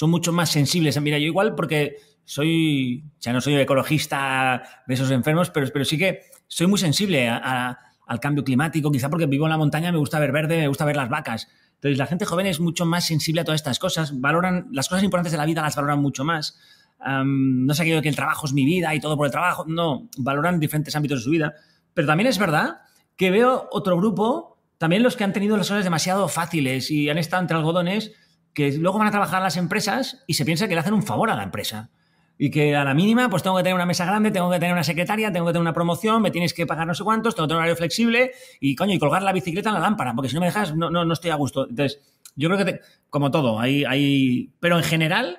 Son 0.00 0.08
mucho 0.08 0.32
más 0.32 0.48
sensibles. 0.48 0.98
Mira, 1.02 1.18
yo 1.18 1.26
igual 1.26 1.54
porque 1.54 1.98
soy, 2.24 3.04
ya 3.20 3.34
no 3.34 3.42
soy 3.42 3.56
ecologista 3.56 4.62
de 4.86 4.94
esos 4.94 5.10
enfermos, 5.10 5.50
pero, 5.50 5.66
pero 5.70 5.84
sí 5.84 5.98
que 5.98 6.22
soy 6.48 6.68
muy 6.68 6.78
sensible 6.78 7.28
al 7.28 8.18
cambio 8.18 8.42
climático, 8.42 8.90
quizá 8.90 9.10
porque 9.10 9.26
vivo 9.26 9.44
en 9.44 9.50
la 9.50 9.58
montaña, 9.58 9.92
me 9.92 9.98
gusta 9.98 10.18
ver 10.18 10.32
verde, 10.32 10.56
me 10.56 10.68
gusta 10.68 10.86
ver 10.86 10.96
las 10.96 11.10
vacas. 11.10 11.48
Entonces, 11.74 11.98
la 11.98 12.06
gente 12.06 12.24
joven 12.24 12.46
es 12.46 12.60
mucho 12.60 12.86
más 12.86 13.04
sensible 13.04 13.42
a 13.42 13.44
todas 13.44 13.60
estas 13.60 13.78
cosas, 13.78 14.18
valoran 14.18 14.68
las 14.72 14.88
cosas 14.88 15.04
importantes 15.04 15.32
de 15.32 15.36
la 15.36 15.44
vida, 15.44 15.60
las 15.60 15.76
valoran 15.76 16.00
mucho 16.00 16.24
más. 16.24 16.58
no 16.98 17.74
sé 17.74 17.82
aquello 17.82 18.00
que 18.00 18.08
el 18.08 18.16
trabajo 18.16 18.46
es 18.46 18.54
mi 18.54 18.64
vida 18.64 18.94
y 18.94 19.00
todo 19.00 19.18
por 19.18 19.26
el 19.26 19.32
trabajo, 19.32 19.66
no, 19.68 20.08
valoran 20.16 20.58
diferentes 20.58 20.96
ámbitos 20.96 21.18
de 21.18 21.24
su 21.24 21.30
vida. 21.30 21.52
Pero 21.92 22.06
también 22.06 22.26
es 22.26 22.38
verdad 22.38 22.78
que 23.18 23.30
veo 23.30 23.68
otro 23.70 23.98
grupo, 23.98 24.56
también 24.78 25.02
los 25.02 25.14
que 25.14 25.24
han 25.24 25.34
tenido 25.34 25.58
las 25.58 25.68
cosas 25.68 25.84
demasiado 25.84 26.26
fáciles 26.26 26.90
y 26.90 27.10
han 27.10 27.18
estado 27.18 27.42
entre 27.42 27.58
algodones, 27.58 28.12
que 28.54 28.72
luego 28.72 28.98
van 28.98 29.08
a 29.08 29.10
trabajar 29.10 29.42
las 29.42 29.56
empresas 29.56 30.24
y 30.26 30.34
se 30.34 30.44
piensa 30.44 30.68
que 30.68 30.74
le 30.74 30.80
hacen 30.80 30.94
un 30.94 31.02
favor 31.02 31.30
a 31.30 31.36
la 31.36 31.42
empresa. 31.42 31.90
Y 32.38 32.50
que 32.50 32.74
a 32.74 32.84
la 32.84 32.94
mínima, 32.94 33.28
pues 33.28 33.42
tengo 33.42 33.56
que 33.56 33.62
tener 33.62 33.74
una 33.74 33.84
mesa 33.84 34.06
grande, 34.06 34.30
tengo 34.30 34.50
que 34.50 34.58
tener 34.58 34.72
una 34.72 34.82
secretaria, 34.82 35.30
tengo 35.30 35.46
que 35.46 35.52
tener 35.52 35.60
una 35.60 35.74
promoción, 35.74 36.22
me 36.22 36.30
tienes 36.30 36.54
que 36.54 36.66
pagar 36.66 36.86
no 36.86 36.94
sé 36.94 37.04
cuántos, 37.04 37.34
tengo 37.34 37.46
que 37.46 37.50
tener 37.50 37.58
un 37.58 37.62
horario 37.64 37.76
flexible 37.76 38.32
y, 38.60 38.74
coño, 38.74 38.94
y 38.94 38.98
colgar 38.98 39.22
la 39.22 39.32
bicicleta 39.32 39.68
en 39.68 39.74
la 39.74 39.80
lámpara, 39.80 40.14
porque 40.14 40.30
si 40.30 40.36
no 40.36 40.40
me 40.40 40.46
dejas, 40.46 40.74
no, 40.74 40.90
no, 40.90 41.04
no 41.04 41.12
estoy 41.12 41.30
a 41.30 41.34
gusto. 41.34 41.68
Entonces, 41.68 42.00
yo 42.36 42.48
creo 42.48 42.64
que, 42.64 42.80
como 43.10 43.30
todo, 43.30 43.60
hay, 43.60 43.84
hay... 43.84 44.54
Pero 44.58 44.78
en 44.78 44.84
general, 44.84 45.38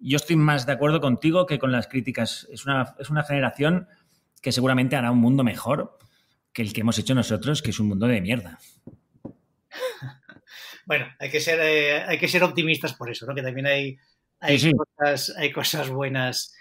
yo 0.00 0.16
estoy 0.16 0.34
más 0.34 0.66
de 0.66 0.72
acuerdo 0.72 1.00
contigo 1.00 1.46
que 1.46 1.60
con 1.60 1.70
las 1.70 1.86
críticas. 1.86 2.48
Es 2.50 2.66
una, 2.66 2.96
es 2.98 3.08
una 3.08 3.22
generación 3.22 3.86
que 4.40 4.50
seguramente 4.50 4.96
hará 4.96 5.12
un 5.12 5.18
mundo 5.18 5.44
mejor 5.44 5.96
que 6.52 6.62
el 6.62 6.72
que 6.72 6.80
hemos 6.82 6.98
hecho 6.98 7.14
nosotros, 7.14 7.62
que 7.62 7.70
es 7.70 7.80
un 7.80 7.88
mundo 7.88 8.06
de 8.06 8.20
mierda. 8.20 8.58
Bueno, 10.92 11.06
hay 11.18 11.30
que 11.30 11.40
ser, 11.40 11.58
eh, 11.58 12.02
hay 12.02 12.18
que 12.18 12.28
ser 12.28 12.44
optimistas 12.44 12.92
por 12.92 13.10
eso, 13.10 13.24
¿no? 13.24 13.34
Que 13.34 13.40
también 13.40 13.66
hay, 13.66 13.96
hay, 14.40 14.60
Cosas, 14.72 15.34
hay 15.38 15.50
cosas 15.50 15.88
buenas 15.88 16.54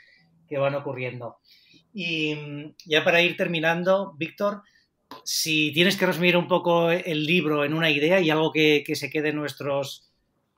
que 0.48 0.58
van 0.58 0.74
ocurriendo. 0.74 1.40
Y 1.94 2.36
mm, 2.36 2.76
ya 2.86 3.04
para 3.04 3.22
ir 3.22 3.36
terminando, 3.36 4.14
Víctor, 4.18 4.62
si 5.26 5.74
tienes 5.74 5.98
que 5.98 6.06
resumir 6.06 6.38
un 6.38 6.48
poco 6.48 6.92
el 6.92 7.26
libro 7.26 7.66
en 7.66 7.74
una 7.74 7.90
idea 7.90 8.22
y 8.22 8.30
algo 8.30 8.54
que, 8.54 8.86
se 8.94 9.10
quede 9.10 9.34
nuestros, 9.34 10.10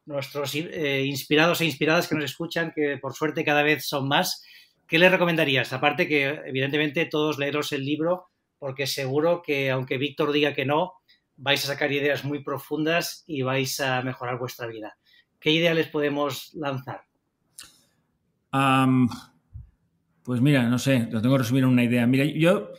nuestros 0.06 0.54
eh, 0.54 1.06
inspirados 1.06 1.60
e 1.62 1.66
inspiradas 1.66 2.08
que 2.08 2.14
nos 2.14 2.26
escuchan, 2.26 2.74
que 2.76 3.00
por 3.02 3.16
suerte 3.16 3.44
cada 3.44 3.64
vez 3.64 3.88
son 3.88 4.08
más, 4.08 4.46
¿qué 4.88 5.00
le 5.00 5.10
recomendarías? 5.10 5.74
Aparte 5.74 6.08
que 6.08 6.28
evidentemente 6.46 7.08
todos 7.08 7.40
leeros 7.40 7.72
el 7.72 7.84
libro 7.84 8.28
porque 8.64 8.88
seguro 8.88 9.42
que 9.42 9.72
aunque 9.72 9.98
Víctor 9.98 10.32
diga 10.32 10.54
que 10.54 10.64
no, 10.64 10.94
vais 11.38 11.63
a 11.63 11.67
sacar 11.67 11.91
ideas 11.91 12.24
muy 12.24 12.43
profundas 12.43 13.24
y 13.28 13.41
vais 13.41 13.80
a 13.80 14.02
mejorar 14.02 14.38
vuestra 14.38 14.67
vida. 14.67 14.98
¿Qué 15.39 15.52
idea 15.52 15.74
les 15.74 15.88
podemos 15.88 16.54
lanzar? 16.54 17.02
pues 20.24 20.41
mira, 20.41 20.69
no 20.69 20.78
sé, 20.78 21.08
lo 21.10 21.24
tengo 21.24 21.34
que 21.34 21.39
resumir 21.39 21.63
en 21.63 21.69
una 21.69 21.84
idea. 21.84 22.06
Mira, 22.06 22.24
yo 22.26 22.69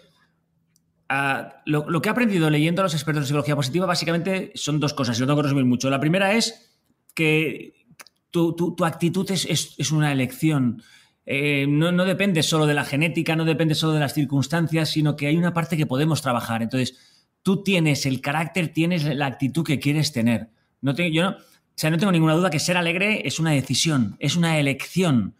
lo, 1.66 2.00
que 2.00 2.08
he 2.08 2.12
aprendido 2.12 2.48
leyendo 2.48 2.80
a 2.80 2.84
los 2.84 2.94
expertos 2.94 3.24
de 3.24 3.26
psicología 3.26 3.56
positiva 3.56 3.86
básicamente 3.86 4.52
son 4.54 4.78
dos 4.78 4.94
cosas, 4.94 5.18
y 5.18 5.20
lo 5.20 5.26
tengo 5.26 5.38
que 5.38 5.42
resumir 5.42 5.64
mucho. 5.64 5.90
La 5.90 5.98
primera 5.98 6.32
es 6.32 6.72
que 7.12 7.86
tu, 8.30 8.76
actitud 8.84 9.28
es 9.30 9.90
una 9.90 10.12
elección. 10.12 10.80
Eh, 11.26 11.66
no, 11.66 12.04
depende 12.04 12.42
solo 12.42 12.66
de 12.66 12.74
la 12.74 12.84
genética, 12.84 13.34
no 13.36 13.44
depende 13.44 13.74
solo 13.74 13.94
de 13.94 14.00
las 14.00 14.14
circunstancias, 14.14 14.90
sino 14.90 15.16
que 15.16 15.26
hay 15.26 15.36
una 15.36 15.54
parte 15.54 15.76
que 15.76 15.86
podemos 15.86 16.20
trabajar. 16.20 16.62
Entonces, 16.62 17.13
tú 17.44 17.62
tienes 17.62 18.06
el 18.06 18.20
carácter, 18.20 18.68
tienes 18.68 19.04
la 19.04 19.26
actitud 19.26 19.64
que 19.64 19.78
quieres 19.78 20.12
tener. 20.12 20.48
No 20.80 20.92
yo 20.94 21.22
no, 21.22 21.36
o 21.74 21.76
sea, 21.76 21.90
no 21.90 21.98
tengo 21.98 22.10
ninguna 22.10 22.34
duda 22.34 22.50
que 22.50 22.58
ser 22.58 22.76
alegre 22.76 23.22
es 23.26 23.38
una 23.38 23.50
decisión, 23.50 24.16
es 24.18 24.34
una 24.34 24.58
elección. 24.58 25.36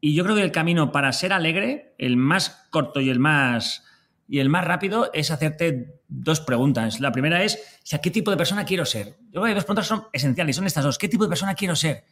Y 0.00 0.14
yo 0.14 0.24
creo 0.24 0.36
que 0.36 0.42
el 0.42 0.52
camino 0.52 0.92
para 0.92 1.12
ser 1.12 1.32
alegre, 1.32 1.94
el 1.98 2.16
más 2.16 2.66
corto 2.70 3.00
y 3.00 3.10
el 3.10 3.18
más, 3.18 3.84
y 4.28 4.38
el 4.38 4.48
más 4.48 4.64
rápido, 4.64 5.10
es 5.12 5.30
hacerte 5.30 6.00
dos 6.08 6.40
preguntas. 6.40 7.00
La 7.00 7.12
primera 7.12 7.42
es, 7.42 7.58
¿qué 8.02 8.10
tipo 8.10 8.30
de 8.30 8.36
persona 8.36 8.64
quiero 8.64 8.84
ser? 8.84 9.16
Yo 9.32 9.40
creo 9.40 9.46
que 9.46 9.54
dos 9.54 9.64
preguntas 9.64 9.86
son 9.86 10.04
esenciales, 10.12 10.56
son 10.56 10.66
estas 10.66 10.84
dos. 10.84 10.98
¿Qué 10.98 11.08
tipo 11.08 11.24
de 11.24 11.30
persona 11.30 11.54
quiero 11.54 11.74
ser? 11.74 12.04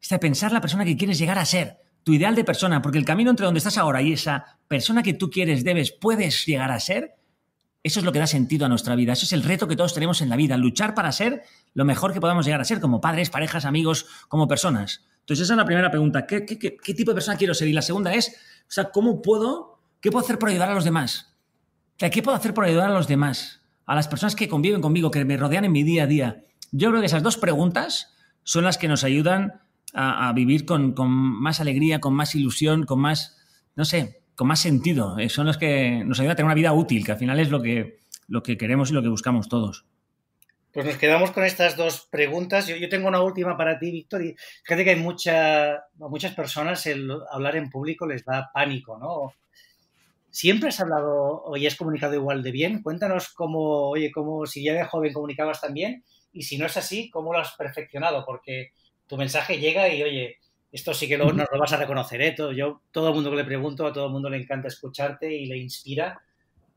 Es 0.00 0.08
de 0.08 0.18
pensar 0.18 0.50
la 0.52 0.60
persona 0.60 0.84
que 0.84 0.96
quieres 0.96 1.18
llegar 1.18 1.38
a 1.38 1.44
ser 1.44 1.76
tu 2.04 2.14
ideal 2.14 2.34
de 2.34 2.44
persona, 2.44 2.80
porque 2.80 2.98
el 2.98 3.04
camino 3.04 3.30
entre 3.30 3.44
donde 3.44 3.58
estás 3.58 3.76
ahora 3.76 4.00
y 4.00 4.14
esa 4.14 4.58
persona 4.66 5.02
que 5.02 5.12
tú 5.12 5.28
quieres, 5.28 5.62
debes, 5.64 5.92
puedes 5.92 6.46
llegar 6.46 6.70
a 6.70 6.80
ser, 6.80 7.17
eso 7.88 8.00
es 8.00 8.06
lo 8.06 8.12
que 8.12 8.18
da 8.18 8.26
sentido 8.26 8.66
a 8.66 8.68
nuestra 8.68 8.94
vida. 8.94 9.12
Eso 9.12 9.24
es 9.24 9.32
el 9.32 9.42
reto 9.42 9.68
que 9.68 9.76
todos 9.76 9.92
tenemos 9.92 10.20
en 10.20 10.28
la 10.28 10.36
vida, 10.36 10.56
luchar 10.56 10.94
para 10.94 11.12
ser 11.12 11.42
lo 11.74 11.84
mejor 11.84 12.12
que 12.12 12.20
podamos 12.20 12.46
llegar 12.46 12.60
a 12.60 12.64
ser, 12.64 12.80
como 12.80 13.00
padres, 13.00 13.30
parejas, 13.30 13.64
amigos, 13.64 14.06
como 14.28 14.48
personas. 14.48 15.04
Entonces, 15.20 15.44
esa 15.44 15.54
es 15.54 15.58
la 15.58 15.64
primera 15.64 15.90
pregunta. 15.90 16.26
¿Qué, 16.26 16.40
tipo 16.40 17.10
de 17.10 17.14
persona 17.14 17.36
quiero 17.36 17.54
ser? 17.54 17.68
Y 17.68 17.72
la 17.72 17.82
segunda 17.82 18.14
es, 18.14 18.28
o 18.30 18.70
sea, 18.70 18.90
¿cómo 18.90 19.20
puedo, 19.20 19.78
qué 20.00 20.10
puedo 20.10 20.24
hacer 20.24 20.38
por 20.38 20.48
ayudar 20.48 20.70
a 20.70 20.74
los 20.74 20.84
demás? 20.84 21.34
¿Qué 21.98 22.22
puedo 22.22 22.36
hacer 22.36 22.54
por 22.54 22.64
ayudar 22.64 22.90
a 22.90 22.94
los 22.94 23.08
demás? 23.08 23.60
A 23.84 23.94
las 23.94 24.08
personas 24.08 24.36
que 24.36 24.48
conviven 24.48 24.80
conmigo, 24.80 25.10
que 25.10 25.24
me 25.24 25.36
rodean 25.36 25.64
en 25.64 25.72
mi 25.72 25.82
día 25.82 26.04
a 26.04 26.06
día. 26.06 26.44
Yo 26.72 26.90
creo 26.90 27.00
que 27.00 27.06
esas 27.06 27.22
dos 27.22 27.36
preguntas 27.36 28.14
son 28.42 28.64
las 28.64 28.78
que 28.78 28.88
nos 28.88 29.04
ayudan 29.04 29.60
a, 29.94 30.32
vivir 30.32 30.64
con, 30.64 30.94
más 30.96 31.60
alegría, 31.60 32.00
con 32.00 32.14
más 32.14 32.34
ilusión, 32.34 32.84
con 32.84 33.00
más, 33.00 33.36
no 33.74 33.84
sé, 33.84 34.17
con 34.38 34.46
más 34.46 34.60
sentido. 34.60 35.18
Eh, 35.18 35.28
son 35.28 35.46
los 35.46 35.58
que 35.58 36.04
nos 36.04 36.20
ayudan 36.20 36.34
a 36.34 36.36
tener 36.36 36.46
una 36.46 36.54
vida 36.54 36.72
útil, 36.72 37.04
que 37.04 37.10
al 37.10 37.18
final 37.18 37.40
es 37.40 37.50
lo 37.50 37.60
que, 37.60 37.98
lo 38.28 38.40
que 38.44 38.56
queremos 38.56 38.88
y 38.88 38.94
lo 38.94 39.02
que 39.02 39.08
buscamos 39.08 39.48
todos. 39.48 39.84
Pues 40.72 40.86
nos 40.86 40.96
quedamos 40.96 41.32
con 41.32 41.44
estas 41.44 41.76
dos 41.76 42.06
preguntas. 42.08 42.68
Yo, 42.68 42.88
tengo 42.88 43.08
una 43.08 43.20
última 43.20 43.56
para 43.56 43.80
ti, 43.80 43.90
Víctor. 43.90 44.24
Y 44.24 44.36
fíjate 44.62 44.84
que 44.84 44.90
hay 44.90 45.00
muchas 45.00 46.34
personas 46.36 46.86
el 46.86 47.10
hablar 47.32 47.56
en 47.56 47.68
público 47.68 48.06
les 48.06 48.24
da 48.24 48.48
pánico, 48.54 48.96
¿no? 48.96 49.32
¿Siempre 50.30 50.68
has 50.68 50.78
hablado 50.78 51.42
o 51.42 51.56
has 51.56 51.74
comunicado 51.74 52.14
igual 52.14 52.44
de 52.44 52.52
bien? 52.52 52.80
Cuéntanos 52.80 53.30
cómo, 53.30 53.88
oye, 53.88 54.12
cómo 54.12 54.46
si 54.46 54.62
ya 54.62 54.72
de 54.72 54.84
joven 54.84 55.12
comunicabas 55.12 55.60
tan 55.60 55.74
bien 55.74 56.04
y 56.32 56.42
si 56.42 56.58
no 56.58 56.66
es 56.66 56.76
así, 56.76 57.10
¿cómo 57.10 57.32
lo 57.32 57.40
has 57.40 57.56
perfeccionado? 57.56 58.24
Porque 58.24 58.70
tu 59.08 59.16
mensaje 59.16 59.58
llega 59.58 59.88
y, 59.88 60.00
oye, 60.04 60.38
esto 60.70 60.92
sí 60.92 61.08
que 61.08 61.16
lo, 61.16 61.32
nos 61.32 61.48
lo 61.50 61.58
vas 61.58 61.72
a 61.72 61.78
reconocer, 61.78 62.20
¿eh? 62.20 62.32
Todo, 62.32 62.52
yo, 62.52 62.82
todo 62.90 63.08
el 63.08 63.14
mundo 63.14 63.30
que 63.30 63.36
le 63.36 63.44
pregunto, 63.44 63.86
a 63.86 63.92
todo 63.92 64.06
el 64.06 64.12
mundo 64.12 64.28
le 64.28 64.38
encanta 64.38 64.68
escucharte 64.68 65.34
y 65.34 65.46
le 65.46 65.56
inspira. 65.56 66.20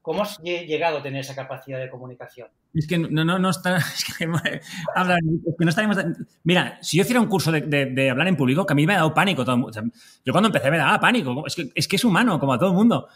¿Cómo 0.02 0.24
has 0.24 0.40
llegado 0.40 0.98
a 0.98 1.04
tener 1.04 1.22
esa 1.22 1.36
capacidad 1.36 1.80
de 1.80 1.90
comunicación? 1.90 2.48
Es 2.74 2.88
que 2.88 2.98
no, 2.98 3.24
no, 3.24 3.38
no 3.38 3.50
está. 3.50 3.78
Es 3.96 4.06
que, 4.18 4.26
hablar, 4.96 5.20
es 5.46 5.56
que 5.58 5.66
no 5.66 5.70
estaremos. 5.70 5.98
Mira, 6.44 6.80
si 6.82 6.98
yo 6.98 7.04
hiciera 7.04 7.20
un 7.20 7.28
curso 7.28 7.52
de, 7.52 7.62
de, 7.62 8.10
hablar 8.10 8.28
en 8.28 8.38
público, 8.38 8.66
que 8.66 8.74
a 8.74 8.76
mí 8.76 8.88
me 8.88 8.94
ha 8.94 8.98
dado 8.98 9.14
pánico. 9.14 9.44
Todo, 9.46 9.70
yo 10.26 10.32
cuando 10.32 10.48
empecé 10.48 10.72
me 10.72 10.78
daba 10.78 11.00
pánico. 11.00 11.46
Es 11.46 11.56
que, 11.56 11.70
es 11.76 11.88
que 11.88 11.98
es 11.98 12.06
humano, 12.06 12.40
como 12.40 12.54
a 12.54 12.58
todo 12.58 12.70
el 12.70 12.76
mundo. 12.76 13.08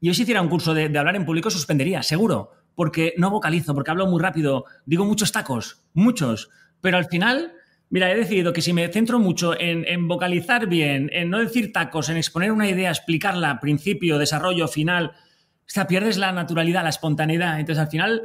yo 0.00 0.14
si 0.14 0.22
hiciera 0.22 0.42
un 0.42 0.48
curso 0.48 0.74
de, 0.74 0.88
de 0.88 0.98
hablar 0.98 1.16
en 1.16 1.26
público, 1.26 1.50
suspendería, 1.50 2.02
seguro. 2.02 2.50
Porque 2.74 3.14
no 3.18 3.30
vocalizo, 3.30 3.72
porque 3.74 3.92
hablo 3.92 4.08
muy 4.08 4.20
rápido, 4.20 4.64
digo 4.84 5.04
muchos 5.04 5.30
tacos, 5.30 5.84
muchos. 5.92 6.50
Pero 6.80 6.96
al 6.96 7.04
final 7.04 7.52
Mira, 7.94 8.10
he 8.10 8.16
decidido 8.16 8.52
que 8.52 8.60
si 8.60 8.72
me 8.72 8.88
centro 8.88 9.20
mucho 9.20 9.54
en, 9.56 10.08
vocalizar 10.08 10.66
bien, 10.66 11.10
en 11.12 11.30
no 11.30 11.38
decir 11.38 11.72
tacos, 11.72 12.08
en 12.08 12.16
exponer 12.16 12.50
una 12.50 12.68
idea, 12.68 12.90
explicarla, 12.90 13.60
principio, 13.60 14.18
desarrollo, 14.18 14.66
final, 14.66 15.12
o 15.12 15.86
pierdes 15.86 16.18
la 16.18 16.32
naturalidad, 16.32 16.82
la 16.82 16.88
espontaneidad. 16.88 17.60
Entonces, 17.60 17.80
al 17.80 17.88
final, 17.88 18.22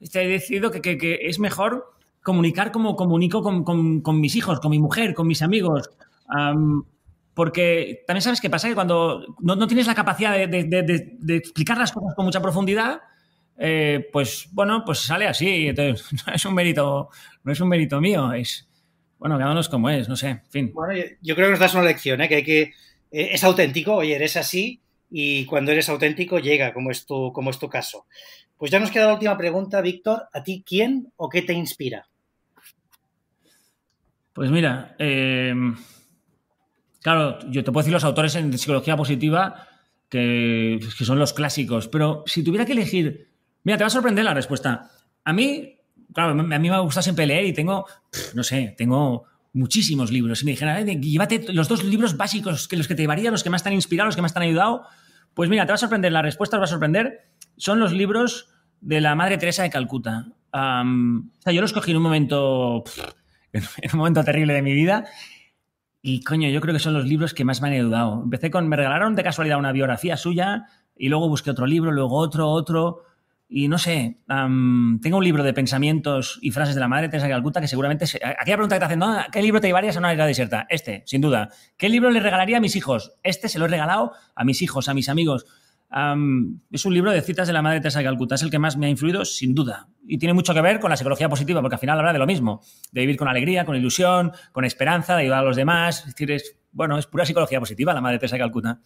he 0.00 0.26
decidido 0.26 0.72
que, 0.72 1.20
es 1.22 1.38
mejor 1.38 1.92
comunicar 2.20 2.72
como 2.72 2.96
comunico 2.96 3.44
con, 3.44 4.20
mis 4.20 4.34
hijos, 4.34 4.58
con 4.58 4.72
mi 4.72 4.80
mujer, 4.80 5.14
con 5.14 5.28
mis 5.28 5.42
amigos. 5.42 5.88
porque 7.32 8.02
también 8.08 8.22
sabes 8.22 8.40
qué 8.40 8.50
pasa, 8.50 8.66
que 8.66 8.74
cuando 8.74 9.24
no, 9.38 9.68
tienes 9.68 9.86
la 9.86 9.94
capacidad 9.94 10.32
de, 10.48 11.36
explicar 11.36 11.78
las 11.78 11.92
cosas 11.92 12.16
con 12.16 12.24
mucha 12.24 12.42
profundidad, 12.42 13.02
eh, 13.56 14.08
pues 14.12 14.48
bueno, 14.50 14.82
pues 14.84 14.98
sale 14.98 15.28
así. 15.28 15.68
Entonces, 15.68 16.12
no 16.26 16.32
es 16.34 16.44
un 16.44 16.54
mérito, 16.54 17.08
no 17.44 17.52
es 17.52 17.60
un 17.60 17.68
mérito 17.68 18.00
mío, 18.00 18.32
es, 18.32 18.68
bueno, 19.22 19.36
quedándonos 19.36 19.68
como 19.68 19.88
es, 19.88 20.08
no 20.08 20.16
sé, 20.16 20.30
en 20.30 20.42
fin. 20.50 20.72
Bueno, 20.74 21.00
yo, 21.22 21.36
creo 21.36 21.46
que 21.46 21.52
nos 21.52 21.60
das 21.60 21.74
una 21.74 21.84
lección, 21.84 22.20
¿eh? 22.20 22.28
que 22.28 22.34
hay 22.34 22.42
que. 22.42 22.62
Eh, 23.12 23.28
es 23.30 23.44
auténtico, 23.44 23.94
oye, 23.94 24.16
eres 24.16 24.36
así 24.36 24.80
y 25.12 25.44
cuando 25.44 25.70
eres 25.70 25.88
auténtico 25.88 26.40
llega, 26.40 26.74
como 26.74 26.90
es 26.90 27.06
tu, 27.06 27.32
como 27.32 27.50
es 27.50 27.58
tu 27.60 27.68
caso. 27.68 28.06
Pues 28.56 28.72
ya 28.72 28.80
nos 28.80 28.90
queda 28.90 29.06
la 29.06 29.12
última 29.12 29.38
pregunta, 29.38 29.80
Víctor. 29.80 30.24
¿A 30.32 30.42
ti 30.42 30.64
quién 30.66 31.12
o 31.14 31.28
qué 31.28 31.42
te 31.42 31.52
inspira? 31.52 32.08
Pues 34.32 34.50
mira, 34.50 34.96
eh, 34.98 35.54
claro, 37.00 37.38
yo 37.48 37.62
te 37.62 37.70
puedo 37.70 37.84
decir 37.84 37.92
los 37.92 38.02
autores 38.02 38.34
en 38.34 38.58
psicología 38.58 38.96
positiva 38.96 39.68
que, 40.08 40.80
que 40.98 41.04
son 41.04 41.20
los 41.20 41.32
clásicos, 41.32 41.86
pero 41.86 42.24
si 42.26 42.42
tuviera 42.42 42.66
que 42.66 42.72
elegir, 42.72 43.30
mira, 43.62 43.78
te 43.78 43.84
va 43.84 43.86
a 43.86 43.90
sorprender 43.90 44.24
la 44.24 44.34
respuesta. 44.34 44.90
A 45.22 45.32
mí, 45.32 45.76
claro, 46.14 46.30
a 46.30 46.58
mí 46.58 46.70
me 46.70 46.80
gusta 46.80 47.02
siempre 47.02 47.26
leer 47.26 47.44
y 47.44 47.52
tengo, 47.52 47.86
no 48.34 48.42
sé, 48.42 48.74
tengo 48.76 49.24
muchísimos 49.52 50.10
libros. 50.10 50.42
Y 50.42 50.44
me 50.44 50.50
dijeron, 50.52 50.86
llévate 51.00 51.52
los 51.52 51.68
dos 51.68 51.84
libros 51.84 52.16
básicos, 52.16 52.68
que 52.68 52.76
los 52.76 52.88
que 52.88 52.94
te 52.94 53.02
llevaría, 53.02 53.30
los 53.30 53.42
que 53.42 53.50
más 53.50 53.62
te 53.62 53.68
han 53.68 53.74
inspirado, 53.74 54.06
los 54.06 54.16
que 54.16 54.22
más 54.22 54.32
te 54.32 54.38
han 54.38 54.46
ayudado. 54.46 54.84
Pues 55.34 55.48
mira, 55.48 55.64
te 55.66 55.72
va 55.72 55.74
a 55.74 55.78
sorprender, 55.78 56.12
la 56.12 56.22
respuesta 56.22 56.56
te 56.56 56.58
va 56.58 56.64
a 56.64 56.68
sorprender. 56.68 57.28
Son 57.56 57.78
los 57.78 57.92
libros 57.92 58.48
de 58.80 59.00
la 59.00 59.14
Madre 59.14 59.38
Teresa 59.38 59.62
de 59.62 59.70
Calcuta. 59.70 60.26
o 60.52 60.84
sea, 61.40 61.52
yo 61.52 61.60
lo 61.60 61.66
escogí 61.66 61.90
en 61.90 61.96
un 61.96 62.02
momento, 62.02 62.84
en 63.52 63.62
un 63.92 63.98
momento 63.98 64.24
terrible 64.24 64.54
de 64.54 64.62
mi 64.62 64.72
vida. 64.72 65.04
Y 66.04 66.24
coño, 66.24 66.48
yo 66.48 66.60
creo 66.60 66.74
que 66.74 66.80
son 66.80 66.94
los 66.94 67.06
libros 67.06 67.32
que 67.32 67.44
más 67.44 67.62
me 67.62 67.68
han 67.68 67.74
ayudado. 67.74 68.22
Empecé 68.24 68.50
con, 68.50 68.68
me 68.68 68.76
regalaron 68.76 69.14
de 69.14 69.22
casualidad 69.22 69.58
una 69.58 69.70
biografía 69.70 70.16
suya 70.16 70.66
y 70.96 71.08
luego 71.08 71.28
busqué 71.28 71.50
otro 71.50 71.64
libro, 71.66 71.92
luego 71.92 72.16
otro, 72.16 72.48
otro. 72.48 73.04
Y 73.54 73.68
no 73.68 73.76
sé, 73.76 74.18
tengo 74.26 75.18
un 75.18 75.24
libro 75.24 75.42
de 75.42 75.52
pensamientos 75.52 76.38
y 76.40 76.52
frases 76.52 76.74
de 76.74 76.80
la 76.80 76.88
Madre 76.88 77.08
Teresa 77.08 77.26
de 77.26 77.32
Calcuta 77.32 77.60
que 77.60 77.68
seguramente... 77.68 78.04
aquella 78.04 78.56
pregunta 78.56 78.76
que 78.76 78.80
te 78.80 78.84
hacen. 78.86 79.00
¿qué 79.30 79.42
libro 79.42 79.60
te 79.60 79.66
llevarías 79.66 79.96
a 79.96 79.98
una 79.98 80.12
isla 80.12 80.26
desierta? 80.26 80.66
Este, 80.70 81.02
sin 81.06 81.20
duda. 81.20 81.50
¿Qué 81.76 81.88
libro 81.88 82.10
le 82.10 82.20
regalaría 82.20 82.56
a 82.56 82.60
mis 82.60 82.76
hijos? 82.76 83.12
Este 83.22 83.48
se 83.48 83.58
lo 83.58 83.66
he 83.66 83.68
regalado 83.68 84.12
a 84.34 84.44
mis 84.44 84.62
hijos, 84.62 84.88
a 84.88 84.94
mis 84.94 85.08
amigos 85.08 85.44
es 86.70 86.84
un 86.86 86.94
libro 86.94 87.10
de 87.10 87.20
citas 87.20 87.46
de 87.46 87.52
la 87.52 87.60
Madre 87.60 87.80
Teresa 87.80 87.98
de 87.98 88.06
Calcuta, 88.06 88.36
es 88.36 88.42
el 88.42 88.50
que 88.50 88.58
más 88.58 88.76
me 88.76 88.86
ha 88.86 88.88
influido, 88.88 89.24
sin 89.24 89.54
duda. 89.54 89.88
Y 90.06 90.18
tiene 90.18 90.32
mucho 90.32 90.54
que 90.54 90.62
ver 90.62 90.80
con 90.80 90.90
la 90.90 90.96
psicología 90.96 91.28
positiva, 91.28 91.60
porque 91.60 91.74
al 91.74 91.80
final 91.80 91.98
habla 91.98 92.14
de 92.14 92.18
lo 92.18 92.26
mismo, 92.26 92.62
de 92.92 93.02
vivir 93.02 93.16
con 93.16 93.28
alegría, 93.28 93.66
con 93.66 93.76
ilusión, 93.76 94.32
con 94.52 94.64
esperanza, 94.64 95.16
de 95.16 95.22
ayudar 95.24 95.40
a 95.40 95.42
los 95.42 95.56
demás. 95.56 96.00
Es 96.00 96.06
decir, 96.06 96.30
es, 96.30 96.56
bueno, 96.72 96.98
es 96.98 97.06
pura 97.06 97.26
psicología 97.26 97.60
positiva 97.60 97.92
la 97.92 98.00
Madre 98.00 98.18
Teresa 98.18 98.36
de 98.36 98.40
Calcuta. 98.40 98.80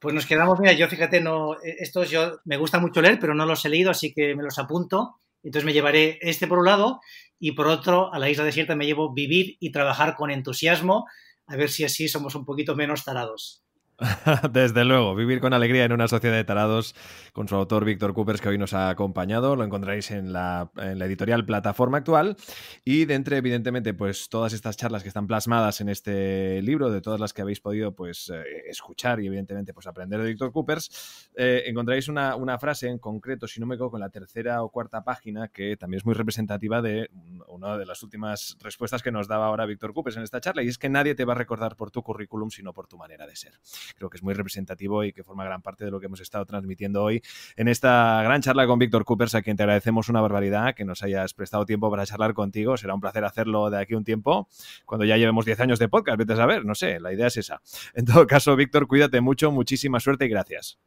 Pues 0.00 0.14
nos 0.14 0.24
quedamos, 0.24 0.58
mira, 0.58 0.72
yo 0.72 0.88
fíjate, 0.88 1.20
no, 1.20 1.56
estos 1.62 2.08
yo 2.08 2.40
me 2.46 2.56
gusta 2.56 2.78
mucho 2.78 3.02
leer, 3.02 3.18
pero 3.20 3.34
no 3.34 3.44
los 3.44 3.62
he 3.66 3.68
leído, 3.68 3.90
así 3.90 4.14
que 4.14 4.34
me 4.34 4.42
los 4.42 4.58
apunto. 4.58 5.20
Entonces 5.42 5.66
me 5.66 5.74
llevaré 5.74 6.18
este 6.22 6.46
por 6.46 6.58
un 6.58 6.66
lado 6.66 7.00
y 7.38 7.52
por 7.52 7.66
otro 7.66 8.12
a 8.12 8.18
la 8.18 8.30
isla 8.30 8.44
desierta 8.44 8.74
me 8.76 8.86
llevo 8.86 9.12
vivir 9.12 9.56
y 9.60 9.72
trabajar 9.72 10.16
con 10.16 10.30
entusiasmo, 10.30 11.06
a 11.46 11.56
ver 11.56 11.68
si 11.70 11.84
así 11.84 12.08
somos 12.08 12.34
un 12.34 12.46
poquito 12.46 12.74
menos 12.74 13.04
tarados. 13.04 13.62
Desde 14.52 14.84
luego, 14.84 15.14
vivir 15.14 15.40
con 15.40 15.52
alegría 15.52 15.84
en 15.84 15.92
una 15.92 16.08
sociedad 16.08 16.34
de 16.34 16.44
tarados 16.44 16.94
con 17.34 17.48
su 17.48 17.54
autor 17.54 17.84
Víctor 17.84 18.14
Coopers 18.14 18.40
que 18.40 18.48
hoy 18.48 18.56
nos 18.56 18.72
ha 18.72 18.88
acompañado. 18.88 19.56
Lo 19.56 19.64
encontraréis 19.64 20.10
en 20.10 20.32
la, 20.32 20.70
editorial 20.76 21.44
Plataforma 21.44 21.98
Actual 21.98 22.36
y 22.84 23.04
de 23.04 23.14
entre, 23.14 23.36
evidentemente, 23.36 23.92
pues 23.92 24.28
todas 24.28 24.52
estas 24.52 24.76
charlas 24.76 25.02
que 25.02 25.08
están 25.08 25.26
plasmadas 25.26 25.80
en 25.80 25.90
este 25.90 26.62
libro, 26.62 26.90
de 26.90 27.02
todas 27.02 27.20
las 27.20 27.34
que 27.34 27.42
habéis 27.42 27.60
podido 27.60 27.94
pues 27.94 28.30
eh, 28.30 28.42
escuchar 28.68 29.20
y 29.20 29.26
evidentemente 29.26 29.74
pues 29.74 29.86
aprender 29.86 30.20
de 30.20 30.28
Víctor 30.28 30.52
Coopers, 30.52 31.30
eh, 31.36 31.64
encontraréis 31.66 32.08
una, 32.08 32.58
frase 32.58 32.88
en 32.88 32.98
concreto, 32.98 33.46
si 33.46 33.60
no 33.60 33.66
me 33.66 33.74
equivoco, 33.74 33.96
en 33.96 34.00
la 34.00 34.10
tercera 34.10 34.62
o 34.62 34.70
cuarta 34.70 35.04
página 35.04 35.48
que 35.48 35.76
también 35.76 35.98
es 35.98 36.04
muy 36.04 36.14
representativa 36.14 36.82
de 36.82 37.10
una 37.48 37.76
de 37.76 37.86
las 37.86 38.02
últimas 38.02 38.56
respuestas 38.60 39.02
que 39.02 39.12
nos 39.12 39.28
daba 39.28 39.46
ahora 39.46 39.66
Víctor 39.66 39.94
Coopers 39.94 40.16
en 40.16 40.22
esta 40.22 40.40
charla 40.40 40.62
y 40.62 40.68
es 40.68 40.78
que 40.78 40.88
nadie 40.88 41.14
te 41.14 41.24
va 41.24 41.34
a 41.34 41.36
recordar 41.36 41.76
por 41.76 41.90
tu 41.90 42.02
currículum 42.02 42.50
sino 42.50 42.72
por 42.72 42.86
tu 42.86 42.98
manera 42.98 43.26
de 43.26 43.36
ser 43.36 43.52
creo 43.96 44.10
que 44.10 44.16
es 44.16 44.22
muy 44.22 44.34
representativo 44.34 45.04
y 45.04 45.12
que 45.12 45.22
forma 45.22 45.44
gran 45.44 45.62
parte 45.62 45.84
de 45.84 45.90
lo 45.90 46.00
que 46.00 46.06
hemos 46.06 46.20
estado 46.20 46.44
transmitiendo 46.44 47.02
hoy 47.02 47.22
en 47.56 47.68
esta 47.68 48.22
gran 48.22 48.40
charla 48.42 48.66
con 48.66 48.78
Víctor 48.78 49.04
Coopers, 49.04 49.34
a 49.34 49.42
quien 49.42 49.56
te 49.56 49.62
agradecemos 49.62 50.08
una 50.08 50.20
barbaridad 50.20 50.74
que 50.74 50.84
nos 50.84 51.02
hayas 51.02 51.34
prestado 51.34 51.66
tiempo 51.66 51.90
para 51.90 52.06
charlar 52.06 52.34
contigo. 52.34 52.76
Será 52.76 52.94
un 52.94 53.00
placer 53.00 53.24
hacerlo 53.24 53.70
de 53.70 53.78
aquí 53.78 53.94
un 53.94 54.04
tiempo, 54.04 54.48
cuando 54.86 55.04
ya 55.04 55.16
llevemos 55.16 55.44
10 55.44 55.60
años 55.60 55.78
de 55.78 55.88
podcast, 55.88 56.18
vete 56.18 56.32
a 56.32 56.36
saber, 56.36 56.64
no 56.64 56.74
sé, 56.74 57.00
la 57.00 57.12
idea 57.12 57.26
es 57.26 57.36
esa. 57.36 57.60
En 57.94 58.04
todo 58.04 58.26
caso, 58.26 58.56
Víctor, 58.56 58.86
cuídate 58.86 59.20
mucho, 59.20 59.50
muchísima 59.50 60.00
suerte 60.00 60.24
y 60.24 60.28
gracias. 60.28 60.78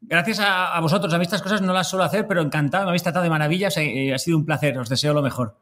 Gracias 0.00 0.40
a, 0.40 0.78
vosotros. 0.80 1.12
A 1.12 1.18
mí 1.18 1.22
estas 1.22 1.42
cosas 1.42 1.62
no 1.62 1.72
las 1.72 1.88
suelo 1.88 2.04
hacer, 2.04 2.26
pero 2.26 2.40
encantado. 2.40 2.84
Me 2.84 2.90
habéis 2.90 3.02
tratado 3.02 3.22
de 3.22 3.30
maravillas. 3.30 3.76
y 3.76 4.10
ha 4.10 4.18
sido 4.18 4.38
un 4.38 4.46
placer. 4.46 4.78
Os 4.78 4.88
deseo 4.88 5.12
lo 5.12 5.22
mejor. 5.22 5.56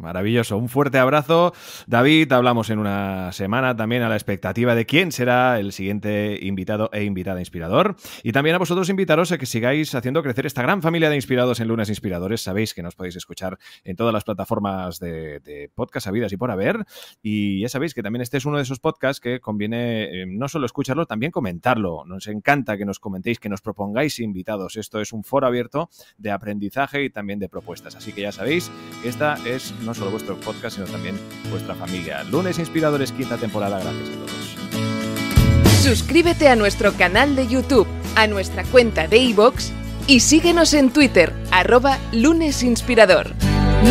Maravilloso. 0.00 0.56
Un 0.56 0.68
fuerte 0.68 0.98
abrazo. 0.98 1.52
David, 1.86 2.32
hablamos 2.32 2.70
en 2.70 2.78
una 2.78 3.32
semana 3.32 3.76
también 3.76 4.02
a 4.02 4.08
la 4.08 4.16
expectativa 4.16 4.74
de 4.74 4.86
quién 4.86 5.12
será 5.12 5.60
el 5.60 5.72
siguiente 5.72 6.38
invitado 6.40 6.88
e 6.92 7.04
invitada 7.04 7.40
inspirador. 7.40 7.96
Y 8.22 8.32
también 8.32 8.56
a 8.56 8.58
vosotros 8.58 8.88
invitaros 8.88 9.30
a 9.30 9.38
que 9.38 9.44
sigáis 9.44 9.94
haciendo 9.94 10.22
crecer 10.22 10.46
esta 10.46 10.62
gran 10.62 10.80
familia 10.80 11.10
de 11.10 11.16
inspirados 11.16 11.60
en 11.60 11.68
Lunas 11.68 11.90
Inspiradores. 11.90 12.40
Sabéis 12.40 12.72
que 12.72 12.82
nos 12.82 12.94
podéis 12.94 13.16
escuchar 13.16 13.58
en 13.84 13.94
todas 13.94 14.14
las 14.14 14.24
plataformas 14.24 14.98
de, 14.98 15.70
podcast 15.74 16.06
habidas 16.06 16.32
y 16.32 16.38
por 16.38 16.50
haber. 16.50 16.84
Y 17.22 17.60
ya 17.60 17.68
sabéis 17.68 17.92
que 17.92 18.02
también 18.02 18.22
este 18.22 18.38
es 18.38 18.46
uno 18.46 18.56
de 18.56 18.62
esos 18.62 18.80
podcasts 18.80 19.20
que 19.20 19.40
conviene 19.40 20.22
eh, 20.22 20.26
no 20.26 20.48
solo 20.48 20.64
escucharlo, 20.64 21.04
también 21.04 21.30
comentarlo. 21.30 22.04
Nos 22.06 22.26
encanta 22.26 22.78
que 22.78 22.86
nos 22.86 23.00
comentéis, 23.00 23.38
que 23.38 23.50
nos 23.50 23.60
propongáis 23.60 24.18
invitados. 24.18 24.76
Esto 24.76 25.00
es 25.00 25.12
un 25.12 25.24
foro 25.24 25.46
abierto 25.46 25.90
de 26.16 26.30
aprendizaje 26.30 27.04
y 27.04 27.10
también 27.10 27.38
de 27.38 27.50
propuestas. 27.50 27.96
Así 27.96 28.12
que 28.12 28.22
ya 28.22 28.32
sabéis 28.32 28.70
esta 29.04 29.36
es 29.46 29.74
no 29.90 29.94
solo 29.94 30.12
vuestro 30.12 30.36
podcast, 30.36 30.76
sino 30.76 30.86
también 30.86 31.18
vuestra 31.50 31.74
familia. 31.74 32.22
Lunes 32.22 32.60
Inspiradores, 32.60 33.10
quinta 33.10 33.36
temporada. 33.36 33.80
Gracias 33.80 34.08
a 34.08 34.12
todos. 34.12 35.82
Suscríbete 35.82 36.46
a 36.48 36.54
nuestro 36.54 36.92
canal 36.92 37.34
de 37.34 37.48
YouTube, 37.48 37.88
a 38.14 38.28
nuestra 38.28 38.62
cuenta 38.64 39.08
de 39.08 39.18
iVoox 39.18 39.72
y 40.06 40.20
síguenos 40.20 40.74
en 40.74 40.90
Twitter, 40.92 41.34
arroba 41.50 41.98
lunesinspirador. 42.12 43.32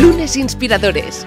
Lunes 0.00 0.36
Inspiradores. 0.38 1.26